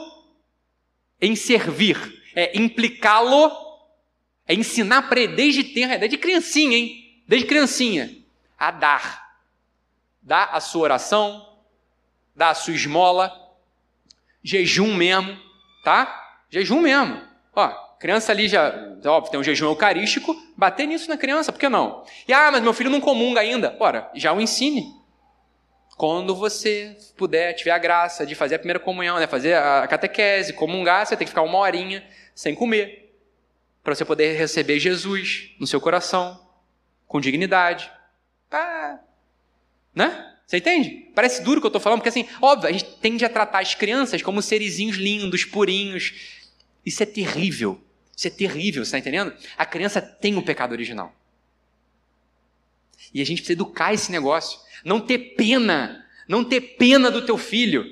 em 1.21 1.37
servir, 1.37 1.99
é 2.35 2.59
implicá-lo 2.59 3.53
é 4.49 4.55
ensinar 4.55 5.03
para 5.03 5.21
ele 5.21 5.37
desde 5.37 5.65
tenra, 5.65 5.99
desde 5.99 6.17
criancinha, 6.17 6.79
hein? 6.79 7.23
Desde 7.29 7.47
criancinha, 7.47 8.11
a 8.59 8.71
dar. 8.71 9.37
Dá 10.23 10.45
a 10.45 10.61
sua 10.61 10.85
oração, 10.85 11.61
dá 12.35 12.49
a 12.49 12.55
sua 12.55 12.73
esmola, 12.73 13.39
jejum 14.43 14.95
mesmo, 14.95 15.39
tá? 15.85 16.39
Jejum 16.49 16.81
mesmo. 16.81 17.21
Ó, 17.55 17.90
criança 18.01 18.33
ali 18.33 18.49
já, 18.49 18.97
óbvio, 19.05 19.31
tem 19.31 19.39
um 19.39 19.45
jejum 19.45 19.67
eucarístico, 19.67 20.35
bater 20.57 20.87
nisso 20.87 21.07
na 21.09 21.19
criança, 21.19 21.53
por 21.53 21.59
que 21.59 21.69
não? 21.69 22.03
E 22.27 22.33
ah, 22.33 22.51
mas 22.51 22.63
meu 22.63 22.73
filho 22.73 22.89
não 22.89 23.01
comunga 23.01 23.41
ainda. 23.41 23.77
Ora, 23.79 24.11
já 24.15 24.33
o 24.33 24.41
ensine. 24.41 24.99
Quando 25.99 26.35
você 26.35 26.97
puder, 27.15 27.53
tiver 27.53 27.73
a 27.73 27.79
graça 27.79 28.25
de 28.25 28.35
fazer 28.35 28.55
a 28.55 28.59
primeira 28.59 28.81
comunhão, 28.81 29.19
né, 29.19 29.27
fazer 29.27 29.55
a 29.55 29.87
catequese, 29.87 30.55
comungar, 30.55 31.05
você 31.05 31.15
tem 31.15 31.27
que 31.27 31.31
ficar 31.31 31.43
uma 31.43 31.59
horinha 31.59 32.03
sem 32.35 32.55
comer, 32.55 33.15
para 33.85 33.95
você 33.95 34.03
poder 34.03 34.35
receber 34.35 34.81
Jesus 34.81 35.51
no 35.61 35.67
seu 35.67 35.79
coração, 35.79 36.41
com 37.07 37.21
dignidade. 37.21 37.93
Ah, 38.51 38.99
né? 39.95 40.27
Você 40.47 40.57
entende? 40.57 41.13
Parece 41.15 41.43
duro 41.43 41.59
o 41.59 41.61
que 41.61 41.67
eu 41.67 41.69
estou 41.69 41.81
falando, 41.81 41.99
porque 41.99 42.09
assim, 42.09 42.27
óbvio, 42.41 42.71
a 42.71 42.73
gente 42.73 42.87
tende 42.97 43.27
a 43.27 43.29
tratar 43.29 43.61
as 43.61 43.75
crianças 43.75 44.23
como 44.23 44.41
serizinhos 44.41 44.97
lindos, 44.97 45.45
purinhos. 45.45 46.15
Isso 46.85 47.03
é 47.03 47.07
terrível. 47.07 47.79
Isso 48.21 48.29
é 48.29 48.31
terrível, 48.31 48.85
você 48.85 48.89
está 48.89 48.99
entendendo? 48.99 49.35
A 49.57 49.65
criança 49.65 49.99
tem 49.99 50.37
o 50.37 50.43
pecado 50.43 50.73
original. 50.73 51.11
E 53.15 53.23
a 53.23 53.25
gente 53.25 53.39
precisa 53.39 53.55
educar 53.55 53.95
esse 53.95 54.13
negócio. 54.13 54.61
Não 54.85 55.01
ter 55.01 55.37
pena. 55.37 56.07
Não 56.29 56.45
ter 56.45 56.61
pena 56.77 57.11
do 57.11 57.25
teu 57.25 57.39
filho. 57.39 57.83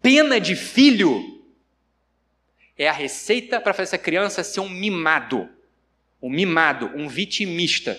Pena 0.00 0.40
de 0.40 0.56
filho 0.56 1.44
é 2.76 2.88
a 2.88 2.92
receita 2.92 3.60
para 3.60 3.72
fazer 3.72 3.90
essa 3.90 3.98
criança 3.98 4.42
ser 4.42 4.58
um 4.58 4.68
mimado. 4.68 5.48
Um 6.20 6.28
mimado, 6.28 6.90
um 6.96 7.08
vitimista, 7.08 7.96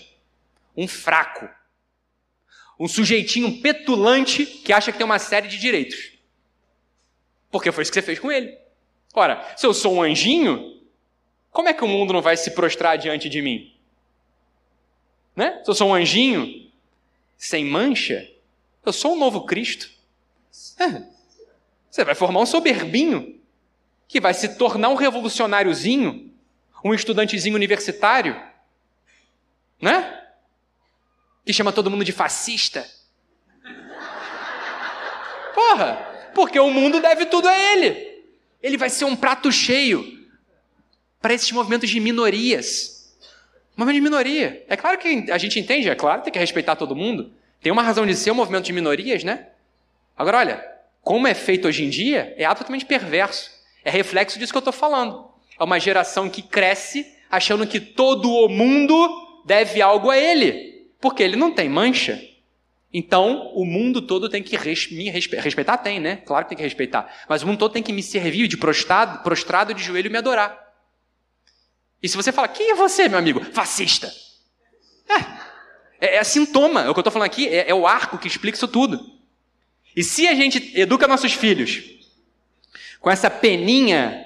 um 0.76 0.86
fraco. 0.86 1.48
Um 2.78 2.90
sujeitinho 2.90 3.62
petulante 3.62 4.46
que 4.46 4.74
acha 4.74 4.92
que 4.92 4.98
tem 4.98 5.06
uma 5.06 5.18
série 5.18 5.48
de 5.48 5.58
direitos. 5.58 6.12
Porque 7.50 7.72
foi 7.72 7.84
isso 7.84 7.92
que 7.92 8.02
você 8.02 8.06
fez 8.06 8.20
com 8.20 8.30
ele. 8.30 8.54
Ora, 9.14 9.56
se 9.56 9.66
eu 9.66 9.74
sou 9.74 9.96
um 9.96 10.04
anjinho, 10.04 10.73
como 11.54 11.70
é 11.70 11.74
que 11.74 11.84
o 11.84 11.88
mundo 11.88 12.12
não 12.12 12.22
vai 12.22 12.36
se 12.36 12.52
prostrar 12.52 12.98
diante 12.98 13.30
de 13.30 13.40
mim? 13.42 13.72
Né? 15.36 15.62
Se 15.64 15.70
eu 15.70 15.76
sou 15.76 15.90
um 15.90 15.94
anjinho 15.94 16.70
sem 17.38 17.64
mancha, 17.64 18.28
eu 18.84 18.92
sou 18.92 19.14
um 19.14 19.20
novo 19.20 19.46
Cristo. 19.46 19.90
É. 20.80 21.04
Você 21.90 22.04
vai 22.04 22.16
formar 22.16 22.40
um 22.40 22.46
soberbinho 22.46 23.40
que 24.08 24.20
vai 24.20 24.34
se 24.34 24.56
tornar 24.56 24.90
um 24.90 24.96
revolucionáriozinho, 24.96 26.34
um 26.84 26.94
estudantezinho 26.94 27.56
universitário, 27.56 28.36
né? 29.80 30.22
Que 31.46 31.54
chama 31.54 31.72
todo 31.72 31.90
mundo 31.90 32.04
de 32.04 32.12
fascista. 32.12 32.90
Porra, 35.54 36.32
porque 36.34 36.60
o 36.60 36.72
mundo 36.72 37.00
deve 37.00 37.28
tudo 37.28 37.48
a 37.48 37.56
ele. 37.56 38.26
Ele 38.62 38.78
vai 38.78 38.90
ser 38.90 39.06
um 39.06 39.16
prato 39.16 39.52
cheio 39.52 40.23
para 41.24 41.34
esses 41.34 41.50
movimentos 41.54 41.90
de 41.90 42.02
minorias. 42.02 43.16
Movimento 43.78 43.96
de 43.96 44.02
minoria. 44.02 44.66
É 44.68 44.76
claro 44.76 44.98
que 44.98 45.32
a 45.32 45.38
gente 45.38 45.58
entende, 45.58 45.88
é 45.88 45.96
claro, 45.96 46.22
tem 46.22 46.34
que 46.34 46.38
respeitar 46.38 46.76
todo 46.76 46.94
mundo. 46.98 47.32
Tem 47.62 47.72
uma 47.72 47.82
razão 47.82 48.06
de 48.06 48.14
ser 48.14 48.32
um 48.32 48.36
movimento 48.36 48.66
de 48.66 48.74
minorias, 48.74 49.24
né? 49.24 49.48
Agora, 50.18 50.40
olha, 50.40 50.66
como 51.02 51.26
é 51.26 51.34
feito 51.34 51.66
hoje 51.66 51.86
em 51.86 51.90
dia, 51.90 52.34
é 52.38 52.44
absolutamente 52.44 52.86
perverso. 52.86 53.50
É 53.86 53.90
reflexo 53.90 54.38
disso 54.38 54.52
que 54.52 54.58
eu 54.58 54.60
estou 54.60 54.74
falando. 54.74 55.30
É 55.58 55.64
uma 55.64 55.80
geração 55.80 56.30
que 56.30 56.42
cresce 56.42 57.08
achando 57.32 57.66
que 57.66 57.80
todo 57.80 58.30
o 58.30 58.50
mundo 58.50 59.42
deve 59.46 59.82
algo 59.82 60.10
a 60.12 60.18
ele, 60.18 60.90
porque 61.00 61.24
ele 61.24 61.38
não 61.38 61.54
tem 61.54 61.70
mancha. 61.70 62.22
Então, 62.94 63.50
o 63.56 63.64
mundo 63.66 64.02
todo 64.02 64.28
tem 64.28 64.44
que 64.44 64.58
res 64.58 64.92
me 64.92 65.10
respeitar. 65.10 65.44
Respeitar 65.44 65.78
tem, 65.78 66.02
né? 66.02 66.18
Claro 66.18 66.44
que 66.44 66.50
tem 66.50 66.58
que 66.58 66.64
respeitar. 66.64 67.10
Mas 67.30 67.44
o 67.44 67.48
mundo 67.48 67.60
todo 67.60 67.72
tem 67.72 67.82
que 67.82 67.94
me 67.94 68.04
servir 68.04 68.50
de 68.50 68.58
prostrado, 68.58 69.24
prostrado 69.24 69.74
de 69.74 69.82
joelho 69.82 70.08
e 70.08 70.12
me 70.12 70.18
adorar. 70.18 70.63
E 72.04 72.10
se 72.10 72.18
você 72.18 72.34
fala, 72.34 72.50
quem 72.50 72.72
é 72.72 72.76
você, 72.76 73.08
meu 73.08 73.18
amigo? 73.18 73.42
Fascista. 73.46 74.14
É, 75.08 76.06
é, 76.06 76.16
é 76.18 76.24
sintoma. 76.26 76.82
É 76.82 76.90
o 76.90 76.94
que 76.94 77.00
eu 77.00 77.02
estou 77.02 77.14
falando 77.14 77.28
aqui 77.28 77.48
é, 77.48 77.70
é 77.70 77.74
o 77.74 77.88
arco 77.88 78.18
que 78.18 78.28
explica 78.28 78.58
isso 78.58 78.68
tudo. 78.68 79.00
E 79.96 80.04
se 80.04 80.28
a 80.28 80.36
gente 80.36 80.78
educa 80.78 81.08
nossos 81.08 81.32
filhos 81.32 81.82
com 83.00 83.10
essa 83.10 83.30
peninha, 83.30 84.26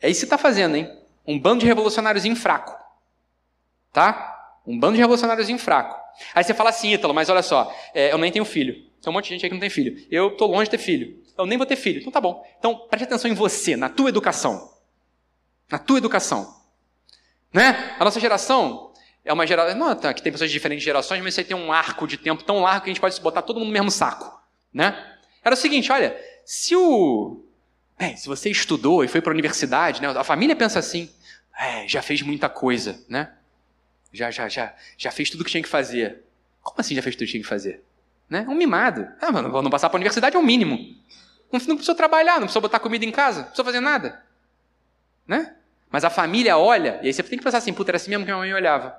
é 0.00 0.10
isso 0.10 0.20
que 0.20 0.26
está 0.26 0.36
fazendo, 0.36 0.76
hein? 0.76 0.90
Um 1.26 1.38
bando 1.38 1.60
de 1.60 1.66
revolucionáriozinho 1.66 2.36
fraco. 2.36 2.76
Tá? 3.90 4.58
Um 4.66 4.78
bando 4.78 4.94
de 4.94 5.00
revolucionáriozinho 5.00 5.58
fraco. 5.58 5.98
Aí 6.34 6.44
você 6.44 6.52
fala 6.52 6.70
assim, 6.70 6.92
Ítalo, 6.92 7.14
mas 7.14 7.30
olha 7.30 7.42
só, 7.42 7.74
é, 7.94 8.12
eu 8.12 8.18
nem 8.18 8.30
tenho 8.30 8.44
filho. 8.44 8.74
Tem 9.00 9.10
um 9.10 9.12
monte 9.12 9.24
de 9.24 9.30
gente 9.30 9.44
aí 9.44 9.50
que 9.50 9.54
não 9.54 9.60
tem 9.60 9.70
filho. 9.70 10.06
Eu 10.10 10.28
estou 10.28 10.50
longe 10.50 10.64
de 10.64 10.70
ter 10.70 10.78
filho. 10.78 11.22
Eu 11.38 11.46
nem 11.46 11.56
vou 11.56 11.66
ter 11.66 11.76
filho. 11.76 12.00
Então 12.00 12.12
tá 12.12 12.20
bom. 12.20 12.44
Então 12.58 12.86
preste 12.88 13.04
atenção 13.04 13.30
em 13.30 13.34
você, 13.34 13.76
na 13.76 13.88
tua 13.88 14.08
educação. 14.08 14.72
Na 15.70 15.78
tua 15.78 15.98
educação. 15.98 16.55
Né? 17.52 17.94
A 17.98 18.04
nossa 18.04 18.20
geração 18.20 18.92
é 19.24 19.32
uma 19.32 19.46
geração. 19.46 19.76
Não, 19.76 19.94
tá, 19.94 20.12
que 20.14 20.22
tem 20.22 20.32
pessoas 20.32 20.50
de 20.50 20.54
diferentes 20.54 20.84
gerações, 20.84 21.22
mas 21.22 21.34
você 21.34 21.44
tem 21.44 21.56
um 21.56 21.72
arco 21.72 22.06
de 22.06 22.16
tempo 22.16 22.44
tão 22.44 22.60
largo 22.60 22.84
que 22.84 22.90
a 22.90 22.92
gente 22.92 23.00
pode 23.00 23.20
botar 23.20 23.42
todo 23.42 23.58
mundo 23.58 23.68
no 23.68 23.72
mesmo 23.72 23.90
saco. 23.90 24.40
Né? 24.72 24.96
Era 25.42 25.54
o 25.54 25.58
seguinte: 25.58 25.90
olha, 25.90 26.16
se 26.44 26.76
o. 26.76 27.42
Se 28.16 28.28
você 28.28 28.50
estudou 28.50 29.02
e 29.02 29.08
foi 29.08 29.22
para 29.22 29.30
a 29.30 29.34
universidade, 29.34 30.02
né, 30.02 30.08
a 30.08 30.22
família 30.22 30.54
pensa 30.54 30.78
assim, 30.78 31.10
é, 31.58 31.88
já 31.88 32.02
fez 32.02 32.20
muita 32.20 32.46
coisa, 32.46 33.02
né? 33.08 33.32
Já, 34.12 34.30
já, 34.30 34.48
já, 34.48 34.74
já 34.98 35.10
fez 35.10 35.30
tudo 35.30 35.40
o 35.40 35.44
que 35.44 35.50
tinha 35.50 35.62
que 35.62 35.68
fazer. 35.68 36.22
Como 36.62 36.78
assim 36.78 36.94
já 36.94 37.00
fez 37.00 37.16
tudo 37.16 37.22
o 37.22 37.26
que 37.26 37.32
tinha 37.32 37.42
que 37.42 37.48
fazer? 37.48 37.82
Né? 38.28 38.44
Um 38.48 38.54
mimado. 38.54 39.08
Ah, 39.20 39.32
não 39.32 39.70
passar 39.70 39.88
para 39.88 39.96
a 39.96 40.00
universidade 40.00 40.36
é 40.36 40.38
o 40.38 40.42
mínimo. 40.42 40.76
Não, 41.50 41.60
não 41.60 41.76
precisa 41.76 41.94
trabalhar, 41.94 42.34
não 42.34 42.42
precisa 42.42 42.60
botar 42.60 42.80
comida 42.80 43.04
em 43.04 43.10
casa, 43.10 43.38
não 43.38 43.46
precisa 43.46 43.64
fazer 43.64 43.80
nada. 43.80 44.22
Né? 45.26 45.54
Mas 45.96 46.04
a 46.04 46.10
família 46.10 46.58
olha, 46.58 47.00
e 47.02 47.06
aí 47.06 47.12
você 47.14 47.22
tem 47.22 47.38
que 47.38 47.42
pensar 47.42 47.56
assim, 47.56 47.72
puta, 47.72 47.90
era 47.90 47.96
assim 47.96 48.10
mesmo 48.10 48.22
que 48.22 48.30
minha 48.30 48.36
mãe 48.36 48.52
olhava. 48.52 48.94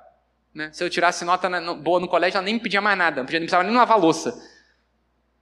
Né? 0.52 0.68
Se 0.72 0.82
eu 0.82 0.90
tirasse 0.90 1.24
nota 1.24 1.48
na, 1.48 1.60
no, 1.60 1.76
boa 1.76 2.00
no 2.00 2.08
colégio, 2.08 2.38
ela 2.38 2.44
nem 2.44 2.54
me 2.54 2.60
pedia 2.60 2.80
mais 2.80 2.98
nada, 2.98 3.20
não, 3.20 3.24
precisava 3.24 3.62
nem 3.62 3.72
lavar 3.72 3.96
louça. 3.96 4.32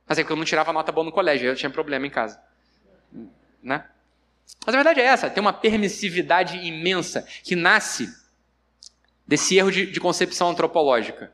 Mas 0.07 0.19
é 0.19 0.23
porque 0.23 0.35
eu 0.35 0.37
não 0.37 0.45
tirava 0.45 0.71
nota 0.71 0.93
boa 0.93 1.03
no 1.03 1.11
colégio, 1.11 1.49
eu 1.49 1.57
tinha 1.57 1.71
problema 1.71 2.07
em 2.07 2.11
casa. 2.11 2.39
Né? 3.63 3.87
Mas 4.67 4.75
a 4.75 4.77
verdade 4.77 5.01
é 5.01 5.05
essa, 5.05 5.31
tem 5.31 5.41
uma 5.41 5.55
permissividade 5.55 6.59
imensa 6.59 7.27
que 7.43 7.57
nasce 7.57 8.15
desse 9.27 9.57
erro 9.57 9.73
de, 9.73 9.91
de 9.91 9.99
concepção 9.99 10.51
antropológica. 10.51 11.33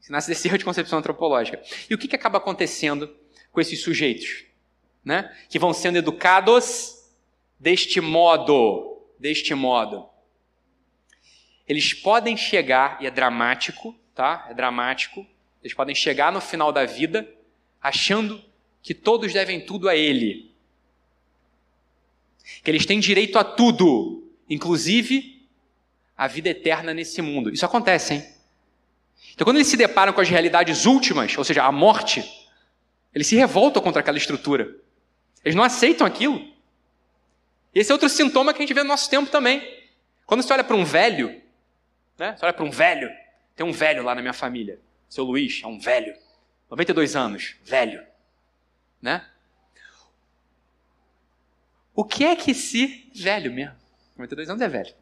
Que 0.00 0.10
nasce 0.10 0.28
desse 0.28 0.48
erro 0.48 0.56
de 0.56 0.64
concepção 0.64 1.00
antropológica. 1.00 1.60
E 1.90 1.94
o 1.94 1.98
que, 1.98 2.08
que 2.08 2.16
acaba 2.16 2.38
acontecendo 2.38 3.14
com 3.52 3.60
esses 3.60 3.82
sujeitos? 3.82 4.46
Né? 5.04 5.30
Que 5.50 5.58
vão 5.58 5.74
sendo 5.74 5.98
educados 5.98 6.95
deste 7.58 8.00
modo, 8.00 9.02
deste 9.18 9.54
modo. 9.54 10.08
Eles 11.66 11.92
podem 11.92 12.36
chegar, 12.36 13.02
e 13.02 13.06
é 13.06 13.10
dramático, 13.10 13.94
tá? 14.14 14.46
É 14.48 14.54
dramático. 14.54 15.26
Eles 15.62 15.74
podem 15.74 15.94
chegar 15.94 16.32
no 16.32 16.40
final 16.40 16.70
da 16.70 16.84
vida 16.84 17.28
achando 17.80 18.42
que 18.82 18.94
todos 18.94 19.32
devem 19.32 19.60
tudo 19.60 19.88
a 19.88 19.96
ele. 19.96 20.54
Que 22.62 22.70
eles 22.70 22.86
têm 22.86 23.00
direito 23.00 23.38
a 23.38 23.44
tudo, 23.44 24.30
inclusive 24.48 25.48
a 26.16 26.28
vida 26.28 26.48
eterna 26.48 26.94
nesse 26.94 27.20
mundo. 27.20 27.52
Isso 27.52 27.66
acontece, 27.66 28.14
hein? 28.14 28.36
Então, 29.34 29.44
quando 29.44 29.56
eles 29.56 29.66
se 29.66 29.76
deparam 29.76 30.12
com 30.12 30.20
as 30.20 30.28
realidades 30.28 30.86
últimas, 30.86 31.36
ou 31.36 31.44
seja, 31.44 31.64
a 31.64 31.72
morte, 31.72 32.24
eles 33.14 33.26
se 33.26 33.34
revoltam 33.34 33.82
contra 33.82 34.00
aquela 34.00 34.16
estrutura. 34.16 34.74
Eles 35.44 35.54
não 35.54 35.64
aceitam 35.64 36.06
aquilo. 36.06 36.55
Esse 37.78 37.92
é 37.92 37.94
outro 37.94 38.08
sintoma 38.08 38.54
que 38.54 38.58
a 38.58 38.62
gente 38.62 38.72
vê 38.72 38.82
no 38.82 38.88
nosso 38.88 39.10
tempo 39.10 39.30
também. 39.30 39.62
Quando 40.24 40.42
você 40.42 40.50
olha 40.50 40.64
para 40.64 40.74
um 40.74 40.84
velho, 40.84 41.42
né? 42.18 42.34
Você 42.34 42.46
olha 42.46 42.54
para 42.54 42.64
um 42.64 42.70
velho, 42.70 43.10
tem 43.54 43.66
um 43.66 43.72
velho 43.72 44.02
lá 44.02 44.14
na 44.14 44.22
minha 44.22 44.32
família. 44.32 44.80
Seu 45.10 45.24
Luiz 45.24 45.60
é 45.62 45.66
um 45.66 45.78
velho. 45.78 46.16
92 46.70 47.14
anos, 47.14 47.54
velho. 47.62 48.02
Né? 49.00 49.22
O 51.94 52.02
que 52.02 52.24
é 52.24 52.34
que 52.34 52.54
se. 52.54 53.10
Velho 53.14 53.52
mesmo. 53.52 53.76
92 54.16 54.48
anos 54.48 54.62
é 54.62 54.68
velho. 54.68 54.94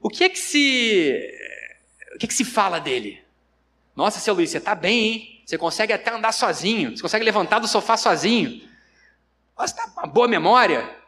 O 0.00 0.10
que 0.10 0.24
é 0.24 0.28
que 0.28 0.40
se. 0.40 1.30
O 2.16 2.18
que 2.18 2.26
é 2.26 2.28
que 2.28 2.34
se 2.34 2.44
fala 2.44 2.80
dele? 2.80 3.24
Nossa, 3.94 4.18
seu 4.18 4.34
Luiz, 4.34 4.50
você 4.50 4.58
está 4.58 4.74
bem, 4.74 5.04
hein? 5.04 5.42
Você 5.46 5.56
consegue 5.56 5.92
até 5.92 6.10
andar 6.10 6.32
sozinho. 6.32 6.96
Você 6.96 7.02
consegue 7.02 7.24
levantar 7.24 7.60
do 7.60 7.68
sofá 7.68 7.96
sozinho. 7.96 8.68
Você 9.56 9.66
está 9.66 9.88
com 9.88 10.00
uma 10.00 10.06
boa 10.08 10.26
memória. 10.26 11.01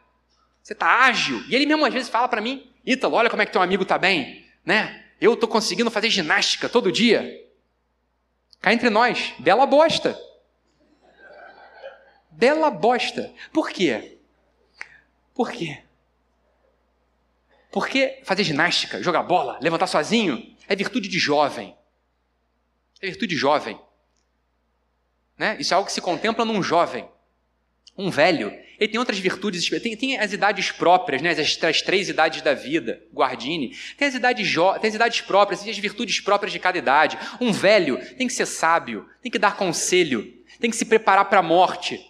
Você 0.65 0.73
está 0.73 1.05
ágil. 1.05 1.45
E 1.47 1.55
ele 1.55 1.67
mesmo 1.67 1.85
às 1.85 1.93
vezes 1.93 2.09
fala 2.09 2.27
para 2.27 2.41
mim, 2.41 2.73
Ítalo, 2.87 3.17
olha 3.17 3.29
como 3.29 3.43
é 3.43 3.47
que 3.47 3.53
teu 3.53 3.61
amigo 3.61 3.83
está 3.83 3.99
bem, 3.99 4.47
né? 4.65 5.05
Eu 5.21 5.35
estou 5.35 5.47
conseguindo 5.47 5.91
fazer 5.91 6.09
ginástica 6.09 6.71
todo 6.71 6.91
dia. 6.91 7.47
Cá 8.63 8.73
entre 8.73 8.89
nós, 8.89 9.35
bela 9.39 9.67
bosta. 9.67 10.19
Bela 12.31 12.71
bosta. 12.71 13.31
Por 13.53 13.69
quê? 13.69 14.19
Por 15.35 15.53
quê? 15.53 15.83
Porque 17.71 18.23
fazer 18.25 18.43
ginástica, 18.43 19.03
jogar 19.03 19.23
bola, 19.23 19.59
levantar 19.61 19.87
sozinho, 19.87 20.57
é 20.67 20.75
virtude 20.75 21.09
de 21.11 21.19
jovem. 21.19 21.77
É 23.03 23.07
virtude 23.07 23.37
jovem. 23.37 23.79
Né? 25.37 25.59
Isso 25.61 25.75
é 25.75 25.77
algo 25.77 25.87
que 25.87 25.93
se 25.93 26.01
contempla 26.01 26.43
num 26.47 26.63
jovem. 26.63 27.07
Um 27.99 28.11
velho, 28.11 28.51
ele 28.79 28.91
tem 28.91 28.99
outras 28.99 29.19
virtudes, 29.19 29.69
tem, 29.81 29.97
tem 29.97 30.19
as 30.19 30.33
idades 30.33 30.71
próprias, 30.73 31.23
né? 31.23 31.31
as, 31.31 31.63
as, 31.63 31.83
três 31.83 32.09
idades 32.09 32.43
da 32.43 32.55
vida, 32.55 33.03
Guardini. 33.13 33.77
Tem 33.97 34.09
as, 34.09 34.15
idades 34.15 34.53
tem 34.81 34.89
as 34.89 34.95
idades 34.95 35.21
próprias, 35.21 35.63
tem 35.63 35.71
as 35.71 35.79
virtudes 35.79 36.21
próprias 36.21 36.53
de 36.53 36.59
cada 36.59 36.77
idade. 36.77 37.19
Um 37.41 37.53
velho 37.53 37.99
tem 38.17 38.27
que 38.27 38.33
ser 38.33 38.47
sábio, 38.47 39.09
tem 39.23 39.31
que 39.31 39.39
dar 39.39 39.57
conselho, 39.57 40.35
tem 40.59 40.71
que 40.71 40.77
se 40.77 40.85
preparar 40.85 41.27
para 41.27 41.39
a 41.39 41.43
morte. 41.43 42.01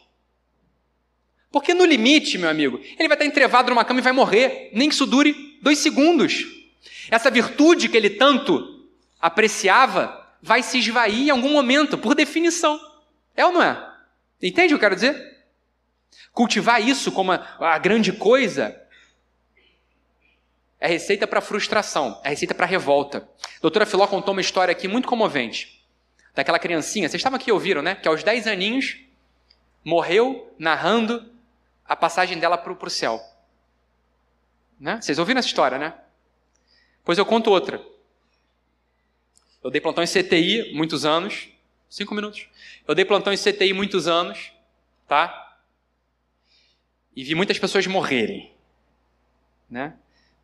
Porque 1.53 1.75
no 1.75 1.85
limite, 1.85 2.39
meu 2.39 2.49
amigo, 2.49 2.81
ele 2.99 3.09
vai 3.09 3.17
estar 3.17 3.27
entrevado 3.27 3.71
numa 3.71 3.85
cama 3.85 4.01
e 4.01 4.03
vai 4.03 4.13
morrer, 4.13 4.71
nem 4.73 4.89
que 4.89 4.95
isso 4.95 5.07
dure 5.07 5.59
dois 5.63 5.79
segundos. 5.79 6.47
Essa 7.11 7.31
virtude 7.31 7.89
que 7.89 7.97
ele 7.97 8.11
tanto 8.11 8.89
apreciava 9.21 10.23
vai 10.43 10.63
se 10.63 10.79
esvair 10.79 11.27
em 11.27 11.31
algum 11.31 11.51
momento, 11.51 11.97
por 11.97 12.15
definição. 12.15 12.81
É 13.37 13.45
ou 13.47 13.53
não 13.53 13.63
é? 13.63 13.95
Entende 14.43 14.75
o 14.75 14.79
que 14.79 14.85
eu 14.85 14.91
quero 14.91 14.95
dizer? 14.95 15.34
Cultivar 16.33 16.81
isso 16.81 17.13
como 17.13 17.33
a, 17.33 17.57
a 17.61 17.79
grande 17.79 18.13
coisa 18.13 18.81
é 20.81 20.89
receita 20.89 21.27
para 21.27 21.41
frustração, 21.41 22.21
é 22.23 22.29
receita 22.29 22.55
para 22.55 22.67
revolta. 22.67 23.27
A 23.57 23.61
doutora 23.63 23.87
Filó 23.87 24.07
contou 24.07 24.33
uma 24.33 24.41
história 24.41 24.73
aqui 24.73 24.87
muito 24.87 25.09
comovente. 25.09 25.83
Daquela 26.35 26.59
criancinha, 26.59 27.09
vocês 27.09 27.21
estavam 27.21 27.37
aqui 27.37 27.51
e 27.51 27.53
ouviram, 27.53 27.81
né? 27.81 27.95
Que 27.95 28.09
aos 28.09 28.23
10 28.23 28.47
aninhos 28.47 28.99
morreu 29.85 30.53
narrando 30.59 31.33
a 31.87 31.95
passagem 31.95 32.39
dela 32.39 32.59
para 32.59 32.73
o 32.73 32.91
céu. 32.91 33.23
Né? 34.79 35.01
Vocês 35.01 35.19
ouviram 35.19 35.39
essa 35.39 35.49
história, 35.49 35.79
né? 35.79 35.95
Pois 37.05 37.19
eu 37.19 37.25
conto 37.25 37.51
outra. 37.51 37.81
Eu 39.63 39.71
dei 39.71 39.81
plantão 39.81 40.03
em 40.03 40.07
CTI 40.07 40.75
muitos 40.75 41.05
anos. 41.07 41.49
Cinco 41.89 42.15
minutos. 42.15 42.49
Eu 42.87 42.95
dei 42.95 43.05
plantão 43.05 43.33
em 43.33 43.37
CTI 43.37 43.73
muitos 43.73 44.09
anos, 44.09 44.53
tá? 45.07 45.44
E 47.15 47.23
vi 47.23 47.35
muitas 47.35 47.59
pessoas 47.59 47.87
morrerem, 47.87 48.53
né? 49.71 49.97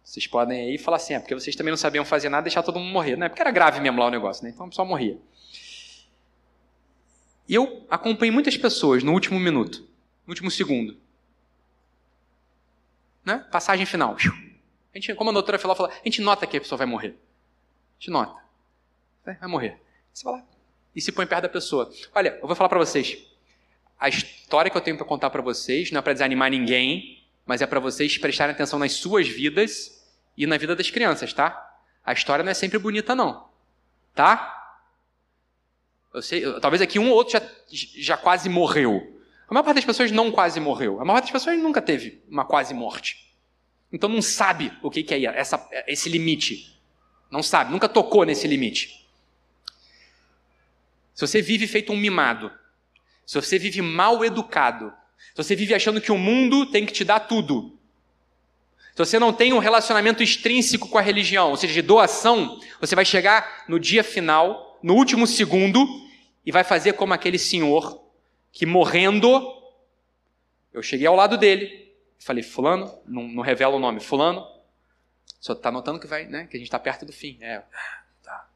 Vocês 0.02 0.26
podem 0.26 0.60
aí 0.60 0.78
falar 0.78 0.96
assim, 0.96 1.14
é 1.14 1.20
porque 1.20 1.34
vocês 1.34 1.54
também 1.54 1.70
não 1.70 1.76
sabiam 1.76 2.04
fazer 2.04 2.28
nada, 2.28 2.44
deixar 2.44 2.62
todo 2.62 2.78
mundo 2.78 2.92
morrer, 2.92 3.16
né? 3.16 3.28
Porque 3.28 3.42
era 3.42 3.50
grave 3.50 3.80
mesmo 3.80 3.98
lá 3.98 4.06
o 4.06 4.10
negócio, 4.10 4.44
né? 4.44 4.50
Então 4.50 4.68
pessoal 4.68 4.86
morria. 4.86 5.18
E 7.48 7.54
eu 7.54 7.86
acompanhei 7.90 8.30
muitas 8.30 8.56
pessoas 8.56 9.02
no 9.02 9.12
último 9.12 9.38
minuto, 9.38 9.86
no 10.26 10.32
último 10.32 10.50
segundo. 10.50 10.96
Né? 13.24 13.38
Passagem 13.50 13.84
final. 13.84 14.16
A 14.94 14.98
gente, 14.98 15.14
como 15.14 15.30
a 15.30 15.32
doutora 15.32 15.58
falou, 15.58 15.76
fala, 15.76 15.90
a 15.90 16.04
gente 16.04 16.22
nota 16.22 16.46
que 16.46 16.56
a 16.56 16.60
pessoa 16.60 16.78
vai 16.78 16.86
morrer. 16.86 17.08
A 17.08 18.00
gente 18.00 18.10
nota. 18.10 18.40
Vai 19.24 19.48
morrer. 19.48 19.80
Você 20.12 20.24
vai 20.24 20.34
lá 20.34 20.46
e 20.94 21.00
se 21.00 21.12
põe 21.12 21.26
perto 21.26 21.42
da 21.42 21.48
pessoa. 21.48 21.90
Olha, 22.14 22.38
eu 22.40 22.46
vou 22.46 22.56
falar 22.56 22.68
para 22.68 22.78
vocês. 22.78 23.18
A 24.00 24.08
história 24.08 24.70
que 24.70 24.76
eu 24.76 24.80
tenho 24.80 24.96
para 24.96 25.04
contar 25.04 25.28
para 25.28 25.42
vocês 25.42 25.90
não 25.90 25.98
é 25.98 26.02
para 26.02 26.14
desanimar 26.14 26.50
ninguém, 26.50 27.22
mas 27.44 27.60
é 27.60 27.66
para 27.66 27.78
vocês 27.78 28.16
prestarem 28.16 28.54
atenção 28.54 28.78
nas 28.78 28.92
suas 28.92 29.28
vidas 29.28 30.02
e 30.36 30.46
na 30.46 30.56
vida 30.56 30.74
das 30.74 30.90
crianças, 30.90 31.34
tá? 31.34 31.78
A 32.02 32.14
história 32.14 32.42
não 32.42 32.50
é 32.50 32.54
sempre 32.54 32.78
bonita, 32.78 33.14
não. 33.14 33.48
Tá? 34.14 34.56
Eu 36.14 36.22
sei, 36.22 36.42
talvez 36.60 36.80
aqui 36.80 36.98
um 36.98 37.10
ou 37.10 37.14
outro 37.14 37.34
já, 37.34 37.42
já 37.68 38.16
quase 38.16 38.48
morreu. 38.48 39.20
A 39.46 39.52
maior 39.52 39.64
parte 39.64 39.76
das 39.76 39.84
pessoas 39.84 40.10
não 40.10 40.32
quase 40.32 40.58
morreu. 40.60 41.00
A 41.00 41.04
maior 41.04 41.16
parte 41.16 41.32
das 41.32 41.42
pessoas 41.42 41.58
nunca 41.58 41.82
teve 41.82 42.22
uma 42.28 42.44
quase 42.44 42.72
morte. 42.72 43.34
Então 43.92 44.08
não 44.08 44.22
sabe 44.22 44.72
o 44.82 44.90
que 44.90 45.04
é 45.12 45.24
essa, 45.24 45.68
esse 45.86 46.08
limite. 46.08 46.80
Não 47.30 47.42
sabe, 47.42 47.70
nunca 47.70 47.88
tocou 47.88 48.24
nesse 48.24 48.48
limite. 48.48 49.06
Se 51.14 51.26
você 51.26 51.42
vive 51.42 51.66
feito 51.66 51.92
um 51.92 51.96
mimado, 51.96 52.50
se 53.30 53.40
você 53.40 53.60
vive 53.60 53.80
mal 53.80 54.24
educado, 54.24 54.92
se 55.16 55.36
você 55.36 55.54
vive 55.54 55.72
achando 55.72 56.00
que 56.00 56.10
o 56.10 56.18
mundo 56.18 56.66
tem 56.66 56.84
que 56.84 56.92
te 56.92 57.04
dar 57.04 57.20
tudo, 57.20 57.78
se 58.90 58.96
você 58.96 59.20
não 59.20 59.32
tem 59.32 59.52
um 59.52 59.60
relacionamento 59.60 60.20
extrínseco 60.20 60.88
com 60.88 60.98
a 60.98 61.00
religião, 61.00 61.50
ou 61.50 61.56
seja, 61.56 61.72
de 61.72 61.80
doação, 61.80 62.58
você 62.80 62.96
vai 62.96 63.04
chegar 63.04 63.66
no 63.68 63.78
dia 63.78 64.02
final, 64.02 64.80
no 64.82 64.94
último 64.94 65.28
segundo, 65.28 65.86
e 66.44 66.50
vai 66.50 66.64
fazer 66.64 66.94
como 66.94 67.14
aquele 67.14 67.38
senhor 67.38 68.04
que 68.50 68.66
morrendo, 68.66 69.62
eu 70.72 70.82
cheguei 70.82 71.06
ao 71.06 71.14
lado 71.14 71.38
dele, 71.38 71.94
falei, 72.18 72.42
fulano, 72.42 72.92
não, 73.06 73.28
não 73.28 73.44
revela 73.44 73.76
o 73.76 73.78
nome, 73.78 74.00
fulano, 74.00 74.44
só 75.38 75.52
está 75.52 75.70
notando 75.70 76.00
que 76.00 76.06
vai, 76.08 76.24
né, 76.24 76.48
que 76.50 76.56
a 76.56 76.58
gente 76.58 76.66
está 76.66 76.80
perto 76.80 77.06
do 77.06 77.12
fim. 77.12 77.38
É, 77.40 77.62
tá. 78.24 78.48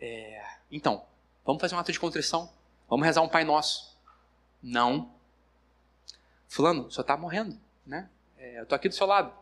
É, 0.00 0.42
então, 0.70 1.04
vamos 1.44 1.60
fazer 1.60 1.74
um 1.74 1.78
ato 1.78 1.92
de 1.92 2.00
contrição, 2.00 2.50
vamos 2.92 3.06
rezar 3.06 3.22
um 3.22 3.28
Pai 3.28 3.42
Nosso. 3.42 3.98
Não. 4.62 5.10
Fulano, 6.46 6.90
só 6.90 7.00
está 7.00 7.16
morrendo, 7.16 7.58
né? 7.86 8.10
É, 8.36 8.58
eu 8.58 8.64
estou 8.64 8.76
aqui 8.76 8.86
do 8.86 8.94
seu 8.94 9.06
lado. 9.06 9.32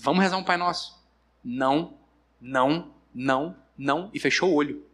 Vamos 0.00 0.22
rezar 0.22 0.38
um 0.38 0.42
Pai 0.42 0.56
Nosso. 0.56 0.98
Não, 1.44 1.98
não, 2.40 2.94
não, 3.14 3.54
não. 3.76 4.08
E 4.14 4.18
fechou 4.18 4.50
o 4.50 4.54
olho. 4.54 4.86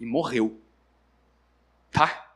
E 0.00 0.06
morreu. 0.06 0.58
Tá? 1.90 2.26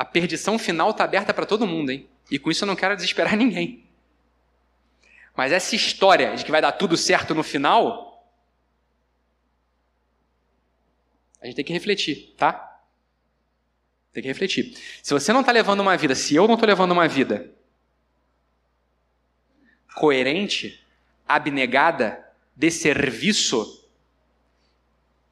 a 0.00 0.04
perdição 0.06 0.58
final 0.58 0.92
está 0.92 1.04
aberta 1.04 1.34
para 1.34 1.44
todo 1.44 1.66
mundo, 1.66 1.90
hein? 1.90 2.08
E 2.30 2.38
com 2.38 2.50
isso 2.50 2.64
eu 2.64 2.66
não 2.66 2.74
quero 2.74 2.96
desesperar 2.96 3.36
ninguém. 3.38 3.84
Mas 5.36 5.52
essa 5.52 5.76
história 5.76 6.34
de 6.34 6.42
que 6.42 6.50
vai 6.50 6.62
dar 6.62 6.72
tudo 6.72 6.96
certo 6.96 7.34
no 7.34 7.42
final, 7.42 8.09
a 11.40 11.46
gente 11.46 11.56
tem 11.56 11.64
que 11.64 11.72
refletir, 11.72 12.34
tá? 12.36 12.80
Tem 14.12 14.22
que 14.22 14.28
refletir. 14.28 14.76
Se 15.02 15.12
você 15.12 15.32
não 15.32 15.40
está 15.40 15.52
levando 15.52 15.80
uma 15.80 15.96
vida, 15.96 16.14
se 16.14 16.34
eu 16.34 16.46
não 16.46 16.54
estou 16.54 16.68
levando 16.68 16.92
uma 16.92 17.08
vida 17.08 17.52
coerente, 19.94 20.84
abnegada, 21.26 22.26
de 22.56 22.70
serviço, 22.70 23.88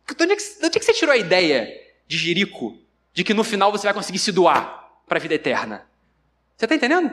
de 0.07 0.23
onde, 0.23 0.33
é 0.33 0.37
que, 0.37 0.43
de 0.43 0.67
onde 0.67 0.77
é 0.77 0.81
que 0.81 0.85
você 0.85 0.95
tirou 0.95 1.13
a 1.13 1.19
ideia 1.19 1.69
de 2.07 2.17
Jerico 2.17 2.81
de 3.13 3.25
que 3.25 3.35
no 3.35 3.45
final 3.45 3.73
você 3.73 3.85
vai 3.85 3.93
conseguir 3.93 4.19
se 4.19 4.31
doar 4.31 4.93
para 5.07 5.19
a 5.19 5.21
vida 5.21 5.35
eterna. 5.35 5.89
Você 6.57 6.65
está 6.65 6.75
entendendo? 6.75 7.13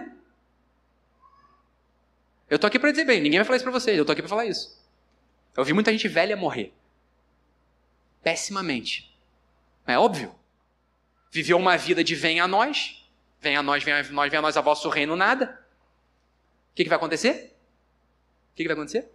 Eu 2.47 2.55
estou 2.55 2.67
aqui 2.67 2.77
para 2.77 2.91
dizer 2.91 3.05
bem, 3.05 3.19
ninguém 3.19 3.39
vai 3.39 3.45
falar 3.45 3.55
isso 3.57 3.65
para 3.65 3.71
vocês, 3.71 3.97
eu 3.97 4.03
estou 4.03 4.13
aqui 4.13 4.21
para 4.21 4.29
falar 4.29 4.45
isso. 4.45 4.79
Eu 5.57 5.63
vi 5.65 5.73
muita 5.73 5.91
gente 5.91 6.07
velha 6.07 6.37
morrer. 6.37 6.71
Pessimamente. 8.25 9.15
É 9.85 9.99
óbvio. 9.99 10.33
Viveu 11.31 11.59
uma 11.59 11.77
vida 11.77 12.03
de 12.03 12.15
vem 12.15 12.39
a 12.39 12.47
nós, 12.47 13.07
vem 13.39 13.55
a 13.55 13.61
nós, 13.61 13.83
vem 13.83 13.93
a 13.93 14.01
nós, 14.01 14.31
vem 14.31 14.39
a 14.39 14.41
nós 14.41 14.57
a 14.57 14.61
vosso 14.61 14.89
reino, 14.89 15.15
nada. 15.15 15.63
O 16.71 16.73
que, 16.73 16.81
que 16.81 16.89
vai 16.89 16.97
acontecer? 16.97 17.55
O 18.51 18.55
que, 18.55 18.63
que 18.63 18.67
vai 18.67 18.73
acontecer? 18.73 19.11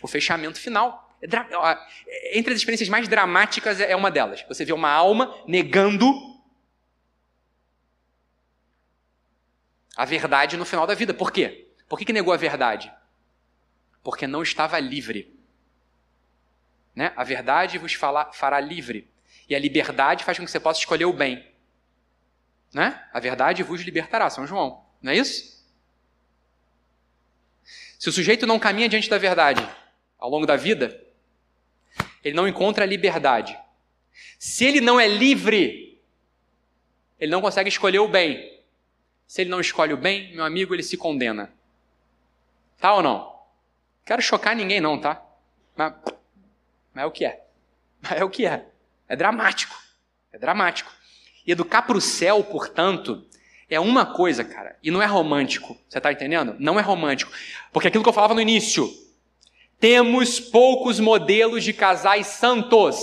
O 0.00 0.06
fechamento 0.06 0.60
final. 0.60 1.18
Entre 2.32 2.52
as 2.52 2.60
experiências 2.60 2.88
mais 2.88 3.08
dramáticas 3.08 3.80
é 3.80 3.96
uma 3.96 4.12
delas. 4.12 4.44
Você 4.46 4.64
vê 4.64 4.72
uma 4.72 4.90
alma 4.90 5.36
negando 5.48 6.06
a 9.96 10.04
verdade 10.04 10.56
no 10.56 10.64
final 10.64 10.86
da 10.86 10.94
vida. 10.94 11.12
Por 11.12 11.32
quê? 11.32 11.72
Por 11.88 11.98
que, 11.98 12.04
que 12.04 12.12
negou 12.12 12.32
a 12.32 12.36
verdade? 12.36 12.94
Porque 14.04 14.24
não 14.24 14.44
estava 14.44 14.78
livre. 14.78 15.35
Né? 16.96 17.12
A 17.14 17.22
verdade 17.22 17.76
vos 17.76 17.92
fala, 17.92 18.32
fará 18.32 18.58
livre. 18.58 19.08
E 19.46 19.54
a 19.54 19.58
liberdade 19.58 20.24
faz 20.24 20.38
com 20.38 20.44
que 20.44 20.50
você 20.50 20.58
possa 20.58 20.80
escolher 20.80 21.04
o 21.04 21.12
bem. 21.12 21.46
Né? 22.72 23.06
A 23.12 23.20
verdade 23.20 23.62
vos 23.62 23.82
libertará, 23.82 24.30
São 24.30 24.46
João. 24.46 24.84
Não 25.02 25.12
é 25.12 25.16
isso? 25.16 25.64
Se 27.98 28.08
o 28.08 28.12
sujeito 28.12 28.46
não 28.46 28.58
caminha 28.58 28.88
diante 28.88 29.10
da 29.10 29.18
verdade 29.18 29.66
ao 30.18 30.30
longo 30.30 30.46
da 30.46 30.56
vida, 30.56 30.98
ele 32.24 32.34
não 32.34 32.48
encontra 32.48 32.86
liberdade. 32.86 33.58
Se 34.38 34.64
ele 34.64 34.80
não 34.80 34.98
é 34.98 35.06
livre, 35.06 36.00
ele 37.20 37.30
não 37.30 37.42
consegue 37.42 37.68
escolher 37.68 37.98
o 37.98 38.08
bem. 38.08 38.62
Se 39.26 39.42
ele 39.42 39.50
não 39.50 39.60
escolhe 39.60 39.92
o 39.92 39.96
bem, 39.96 40.34
meu 40.34 40.44
amigo, 40.44 40.74
ele 40.74 40.82
se 40.82 40.96
condena. 40.96 41.52
Tá 42.78 42.94
ou 42.94 43.02
não? 43.02 43.36
Quero 44.04 44.22
chocar 44.22 44.54
ninguém, 44.54 44.80
não, 44.80 44.98
tá? 44.98 45.22
Mas, 45.74 45.94
mas 46.96 47.02
é 47.02 47.06
o 47.06 47.10
que 47.10 47.24
é. 47.26 47.44
Mas 48.00 48.12
é 48.12 48.24
o 48.24 48.30
que 48.30 48.46
é. 48.46 48.66
É 49.06 49.14
dramático. 49.14 49.76
É 50.32 50.38
dramático. 50.38 50.90
E 51.46 51.52
educar 51.52 51.82
para 51.82 51.96
o 51.96 52.00
céu, 52.00 52.42
portanto, 52.42 53.22
é 53.68 53.78
uma 53.78 54.06
coisa, 54.06 54.42
cara, 54.42 54.78
e 54.82 54.90
não 54.90 55.02
é 55.02 55.06
romântico. 55.06 55.76
Você 55.88 55.98
está 55.98 56.10
entendendo? 56.10 56.56
Não 56.58 56.78
é 56.78 56.82
romântico. 56.82 57.30
Porque 57.70 57.88
aquilo 57.88 58.02
que 58.02 58.08
eu 58.08 58.14
falava 58.14 58.32
no 58.32 58.40
início, 58.40 58.88
temos 59.78 60.40
poucos 60.40 60.98
modelos 60.98 61.64
de 61.64 61.74
casais 61.74 62.28
santos. 62.28 62.96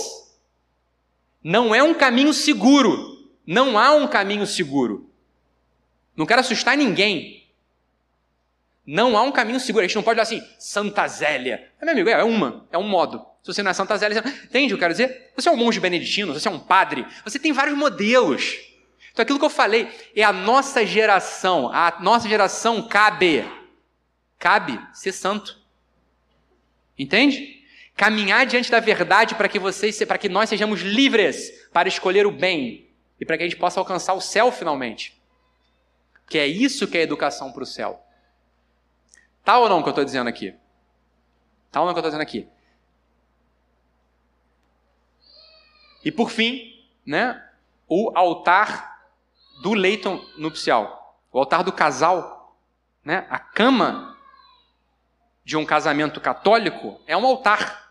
Não 1.42 1.72
é 1.72 1.82
um 1.82 1.94
caminho 1.94 2.32
seguro. 2.32 3.30
Não 3.46 3.78
há 3.78 3.92
um 3.94 4.08
caminho 4.08 4.46
seguro. 4.46 5.08
Não 6.16 6.26
quero 6.26 6.40
assustar 6.40 6.76
ninguém. 6.76 7.46
Não 8.84 9.16
há 9.16 9.22
um 9.22 9.30
caminho 9.30 9.60
seguro. 9.60 9.84
A 9.84 9.86
gente 9.86 9.96
não 9.96 10.02
pode 10.02 10.16
falar 10.16 10.22
assim, 10.22 10.44
Santa 10.58 11.06
Zélia. 11.06 11.70
É, 11.80 11.84
meu 11.84 11.92
amigo, 11.92 12.08
é 12.08 12.24
uma, 12.24 12.66
é 12.72 12.78
um 12.78 12.88
modo. 12.88 13.33
Se 13.44 13.52
você 13.52 13.62
não 13.62 13.70
é 13.70 13.74
Santa 13.74 13.94
Zélia, 13.98 14.22
você... 14.22 14.28
entende 14.28 14.72
o 14.72 14.78
que 14.78 14.84
eu 14.84 14.88
quero 14.88 14.94
dizer? 14.94 15.30
Você 15.36 15.50
é 15.50 15.52
um 15.52 15.56
monge 15.56 15.78
beneditino, 15.78 16.32
você 16.32 16.48
é 16.48 16.50
um 16.50 16.58
padre, 16.58 17.06
você 17.22 17.38
tem 17.38 17.52
vários 17.52 17.76
modelos. 17.76 18.56
Então 19.12 19.22
aquilo 19.22 19.38
que 19.38 19.44
eu 19.44 19.50
falei 19.50 19.94
é 20.16 20.24
a 20.24 20.32
nossa 20.32 20.84
geração, 20.86 21.70
a 21.70 21.98
nossa 22.00 22.26
geração 22.26 22.88
cabe, 22.88 23.44
cabe 24.38 24.80
ser 24.94 25.12
santo. 25.12 25.60
Entende? 26.98 27.62
Caminhar 27.94 28.46
diante 28.46 28.70
da 28.70 28.80
verdade 28.80 29.34
para 29.34 29.48
que 29.48 29.58
vocês, 29.58 30.02
para 30.04 30.16
que 30.16 30.30
nós 30.30 30.48
sejamos 30.48 30.80
livres 30.80 31.68
para 31.70 31.86
escolher 31.86 32.26
o 32.26 32.32
bem 32.32 32.88
e 33.20 33.26
para 33.26 33.36
que 33.36 33.42
a 33.42 33.46
gente 33.46 33.58
possa 33.58 33.78
alcançar 33.78 34.14
o 34.14 34.22
céu 34.22 34.50
finalmente. 34.50 35.20
Que 36.30 36.38
é 36.38 36.46
isso 36.46 36.88
que 36.88 36.96
é 36.96 37.02
educação 37.02 37.52
para 37.52 37.62
o 37.62 37.66
céu. 37.66 38.02
Tá 39.44 39.58
ou 39.58 39.68
não 39.68 39.80
o 39.80 39.82
que 39.82 39.90
eu 39.90 39.90
estou 39.90 40.04
dizendo 40.04 40.28
aqui? 40.28 40.54
Tá 41.70 41.80
ou 41.80 41.86
não 41.86 41.92
o 41.92 41.94
que 41.94 41.98
eu 41.98 42.08
estou 42.08 42.10
dizendo 42.10 42.22
aqui? 42.22 42.48
E 46.04 46.12
por 46.12 46.30
fim, 46.30 46.84
né, 47.06 47.42
o 47.88 48.12
altar 48.14 49.02
do 49.62 49.72
leito 49.72 50.24
nupcial, 50.36 51.18
o 51.32 51.38
altar 51.38 51.62
do 51.62 51.72
casal, 51.72 52.56
né, 53.04 53.26
a 53.30 53.38
cama 53.38 54.16
de 55.44 55.56
um 55.56 55.64
casamento 55.64 56.20
católico 56.20 57.00
é 57.06 57.16
um 57.16 57.26
altar. 57.26 57.84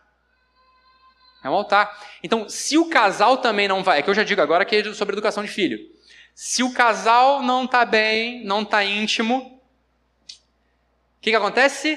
É 1.43 1.49
um 1.49 1.53
altar. 1.53 1.99
Então, 2.23 2.47
se 2.47 2.77
o 2.77 2.89
casal 2.89 3.37
também 3.37 3.67
não 3.67 3.83
vai, 3.83 3.99
é 3.99 4.01
que 4.01 4.09
eu 4.09 4.13
já 4.13 4.23
digo 4.23 4.41
agora 4.41 4.65
que 4.65 4.75
é 4.75 4.93
sobre 4.93 5.13
educação 5.13 5.43
de 5.43 5.49
filho. 5.49 5.77
Se 6.33 6.63
o 6.63 6.73
casal 6.73 7.41
não 7.41 7.65
está 7.65 7.85
bem, 7.85 8.43
não 8.45 8.61
está 8.61 8.83
íntimo, 8.83 9.37
o 9.37 11.21
que, 11.21 11.29
que 11.29 11.35
acontece? 11.35 11.93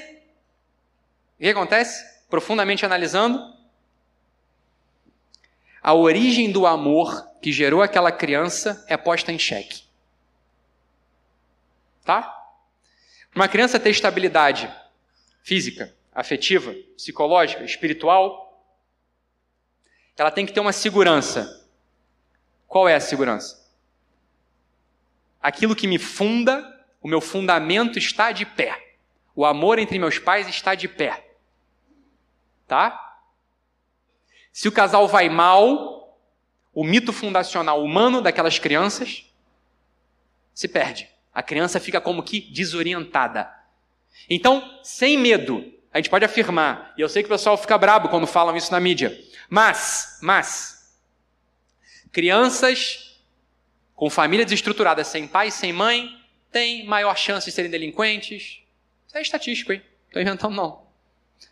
O 1.39 1.41
que 1.41 1.49
acontece? 1.49 2.03
Profundamente 2.29 2.85
analisando, 2.85 3.56
a 5.87 5.93
origem 5.93 6.51
do 6.51 6.67
amor 6.67 7.31
que 7.41 7.49
gerou 7.49 7.81
aquela 7.81 8.11
criança 8.11 8.83
é 8.89 8.97
posta 8.97 9.31
em 9.31 9.39
xeque. 9.39 9.83
Tá? 12.03 12.45
Uma 13.33 13.47
criança 13.47 13.79
ter 13.79 13.91
estabilidade 13.91 14.69
física, 15.43 15.95
afetiva, 16.13 16.75
psicológica, 16.97 17.63
espiritual, 17.63 18.61
ela 20.17 20.29
tem 20.29 20.45
que 20.45 20.51
ter 20.51 20.59
uma 20.59 20.73
segurança. 20.73 21.65
Qual 22.67 22.89
é 22.89 22.95
a 22.95 22.99
segurança? 22.99 23.65
Aquilo 25.41 25.73
que 25.73 25.87
me 25.87 25.97
funda, 25.97 26.85
o 27.01 27.07
meu 27.07 27.21
fundamento 27.21 27.97
está 27.97 28.33
de 28.33 28.45
pé. 28.45 28.97
O 29.33 29.45
amor 29.45 29.79
entre 29.79 29.97
meus 29.97 30.19
pais 30.19 30.49
está 30.49 30.75
de 30.75 30.89
pé. 30.89 31.31
Tá? 32.67 33.06
Se 34.57 34.67
o 34.67 34.71
casal 34.71 35.07
vai 35.07 35.29
mal, 35.29 36.19
o 36.73 36.83
mito 36.83 37.13
fundacional 37.13 37.83
humano 37.83 38.23
daquelas 38.23 38.57
crianças 38.57 39.31
se 40.51 40.67
perde. 40.67 41.07
A 41.31 41.43
criança 41.43 41.79
fica 41.79 42.01
como 42.01 42.23
que 42.23 42.41
desorientada. 42.41 43.53
Então, 44.27 44.79
sem 44.81 45.15
medo, 45.15 45.71
a 45.93 45.99
gente 45.99 46.09
pode 46.09 46.25
afirmar, 46.25 46.91
e 46.97 47.01
eu 47.01 47.07
sei 47.07 47.21
que 47.21 47.27
o 47.27 47.31
pessoal 47.31 47.55
fica 47.55 47.77
brabo 47.77 48.09
quando 48.09 48.25
falam 48.25 48.57
isso 48.57 48.71
na 48.71 48.79
mídia, 48.79 49.15
mas, 49.47 50.17
mas, 50.23 50.97
crianças 52.11 53.21
com 53.93 54.09
família 54.09 54.43
desestruturada, 54.43 55.03
sem 55.03 55.27
pai 55.27 55.51
sem 55.51 55.71
mãe, 55.71 56.19
têm 56.51 56.83
maior 56.83 57.15
chance 57.15 57.45
de 57.45 57.51
serem 57.51 57.69
delinquentes. 57.69 58.63
Isso 59.05 59.17
é 59.19 59.21
estatístico, 59.21 59.71
hein? 59.71 59.83
Estou 60.07 60.19
inventando, 60.19 60.55
não. 60.55 60.81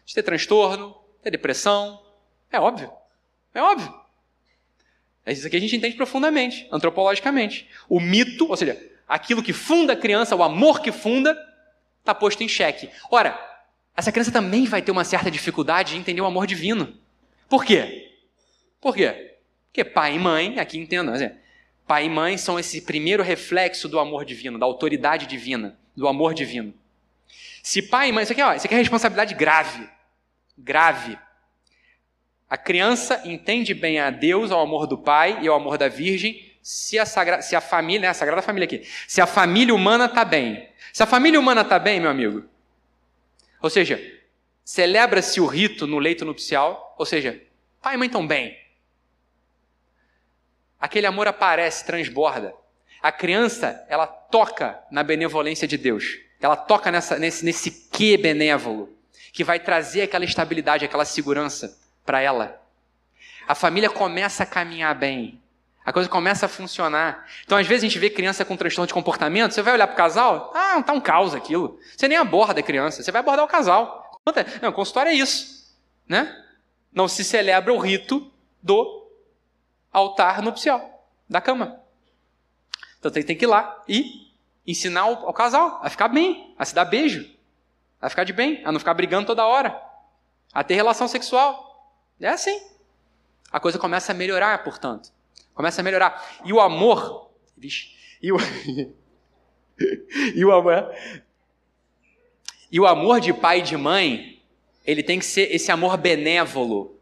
De 0.03 0.15
ter 0.15 0.23
transtorno, 0.23 0.97
ter 1.21 1.29
depressão, 1.29 2.03
é 2.55 2.59
óbvio. 2.59 2.91
É 3.53 3.61
óbvio. 3.61 3.93
É 5.25 5.31
isso 5.31 5.45
aqui 5.47 5.55
a 5.55 5.59
gente 5.59 5.75
entende 5.75 5.95
profundamente, 5.95 6.67
antropologicamente. 6.71 7.67
O 7.89 7.99
mito, 7.99 8.47
ou 8.47 8.55
seja, 8.55 8.79
aquilo 9.07 9.41
que 9.41 9.53
funda 9.53 9.93
a 9.93 9.95
criança, 9.95 10.35
o 10.35 10.43
amor 10.43 10.81
que 10.81 10.91
funda, 10.91 11.37
está 11.99 12.13
posto 12.13 12.43
em 12.43 12.47
xeque. 12.47 12.89
Ora, 13.09 13.37
essa 13.95 14.11
criança 14.11 14.31
também 14.31 14.65
vai 14.65 14.81
ter 14.81 14.91
uma 14.91 15.03
certa 15.03 15.31
dificuldade 15.31 15.95
em 15.95 15.99
entender 15.99 16.21
o 16.21 16.25
amor 16.25 16.45
divino. 16.45 16.95
Por 17.49 17.65
quê? 17.65 18.11
Por 18.79 18.95
quê? 18.95 19.37
Porque 19.67 19.83
pai 19.83 20.15
e 20.15 20.19
mãe, 20.19 20.59
aqui 20.59 20.77
entendam, 20.77 21.15
pai 21.87 22.05
e 22.05 22.09
mãe 22.09 22.37
são 22.37 22.59
esse 22.59 22.81
primeiro 22.81 23.23
reflexo 23.23 23.89
do 23.89 23.99
amor 23.99 24.25
divino, 24.25 24.59
da 24.59 24.65
autoridade 24.65 25.25
divina, 25.25 25.77
do 25.95 26.07
amor 26.07 26.33
divino. 26.33 26.73
Se 27.63 27.81
pai 27.81 28.09
e 28.09 28.11
mãe, 28.11 28.23
isso 28.23 28.31
aqui, 28.31 28.41
ó, 28.41 28.53
isso 28.53 28.65
aqui 28.65 28.75
é 28.75 28.77
responsabilidade 28.77 29.33
grave. 29.33 29.89
Grave. 30.57 31.17
A 32.55 32.57
criança 32.57 33.21
entende 33.25 33.73
bem 33.73 33.99
a 33.99 34.09
Deus, 34.09 34.49
ao 34.49 34.61
amor 34.61 34.87
do 34.87 34.97
pai 34.97 35.39
e 35.41 35.47
ao 35.49 35.57
amor 35.57 35.77
da 35.77 35.89
virgem, 35.89 36.55
se 36.61 36.97
a, 36.97 37.05
sagra... 37.05 37.41
se 37.41 37.53
a 37.53 37.59
família, 37.59 38.03
né, 38.03 38.07
a 38.07 38.13
Sagrada 38.13 38.41
Família 38.41 38.63
aqui, 38.63 38.87
se 39.09 39.19
a 39.19 39.27
família 39.27 39.75
humana 39.75 40.05
está 40.05 40.23
bem. 40.23 40.69
Se 40.93 41.03
a 41.03 41.05
família 41.05 41.37
humana 41.37 41.63
está 41.63 41.77
bem, 41.77 41.99
meu 41.99 42.09
amigo, 42.09 42.45
ou 43.61 43.69
seja, 43.69 43.99
celebra-se 44.63 45.41
o 45.41 45.45
rito 45.45 45.85
no 45.85 45.99
leito 45.99 46.23
nupcial, 46.23 46.95
ou 46.97 47.05
seja, 47.05 47.43
pai 47.81 47.95
e 47.95 47.97
mãe 47.97 48.05
estão 48.05 48.25
bem. 48.25 48.57
Aquele 50.79 51.07
amor 51.07 51.27
aparece, 51.27 51.85
transborda. 51.85 52.53
A 53.01 53.11
criança, 53.11 53.85
ela 53.89 54.07
toca 54.07 54.81
na 54.89 55.03
benevolência 55.03 55.67
de 55.67 55.77
Deus. 55.77 56.05
Ela 56.39 56.55
toca 56.55 56.89
nessa, 56.89 57.19
nesse, 57.19 57.43
nesse 57.43 57.69
que 57.91 58.15
benévolo, 58.15 58.97
que 59.33 59.43
vai 59.43 59.59
trazer 59.59 60.03
aquela 60.03 60.23
estabilidade, 60.23 60.85
aquela 60.85 61.03
segurança 61.03 61.83
para 62.05 62.21
ela. 62.21 62.61
A 63.47 63.55
família 63.55 63.89
começa 63.89 64.43
a 64.43 64.45
caminhar 64.45 64.93
bem. 64.95 65.41
A 65.85 65.93
coisa 65.93 66.09
começa 66.09 66.47
a 66.47 66.49
funcionar. 66.49 67.27
Então, 67.43 67.57
às 67.57 67.67
vezes, 67.67 67.83
a 67.83 67.87
gente 67.87 67.99
vê 67.99 68.09
criança 68.09 68.43
com 68.43 68.57
transtorno 68.57 68.87
de 68.87 68.93
comportamento, 68.93 69.53
você 69.53 69.61
vai 69.61 69.73
olhar 69.73 69.85
para 69.85 69.93
o 69.93 69.97
casal, 69.97 70.51
ah, 70.55 70.79
está 70.79 70.93
um 70.93 70.99
caos 70.99 71.35
aquilo. 71.35 71.79
Você 71.95 72.07
nem 72.07 72.17
aborda 72.17 72.59
a 72.59 72.63
criança, 72.63 73.03
você 73.03 73.11
vai 73.11 73.19
abordar 73.19 73.45
o 73.45 73.47
casal. 73.47 74.19
Não, 74.61 74.71
consultório 74.71 75.11
é 75.11 75.13
isso. 75.13 75.75
Né? 76.07 76.43
Não 76.91 77.07
se 77.07 77.23
celebra 77.23 77.71
o 77.71 77.77
rito 77.77 78.31
do 78.63 79.07
altar 79.93 80.41
nupcial, 80.41 81.07
da 81.29 81.39
cama. 81.39 81.79
Então, 82.97 83.11
tem, 83.11 83.37
que 83.37 83.45
ir 83.45 83.47
lá 83.47 83.83
e 83.87 84.31
ensinar 84.65 85.01
ao 85.01 85.33
casal 85.33 85.79
a 85.83 85.89
ficar 85.91 86.07
bem, 86.07 86.55
a 86.57 86.65
se 86.65 86.73
dar 86.73 86.85
beijo, 86.85 87.29
a 88.01 88.09
ficar 88.09 88.23
de 88.23 88.33
bem, 88.33 88.63
a 88.65 88.71
não 88.71 88.79
ficar 88.79 88.95
brigando 88.95 89.27
toda 89.27 89.45
hora, 89.45 89.79
a 90.51 90.63
ter 90.63 90.73
relação 90.73 91.07
sexual. 91.07 91.64
É 92.19 92.29
assim. 92.29 92.59
A 93.51 93.59
coisa 93.59 93.77
começa 93.77 94.11
a 94.11 94.15
melhorar, 94.15 94.63
portanto. 94.63 95.11
Começa 95.53 95.81
a 95.81 95.83
melhorar. 95.83 96.23
E 96.43 96.51
o 96.51 96.59
amor. 96.59 97.31
Vixe, 97.57 97.95
e 98.21 98.31
o, 98.31 98.37
e 100.35 100.43
o 100.43 100.51
amor. 100.51 100.93
E 102.71 102.79
o 102.79 102.85
amor 102.85 103.21
de 103.21 103.33
pai 103.33 103.59
e 103.59 103.63
de 103.63 103.77
mãe, 103.77 104.41
ele 104.85 105.01
tem 105.01 105.19
que 105.19 105.25
ser 105.25 105.53
esse 105.53 105.71
amor 105.71 105.97
benévolo. 105.97 106.99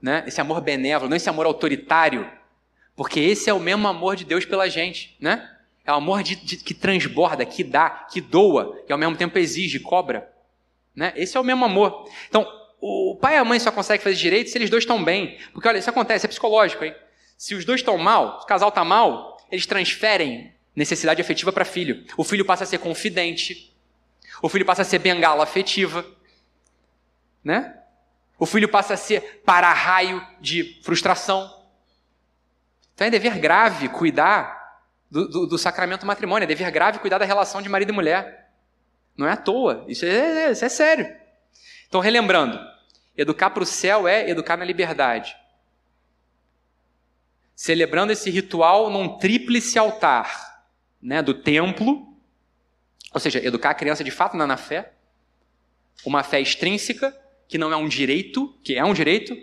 Né? 0.00 0.24
Esse 0.26 0.40
amor 0.40 0.60
benévolo, 0.60 1.10
não 1.10 1.16
esse 1.16 1.28
amor 1.28 1.46
autoritário. 1.46 2.30
Porque 2.96 3.20
esse 3.20 3.50
é 3.50 3.52
o 3.52 3.60
mesmo 3.60 3.86
amor 3.88 4.16
de 4.16 4.24
Deus 4.24 4.44
pela 4.44 4.68
gente. 4.68 5.16
Né? 5.20 5.50
É 5.84 5.92
o 5.92 5.96
amor 5.96 6.22
de, 6.22 6.36
de, 6.36 6.56
que 6.56 6.72
transborda, 6.72 7.44
que 7.44 7.62
dá, 7.62 7.90
que 7.90 8.20
doa, 8.20 8.82
e 8.88 8.92
ao 8.92 8.98
mesmo 8.98 9.16
tempo 9.16 9.38
exige, 9.38 9.80
cobra. 9.80 10.32
Né? 10.94 11.12
Esse 11.16 11.36
é 11.36 11.40
o 11.40 11.44
mesmo 11.44 11.64
amor. 11.64 12.08
Então, 12.28 12.46
o 12.86 13.16
pai 13.16 13.36
e 13.36 13.38
a 13.38 13.44
mãe 13.44 13.58
só 13.58 13.72
conseguem 13.72 14.04
fazer 14.04 14.16
direito 14.16 14.50
se 14.50 14.58
eles 14.58 14.68
dois 14.68 14.82
estão 14.82 15.02
bem. 15.02 15.38
Porque 15.54 15.66
olha, 15.66 15.78
isso 15.78 15.88
acontece, 15.88 16.26
é 16.26 16.28
psicológico, 16.28 16.84
hein? 16.84 16.94
Se 17.38 17.54
os 17.54 17.64
dois 17.64 17.80
estão 17.80 17.96
mal, 17.96 18.40
o 18.42 18.46
casal 18.46 18.68
está 18.68 18.84
mal, 18.84 19.38
eles 19.50 19.64
transferem 19.64 20.52
necessidade 20.76 21.18
afetiva 21.18 21.50
para 21.50 21.64
filho. 21.64 22.04
O 22.14 22.22
filho 22.22 22.44
passa 22.44 22.64
a 22.64 22.66
ser 22.66 22.76
confidente. 22.76 23.74
O 24.42 24.50
filho 24.50 24.66
passa 24.66 24.82
a 24.82 24.84
ser 24.84 24.98
bengala 24.98 25.42
afetiva. 25.44 26.04
Né? 27.42 27.74
O 28.38 28.44
filho 28.44 28.68
passa 28.68 28.92
a 28.92 28.98
ser 28.98 29.42
para-raio 29.46 30.22
de 30.38 30.78
frustração. 30.82 31.64
Então 32.94 33.06
é 33.06 33.10
dever 33.10 33.38
grave 33.38 33.88
cuidar 33.88 34.82
do, 35.10 35.26
do, 35.26 35.46
do, 35.46 35.58
sacramento 35.58 36.04
matrimônio, 36.04 36.44
é 36.44 36.46
dever 36.46 36.70
grave 36.70 36.98
cuidar 36.98 37.16
da 37.16 37.24
relação 37.24 37.62
de 37.62 37.68
marido 37.70 37.88
e 37.88 37.94
mulher. 37.94 38.50
Não 39.16 39.26
é 39.26 39.32
à 39.32 39.36
toa, 39.38 39.86
isso 39.88 40.04
é, 40.04 40.50
isso 40.52 40.64
é 40.66 40.68
sério. 40.68 41.24
Então, 41.88 42.00
relembrando, 42.00 42.73
Educar 43.16 43.50
para 43.50 43.62
o 43.62 43.66
céu 43.66 44.08
é 44.08 44.28
educar 44.28 44.56
na 44.56 44.64
liberdade. 44.64 45.36
Celebrando 47.54 48.12
esse 48.12 48.28
ritual 48.28 48.90
num 48.90 49.16
tríplice 49.18 49.78
altar, 49.78 50.64
né, 51.00 51.22
do 51.22 51.32
templo, 51.32 52.08
ou 53.12 53.20
seja, 53.20 53.44
educar 53.44 53.70
a 53.70 53.74
criança 53.74 54.02
de 54.02 54.10
fato 54.10 54.36
na, 54.36 54.56
fé, 54.56 54.92
uma 56.04 56.24
fé 56.24 56.40
extrínseca, 56.40 57.16
que 57.46 57.56
não 57.56 57.72
é 57.72 57.76
um 57.76 57.86
direito, 57.86 58.52
que 58.64 58.74
é 58.74 58.84
um 58.84 58.92
direito, 58.92 59.36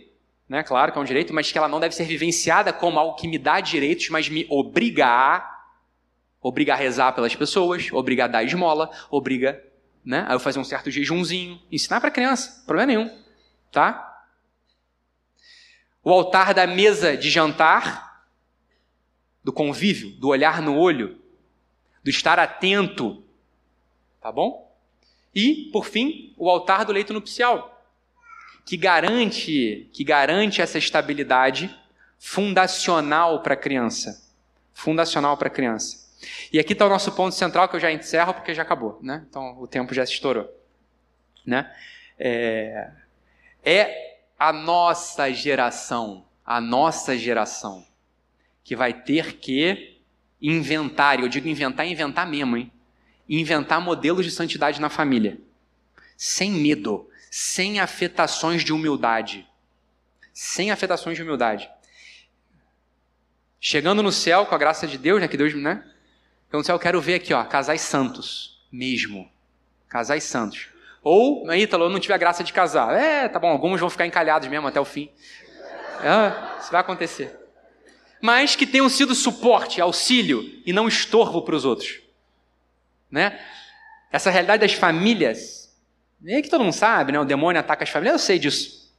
né, 0.49 0.61
claro 0.63 0.91
que 0.91 0.97
é 0.97 1.01
um 1.01 1.05
direito, 1.05 1.34
mas 1.34 1.49
que 1.49 1.57
ela 1.57 1.69
não 1.69 1.80
deve 1.80 1.95
ser 1.95 2.03
vivenciada 2.03 2.74
como 2.74 2.99
algo 2.99 3.15
que 3.15 3.28
me 3.28 3.38
dá 3.38 3.61
direitos, 3.61 4.09
mas 4.09 4.28
me 4.28 4.45
obriga 4.49 5.07
a, 5.07 5.63
obriga 6.41 6.74
a 6.74 6.76
rezar 6.76 7.13
pelas 7.13 7.34
pessoas, 7.34 7.88
obriga 7.93 8.26
a 8.26 8.28
dar 8.28 8.43
esmola, 8.43 8.89
obriga 9.09 9.63
né, 10.03 10.26
a 10.28 10.34
eu 10.34 10.39
fazer 10.41 10.59
um 10.59 10.65
certo 10.65 10.91
jejumzinho, 10.91 11.61
ensinar 11.72 12.01
para 12.01 12.09
a 12.09 12.11
criança, 12.11 12.65
problema 12.65 12.88
nenhum 12.88 13.22
tá? 13.72 14.26
O 16.03 16.11
altar 16.11 16.53
da 16.53 16.67
mesa 16.67 17.15
de 17.15 17.30
jantar, 17.30 18.26
do 19.43 19.53
convívio, 19.53 20.11
do 20.11 20.28
olhar 20.28 20.61
no 20.61 20.78
olho, 20.78 21.19
do 22.03 22.09
estar 22.09 22.39
atento, 22.39 23.24
tá 24.19 24.32
bom? 24.32 24.72
E, 25.34 25.69
por 25.72 25.86
fim, 25.86 26.34
o 26.38 26.49
altar 26.49 26.86
do 26.86 26.91
leito 26.91 27.13
nupcial, 27.13 27.86
que 28.65 28.76
garante, 28.76 29.89
que 29.93 30.03
garante 30.03 30.61
essa 30.61 30.78
estabilidade 30.78 31.76
fundacional 32.19 33.41
para 33.41 33.53
a 33.53 33.57
criança, 33.57 34.30
fundacional 34.74 35.38
para 35.38 35.47
a 35.47 35.51
criança. 35.51 36.01
E 36.51 36.59
aqui 36.59 36.74
está 36.74 36.86
o 36.86 36.89
nosso 36.89 37.11
ponto 37.13 37.34
central 37.34 37.67
que 37.67 37.76
eu 37.76 37.80
já 37.80 37.91
encerro 37.91 38.34
porque 38.34 38.53
já 38.53 38.61
acabou, 38.61 38.99
né? 39.01 39.26
Então 39.28 39.59
o 39.59 39.67
tempo 39.67 39.93
já 39.93 40.05
se 40.05 40.13
estourou, 40.13 40.47
né? 41.45 41.74
É, 42.19 42.91
é 43.64 44.18
a 44.38 44.51
nossa 44.51 45.32
geração, 45.32 46.26
a 46.45 46.59
nossa 46.59 47.18
geração 47.18 47.86
que 48.64 48.76
vai 48.76 48.93
ter 48.93 49.38
que 49.38 49.99
inventar, 50.41 51.20
e 51.20 51.24
eu 51.24 51.30
digo 51.30 51.47
inventar, 51.47 51.86
inventar 51.86 52.28
mesmo, 52.28 52.57
hein? 52.57 52.72
Inventar 53.28 53.80
modelos 53.80 54.26
de 54.26 54.32
santidade 54.32 54.82
na 54.82 54.89
família. 54.89 55.39
Sem 56.18 56.51
medo, 56.51 57.09
sem 57.30 57.80
afetações 57.80 58.64
de 58.64 58.74
humildade. 58.74 59.47
Sem 60.34 60.72
afetações 60.72 61.16
de 61.16 61.24
humildade. 61.24 61.70
Chegando 63.59 64.01
no 64.01 64.12
céu, 64.12 64.45
com 64.45 64.55
a 64.55 64.57
graça 64.57 64.88
de 64.88 64.97
Deus, 64.97 65.22
né? 65.22 65.28
Que 65.28 65.38
Deus, 65.38 65.53
né? 65.53 65.88
Eu 66.51 66.59
no 66.59 66.66
céu 66.66 66.76
eu 66.76 66.80
quero 66.80 66.99
ver 66.99 67.16
aqui, 67.16 67.34
ó, 67.34 67.43
casais 67.43 67.82
santos. 67.82 68.59
Mesmo. 68.72 69.32
Casais 69.88 70.24
santos. 70.24 70.70
Ou, 71.04 71.52
Ítalo, 71.54 71.86
eu 71.86 71.89
não 71.89 71.99
tive 71.99 72.14
a 72.14 72.18
graça 72.18 72.43
de 72.43 72.54
casar. 72.54 72.95
É, 72.95 73.28
tá 73.28 73.39
bom, 73.39 73.49
alguns 73.49 73.80
vão 73.80 73.89
ficar 73.89 74.06
encalhados 74.06 74.47
mesmo 74.47 74.68
até 74.68 74.80
o 74.80 74.86
fim. 74.86 75.10
É, 76.04 76.60
isso 76.62 76.72
vai 76.72 76.82
acontecer 76.82 77.41
mas 78.22 78.56
que 78.56 78.68
tenham 78.68 78.88
sido 78.88 79.16
suporte, 79.16 79.82
auxílio 79.82 80.62
e 80.66 80.72
não 80.72 80.88
estorvo 80.88 81.41
para 81.41 81.56
os 81.56 81.66
outros. 81.66 81.99
Né? 83.10 83.38
Essa 84.12 84.30
realidade 84.30 84.62
das 84.62 84.74
famílias, 84.74 85.76
é 86.26 86.41
que 86.41 86.49
todo 86.49 86.64
mundo 86.64 86.74
sabe, 86.74 87.12
né? 87.12 87.20
o 87.20 87.26
demônio 87.26 87.60
ataca 87.60 87.84
as 87.84 87.89
famílias, 87.89 88.14
eu 88.14 88.20
sei 88.20 88.38
disso. 88.38 88.93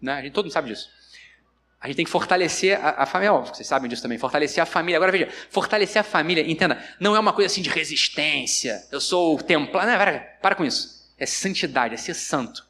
Né? 0.00 0.14
A 0.14 0.22
gente, 0.22 0.32
todo 0.32 0.46
mundo 0.46 0.52
sabe 0.52 0.70
disso. 0.70 0.88
A 1.78 1.86
gente 1.86 1.96
tem 1.96 2.04
que 2.04 2.10
fortalecer 2.10 2.82
a, 2.82 3.02
a 3.02 3.06
família, 3.06 3.34
óbvio, 3.34 3.54
vocês 3.54 3.66
sabem 3.66 3.90
disso 3.90 4.00
também, 4.00 4.16
fortalecer 4.16 4.62
a 4.62 4.66
família. 4.66 4.96
Agora 4.96 5.12
veja, 5.12 5.28
fortalecer 5.50 6.00
a 6.00 6.04
família, 6.04 6.48
entenda, 6.48 6.82
não 6.98 7.14
é 7.14 7.20
uma 7.20 7.32
coisa 7.32 7.52
assim 7.52 7.60
de 7.60 7.68
resistência, 7.68 8.86
eu 8.90 9.00
sou 9.00 9.36
o 9.36 9.42
templar, 9.42 9.86
não, 9.86 9.98
para, 9.98 10.18
para 10.40 10.54
com 10.54 10.64
isso. 10.64 11.01
É 11.18 11.26
santidade, 11.26 11.94
é 11.94 11.96
ser 11.96 12.14
santo. 12.14 12.66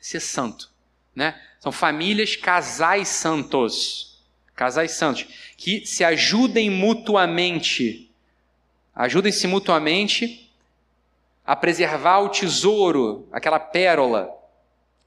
É 0.00 0.04
ser 0.04 0.20
santo. 0.20 0.70
Né? 1.14 1.40
São 1.60 1.72
famílias, 1.72 2.36
casais 2.36 3.08
santos 3.08 4.12
casais 4.54 4.92
santos, 4.92 5.26
que 5.56 5.84
se 5.86 6.04
ajudem 6.04 6.70
mutuamente, 6.70 8.10
ajudem-se 8.94 9.46
mutuamente 9.46 10.52
a 11.44 11.56
preservar 11.56 12.20
o 12.20 12.28
tesouro, 12.28 13.28
aquela 13.32 13.58
pérola 13.58 14.30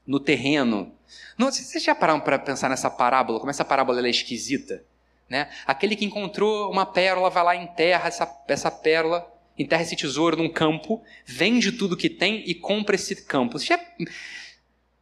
no 0.06 0.20
terreno. 0.20 0.92
Não, 1.38 1.50
vocês 1.50 1.82
já 1.82 1.94
pararam 1.94 2.20
para 2.20 2.38
pensar 2.38 2.68
nessa 2.68 2.90
parábola? 2.90 3.38
Como 3.38 3.50
essa 3.50 3.64
parábola 3.64 4.06
é 4.06 4.10
esquisita? 4.10 4.84
Né? 5.28 5.50
Aquele 5.66 5.96
que 5.96 6.04
encontrou 6.04 6.70
uma 6.70 6.84
pérola 6.84 7.30
vai 7.30 7.42
lá 7.42 7.56
e 7.56 7.62
enterra 7.62 8.08
essa, 8.08 8.30
essa 8.48 8.70
pérola, 8.70 9.26
enterra 9.58 9.82
esse 9.82 9.96
tesouro 9.96 10.36
num 10.36 10.48
campo, 10.48 11.02
vende 11.24 11.72
tudo 11.72 11.96
que 11.96 12.10
tem 12.10 12.42
e 12.46 12.54
compra 12.54 12.96
esse 12.96 13.24
campo. 13.24 13.58
Vocês 13.58 13.68
já, 13.68 13.78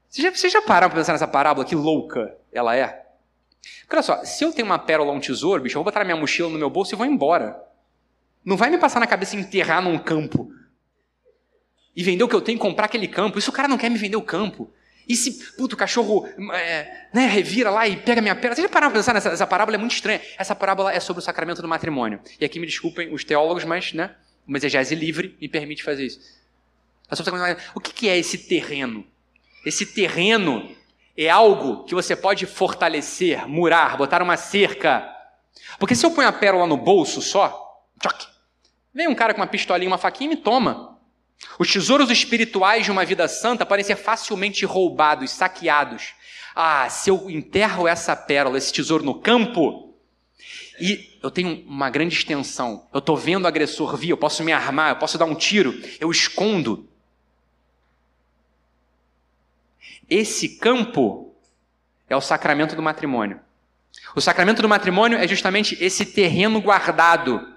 vocês 0.08 0.24
já, 0.24 0.30
vocês 0.30 0.52
já 0.52 0.62
pararam 0.62 0.90
para 0.90 0.98
pensar 0.98 1.12
nessa 1.12 1.26
parábola? 1.26 1.66
Que 1.66 1.74
louca 1.74 2.36
ela 2.52 2.76
é? 2.76 3.04
Olha 3.90 4.02
só, 4.02 4.24
se 4.24 4.44
eu 4.44 4.52
tenho 4.52 4.66
uma 4.66 4.78
pérola 4.78 5.10
ou 5.10 5.16
um 5.16 5.20
tesouro, 5.20 5.62
bicho, 5.62 5.74
eu 5.74 5.80
vou 5.80 5.84
botar 5.84 6.00
na 6.00 6.04
minha 6.04 6.16
mochila 6.16 6.48
no 6.48 6.58
meu 6.58 6.68
bolso 6.68 6.94
e 6.94 6.96
vou 6.96 7.06
embora. 7.06 7.56
Não 8.44 8.56
vai 8.56 8.68
me 8.68 8.78
passar 8.78 9.00
na 9.00 9.06
cabeça 9.06 9.36
enterrar 9.36 9.82
num 9.82 9.98
campo 9.98 10.52
e 11.96 12.02
vender 12.02 12.24
o 12.24 12.28
que 12.28 12.34
eu 12.34 12.40
tenho 12.40 12.56
e 12.56 12.58
comprar 12.58 12.86
aquele 12.86 13.08
campo. 13.08 13.38
Isso 13.38 13.50
o 13.50 13.54
cara 13.54 13.68
não 13.68 13.78
quer 13.78 13.88
me 13.88 13.96
vender 13.96 14.16
o 14.16 14.22
campo. 14.22 14.70
E 15.08 15.14
se, 15.14 15.52
puto, 15.56 15.74
o 15.74 15.78
cachorro 15.78 16.26
é, 16.52 17.08
né, 17.12 17.26
revira 17.26 17.70
lá 17.70 17.86
e 17.86 17.96
pega 17.96 18.20
minha 18.20 18.34
pérola? 18.34 18.56
Você 18.56 18.62
já 18.62 18.68
pararam 18.68 18.90
pra 18.90 18.98
pensar 18.98 19.12
nessa 19.12 19.28
essa 19.28 19.46
parábola? 19.46 19.76
É 19.76 19.78
muito 19.78 19.94
estranha. 19.94 20.20
Essa 20.38 20.54
parábola 20.54 20.92
é 20.92 20.98
sobre 20.98 21.20
o 21.20 21.24
sacramento 21.24 21.62
do 21.62 21.68
matrimônio. 21.68 22.20
E 22.40 22.44
aqui 22.44 22.58
me 22.58 22.66
desculpem 22.66 23.12
os 23.12 23.22
teólogos, 23.22 23.64
mas 23.64 23.92
né, 23.92 24.14
uma 24.46 24.58
exegese 24.58 24.94
livre 24.94 25.36
me 25.40 25.48
permite 25.48 25.82
fazer 25.82 26.06
isso. 26.06 26.20
O 27.74 27.80
que 27.80 28.08
é 28.08 28.18
esse 28.18 28.38
terreno? 28.38 29.06
Esse 29.64 29.86
terreno 29.86 30.74
é 31.16 31.28
algo 31.28 31.84
que 31.84 31.94
você 31.94 32.16
pode 32.16 32.44
fortalecer, 32.46 33.48
murar, 33.48 33.96
botar 33.96 34.22
uma 34.22 34.36
cerca. 34.36 35.08
Porque 35.78 35.94
se 35.94 36.04
eu 36.04 36.10
ponho 36.10 36.28
a 36.28 36.32
pérola 36.32 36.66
no 36.66 36.76
bolso 36.76 37.22
só, 37.22 37.82
tchoc, 38.00 38.26
vem 38.92 39.08
um 39.08 39.14
cara 39.14 39.32
com 39.32 39.40
uma 39.40 39.46
pistolinha, 39.46 39.90
uma 39.90 39.98
faquinha 39.98 40.32
e 40.32 40.36
me 40.36 40.42
toma. 40.42 40.98
Os 41.58 41.72
tesouros 41.72 42.10
espirituais 42.10 42.84
de 42.84 42.90
uma 42.90 43.04
vida 43.04 43.28
santa 43.28 43.66
podem 43.66 43.84
ser 43.84 43.96
facilmente 43.96 44.64
roubados, 44.64 45.30
saqueados. 45.30 46.14
Ah, 46.54 46.88
se 46.88 47.10
eu 47.10 47.28
enterro 47.30 47.88
essa 47.88 48.14
pérola, 48.14 48.58
esse 48.58 48.72
tesouro 48.72 49.04
no 49.04 49.14
campo, 49.20 49.93
e 50.80 51.18
eu 51.22 51.30
tenho 51.30 51.64
uma 51.66 51.88
grande 51.88 52.14
extensão, 52.14 52.88
eu 52.92 52.98
estou 52.98 53.16
vendo 53.16 53.44
o 53.44 53.48
agressor 53.48 53.96
vir, 53.96 54.10
eu 54.10 54.16
posso 54.16 54.42
me 54.42 54.52
armar, 54.52 54.90
eu 54.90 54.96
posso 54.96 55.16
dar 55.16 55.24
um 55.24 55.34
tiro, 55.34 55.74
eu 56.00 56.10
escondo. 56.10 56.88
Esse 60.08 60.56
campo 60.58 61.34
é 62.08 62.16
o 62.16 62.20
sacramento 62.20 62.74
do 62.74 62.82
matrimônio. 62.82 63.40
O 64.16 64.20
sacramento 64.20 64.60
do 64.60 64.68
matrimônio 64.68 65.16
é 65.16 65.26
justamente 65.26 65.76
esse 65.82 66.04
terreno 66.04 66.60
guardado 66.60 67.54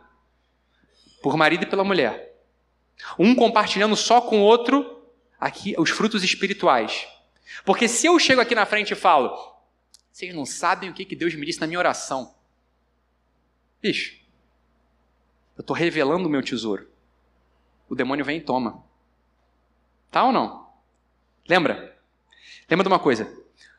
por 1.21 1.35
marido 1.35 1.63
e 1.63 1.67
pela 1.67 1.83
mulher. 1.83 2.35
Um 3.17 3.35
compartilhando 3.35 3.95
só 3.95 4.21
com 4.21 4.39
o 4.39 4.43
outro 4.43 5.03
aqui 5.39 5.75
os 5.77 5.89
frutos 5.89 6.23
espirituais. 6.23 7.07
Porque 7.65 7.87
se 7.87 8.07
eu 8.07 8.17
chego 8.19 8.41
aqui 8.41 8.53
na 8.53 8.65
frente 8.65 8.91
e 8.91 8.95
falo, 8.95 9.35
vocês 10.11 10.33
não 10.33 10.45
sabem 10.45 10.89
o 10.89 10.93
que 10.93 11.15
Deus 11.15 11.33
me 11.35 11.45
disse 11.45 11.59
na 11.59 11.67
minha 11.67 11.79
oração. 11.79 12.36
Bicho, 13.81 14.15
eu 15.57 15.61
estou 15.61 15.75
revelando 15.75 16.27
o 16.27 16.31
meu 16.31 16.41
tesouro. 16.41 16.89
O 17.89 17.95
demônio 17.95 18.25
vem 18.25 18.37
e 18.37 18.41
toma. 18.41 18.83
Tá 20.11 20.23
ou 20.23 20.31
não? 20.31 20.67
Lembra? 21.47 21.97
Lembra 22.69 22.83
de 22.83 22.89
uma 22.89 22.99
coisa? 22.99 23.31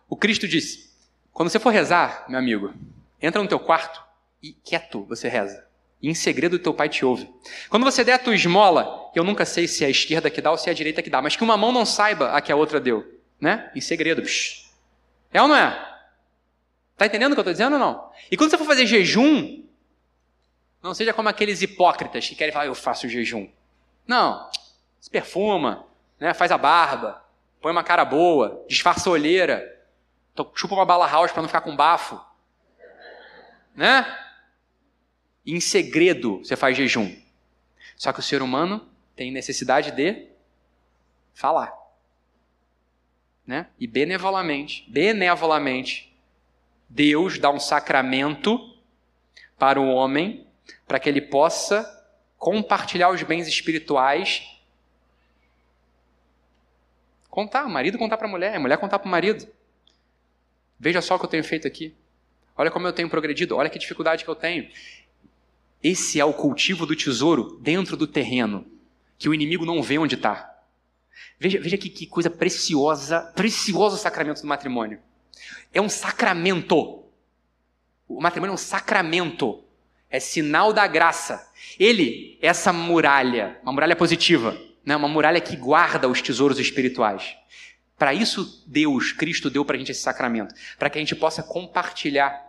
O 0.09 0.17
Cristo 0.17 0.49
disse: 0.49 0.89
quando 1.33 1.51
você 1.51 1.61
for 1.61 1.71
rezar, 1.71 2.25
meu 2.29 2.39
amigo, 2.39 2.75
entra 3.21 3.43
no 3.43 3.49
teu 3.49 3.61
quarto 3.61 4.03
e 4.43 4.53
quieto 4.53 5.05
você 5.05 5.29
reza. 5.29 5.67
E 6.01 6.09
em 6.09 6.15
segredo 6.15 6.59
teu 6.59 6.73
pai 6.73 6.89
te 6.89 7.05
ouve. 7.05 7.29
Quando 7.69 7.85
você 7.85 8.05
der 8.05 8.15
a 8.15 8.19
tua 8.19 8.35
esmola, 8.35 9.11
eu 9.15 9.25
nunca 9.25 9.45
sei 9.45 9.67
se 9.67 9.85
é 9.85 9.89
a 9.89 9.91
esquerda 9.91 10.31
que 10.31 10.41
dá 10.41 10.51
ou 10.51 10.59
se 10.59 10.69
é 10.69 10.73
a 10.73 10.75
direita 10.75 11.03
que 11.03 11.11
dá, 11.11 11.21
mas 11.21 11.37
que 11.37 11.43
uma 11.43 11.57
mão 11.57 11.73
não 11.73 11.85
saiba 11.85 12.33
a 12.33 12.41
que 12.41 12.53
a 12.53 12.57
outra 12.57 12.81
deu, 12.81 13.21
né? 13.41 13.71
Em 13.75 13.81
segredo. 13.81 14.23
Psh. 14.23 14.71
É 15.33 15.43
ou 15.43 15.49
não 15.49 15.57
é? 15.57 15.71
Tá 16.97 17.07
entendendo 17.07 17.33
o 17.33 17.35
que 17.35 17.41
eu 17.41 17.43
estou 17.43 17.53
dizendo 17.53 17.75
ou 17.75 17.79
não? 17.79 18.11
E 18.31 18.37
quando 18.37 18.51
você 18.51 18.59
for 18.59 18.67
fazer 18.67 18.87
jejum, 18.87 19.65
não 20.83 20.95
seja 20.95 21.13
como 21.13 21.29
aqueles 21.29 21.61
hipócritas 21.63 22.29
que 22.29 22.35
querem 22.35 22.53
falar, 22.53 22.67
eu 22.67 22.75
faço 22.75 23.09
jejum. 23.09 23.49
Não, 24.07 24.49
se 25.01 25.11
perfuma, 25.11 25.87
né? 26.19 26.33
faz 26.33 26.51
a 26.51 26.59
barba, 26.59 27.23
põe 27.61 27.73
uma 27.73 27.85
cara 27.85 28.05
boa, 28.05 28.65
disfarça 28.69 29.09
a 29.09 29.13
olheira, 29.13 29.79
chupa 30.55 30.75
uma 30.75 30.87
bala 30.87 31.07
house 31.07 31.33
para 31.33 31.43
não 31.43 31.49
ficar 31.49 31.61
com 31.61 31.77
bafo. 31.77 32.21
Né? 33.75 34.07
Em 35.47 35.61
segredo 35.61 36.39
você 36.39 36.57
faz 36.57 36.77
jejum. 36.77 37.15
Só 37.97 38.13
que 38.13 38.21
o 38.21 38.23
ser 38.23 38.43
humano 38.43 38.89
tem 39.17 39.33
necessidade 39.33 39.91
de 39.91 40.29
falar. 41.35 41.73
Né? 43.47 43.67
E 43.79 43.87
benevolamente, 43.87 44.89
benevolamente, 44.89 46.17
Deus 46.89 47.39
dá 47.39 47.51
um 47.51 47.59
sacramento 47.59 48.77
para 49.59 49.81
o 49.81 49.89
homem 49.89 50.48
para 50.89 50.99
que 50.99 51.09
ele 51.09 51.21
possa 51.21 51.87
compartilhar 52.39 53.11
os 53.11 53.23
bens 53.23 53.47
espirituais 53.47 54.59
Contar, 57.39 57.67
o 57.67 57.71
marido 57.71 57.97
contar 57.97 58.17
para 58.17 58.27
a 58.27 58.31
mulher, 58.31 58.57
a 58.57 58.59
mulher 58.59 58.79
contar 58.79 58.99
para 58.99 59.07
o 59.07 59.11
marido. 59.11 59.47
Veja 60.77 61.01
só 61.01 61.15
o 61.15 61.19
que 61.21 61.25
eu 61.25 61.31
tenho 61.31 61.45
feito 61.45 61.69
aqui. 61.69 61.95
Olha 62.57 62.69
como 62.69 62.85
eu 62.85 62.93
tenho 62.93 63.09
progredido, 63.09 63.55
olha 63.55 63.71
que 63.71 63.79
dificuldade 63.79 64.25
que 64.25 64.31
eu 64.31 64.35
tenho. 64.35 64.69
Esse 65.81 66.19
é 66.19 66.25
o 66.25 66.33
cultivo 66.33 66.85
do 66.85 66.97
tesouro 66.97 67.57
dentro 67.61 67.97
do 67.97 68.09
terreno, 68.09 68.67
que 69.17 69.29
o 69.29 69.35
inimigo 69.35 69.65
não 69.65 69.81
vê 69.81 69.99
onde 69.99 70.17
está. 70.17 70.53
Veja, 71.39 71.61
veja 71.61 71.79
que, 71.79 71.89
que 71.89 72.09
coisa 72.09 72.29
preciosa, 72.29 73.21
precioso 73.37 73.95
o 73.95 73.99
sacramento 74.01 74.41
do 74.41 74.49
matrimônio. 74.49 74.99
É 75.73 75.81
um 75.81 75.89
sacramento. 75.89 77.05
O 78.09 78.21
matrimônio 78.21 78.51
é 78.51 78.55
um 78.55 78.59
sacramento. 78.59 79.63
É 80.11 80.21
sinal 80.21 80.73
da 80.73 80.87
graça. 80.87 81.51
Ele 81.79 82.39
é 82.41 82.49
essa 82.49 82.73
muralha, 82.73 83.59
uma 83.63 83.73
muralha 83.73 83.95
positiva 83.95 84.57
né? 84.89 84.97
uma 84.97 85.07
muralha 85.07 85.39
que 85.39 85.55
guarda 85.55 86.09
os 86.09 86.23
tesouros 86.23 86.59
espirituais. 86.59 87.37
Para 87.99 88.15
isso, 88.15 88.65
Deus, 88.67 89.13
Cristo, 89.13 89.51
deu 89.51 89.63
para 89.63 89.77
a 89.77 89.79
gente 89.79 89.93
esse 89.93 90.01
sacramento, 90.01 90.55
para 90.79 90.89
que 90.89 90.97
a 90.97 91.01
gente 91.01 91.15
possa 91.15 91.43
compartilhar, 91.43 92.43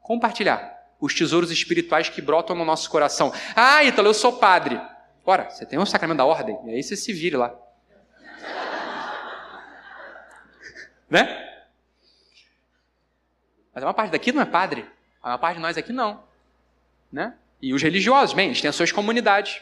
compartilhar 0.00 0.78
os 0.98 1.14
tesouros 1.14 1.50
espirituais 1.50 2.08
que 2.08 2.22
brotam 2.22 2.56
no 2.56 2.64
nosso 2.64 2.88
coração. 2.88 3.34
Ah, 3.54 3.84
Ítalo, 3.84 4.08
eu 4.08 4.14
sou 4.14 4.38
padre. 4.38 4.80
Ora, 5.26 5.50
você 5.50 5.66
tem 5.66 5.78
um 5.78 5.84
sacramento 5.84 6.16
da 6.16 6.24
ordem, 6.24 6.58
e 6.64 6.70
aí 6.70 6.82
você 6.82 6.96
se 6.96 7.12
vire 7.12 7.36
lá. 7.36 7.54
né? 11.10 11.60
Mas 13.74 13.84
uma 13.84 13.92
parte 13.92 14.10
daqui 14.10 14.32
não 14.32 14.40
é 14.40 14.46
padre. 14.46 14.86
A 15.22 15.28
maior 15.28 15.38
parte 15.38 15.56
de 15.56 15.62
nós 15.62 15.76
aqui 15.76 15.92
não. 15.92 16.26
Né? 17.10 17.34
E 17.60 17.74
os 17.74 17.82
religiosos, 17.82 18.34
bem, 18.34 18.46
eles 18.46 18.60
têm 18.60 18.68
as 18.68 18.76
suas 18.76 18.92
comunidades. 18.92 19.60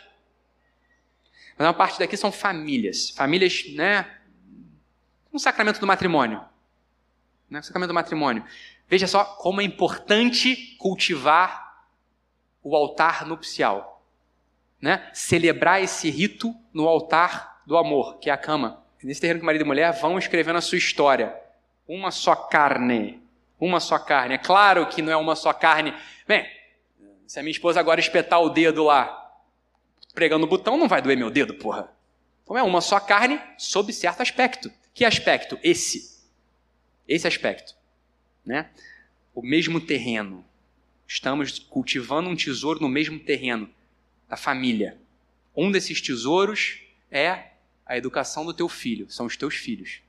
Mas 1.57 1.66
uma 1.66 1.74
parte 1.74 1.99
daqui 1.99 2.16
são 2.16 2.30
famílias. 2.30 3.11
Famílias, 3.11 3.64
né? 3.74 4.07
Um 5.32 5.38
sacramento 5.38 5.80
do 5.80 5.86
matrimônio. 5.86 6.42
Né? 7.49 7.61
O 7.61 7.62
sacramento 7.62 7.88
do 7.88 7.94
matrimônio. 7.94 8.44
Veja 8.88 9.07
só 9.07 9.24
como 9.24 9.61
é 9.61 9.64
importante 9.64 10.76
cultivar 10.78 11.84
o 12.62 12.76
altar 12.76 13.26
nupcial. 13.26 14.05
Né? 14.80 15.09
Celebrar 15.14 15.82
esse 15.82 16.11
rito 16.11 16.55
no 16.72 16.86
altar 16.86 17.62
do 17.66 17.76
amor, 17.76 18.18
que 18.18 18.28
é 18.28 18.32
a 18.32 18.36
cama. 18.36 18.84
Nesse 19.03 19.20
terreno 19.20 19.40
que 19.40 19.47
marido 19.47 19.62
e 19.62 19.66
mulher 19.66 19.92
vão 20.01 20.18
escrevendo 20.18 20.57
a 20.57 20.61
sua 20.61 20.78
história. 20.78 21.34
Uma 21.88 22.11
só 22.11 22.34
carne. 22.34 23.22
Uma 23.59 23.80
só 23.80 23.99
carne. 23.99 24.34
É 24.34 24.38
claro 24.38 24.86
que 24.86 25.01
não 25.01 25.12
é 25.12 25.16
uma 25.16 25.36
só 25.36 25.53
carne. 25.53 25.94
Bem, 26.26 26.47
se 27.26 27.38
a 27.38 27.42
minha 27.42 27.52
esposa 27.52 27.80
agora 27.80 28.00
espetar 28.00 28.40
o 28.40 28.50
dedo 28.50 28.84
lá, 28.84 29.32
pregando 30.14 30.46
o 30.46 30.48
botão, 30.48 30.76
não 30.76 30.88
vai 30.88 31.02
doer 31.02 31.16
meu 31.16 31.30
dedo, 31.30 31.54
porra. 31.54 31.92
Então 32.44 32.56
é 32.56 32.62
uma 32.62 32.80
só 32.80 33.00
carne 33.00 33.40
sob 33.58 33.92
certo 33.92 34.20
aspecto. 34.20 34.70
Que 34.94 35.04
aspecto? 35.04 35.58
Esse. 35.62 36.16
Esse 37.08 37.26
aspecto 37.26 37.76
né? 38.46 38.70
O 39.34 39.42
mesmo 39.42 39.80
terreno. 39.80 40.44
Estamos 41.06 41.58
cultivando 41.58 42.30
um 42.30 42.36
tesouro 42.36 42.80
no 42.80 42.88
mesmo 42.88 43.18
terreno 43.18 43.68
da 44.28 44.36
família. 44.36 44.96
Um 45.54 45.70
desses 45.70 46.00
tesouros 46.00 46.80
é 47.10 47.50
a 47.84 47.96
educação 47.96 48.44
do 48.44 48.54
teu 48.54 48.68
filho, 48.68 49.10
são 49.10 49.26
os 49.26 49.36
teus 49.36 49.56
filhos. 49.56 50.00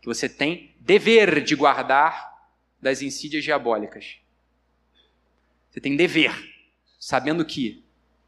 Que 0.00 0.06
você 0.06 0.28
tem 0.28 0.72
dever 0.80 1.42
de 1.42 1.54
guardar 1.54 2.48
das 2.80 3.02
insídias 3.02 3.44
diabólicas. 3.44 4.16
Você 5.70 5.80
tem 5.80 5.96
dever, 5.96 6.32
sabendo 6.98 7.44
que 7.44 7.84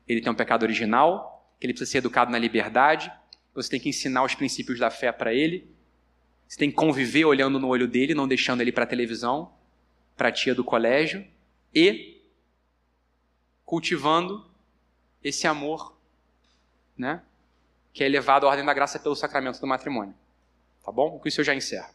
ele 0.06 0.20
tem 0.20 0.30
um 0.30 0.34
pecado 0.34 0.62
original, 0.62 1.52
que 1.58 1.66
ele 1.66 1.72
precisa 1.72 1.90
ser 1.90 1.98
educado 1.98 2.30
na 2.30 2.38
liberdade, 2.38 3.12
você 3.54 3.70
tem 3.70 3.80
que 3.80 3.88
ensinar 3.88 4.24
os 4.24 4.34
princípios 4.34 4.78
da 4.78 4.90
fé 4.90 5.12
para 5.12 5.34
ele, 5.34 5.68
você 6.46 6.56
tem 6.56 6.70
que 6.70 6.76
conviver 6.76 7.24
olhando 7.24 7.58
no 7.58 7.68
olho 7.68 7.88
dele, 7.88 8.14
não 8.14 8.28
deixando 8.28 8.60
ele 8.60 8.72
para 8.72 8.84
a 8.84 8.86
televisão, 8.86 9.52
para 10.16 10.28
a 10.28 10.32
tia 10.32 10.54
do 10.54 10.62
colégio 10.62 11.26
e 11.74 12.20
cultivando 13.64 14.48
esse 15.24 15.46
amor, 15.46 15.96
né? 16.96 17.22
Que 17.92 18.04
é 18.04 18.06
elevado 18.06 18.46
à 18.46 18.50
ordem 18.50 18.64
da 18.64 18.74
graça 18.74 18.98
pelo 18.98 19.14
sacramento 19.14 19.60
do 19.60 19.66
matrimônio. 19.66 20.14
Tá 20.84 20.92
bom? 20.92 21.18
Com 21.18 21.28
isso 21.28 21.40
eu 21.40 21.44
já 21.44 21.54
encerro. 21.54 21.88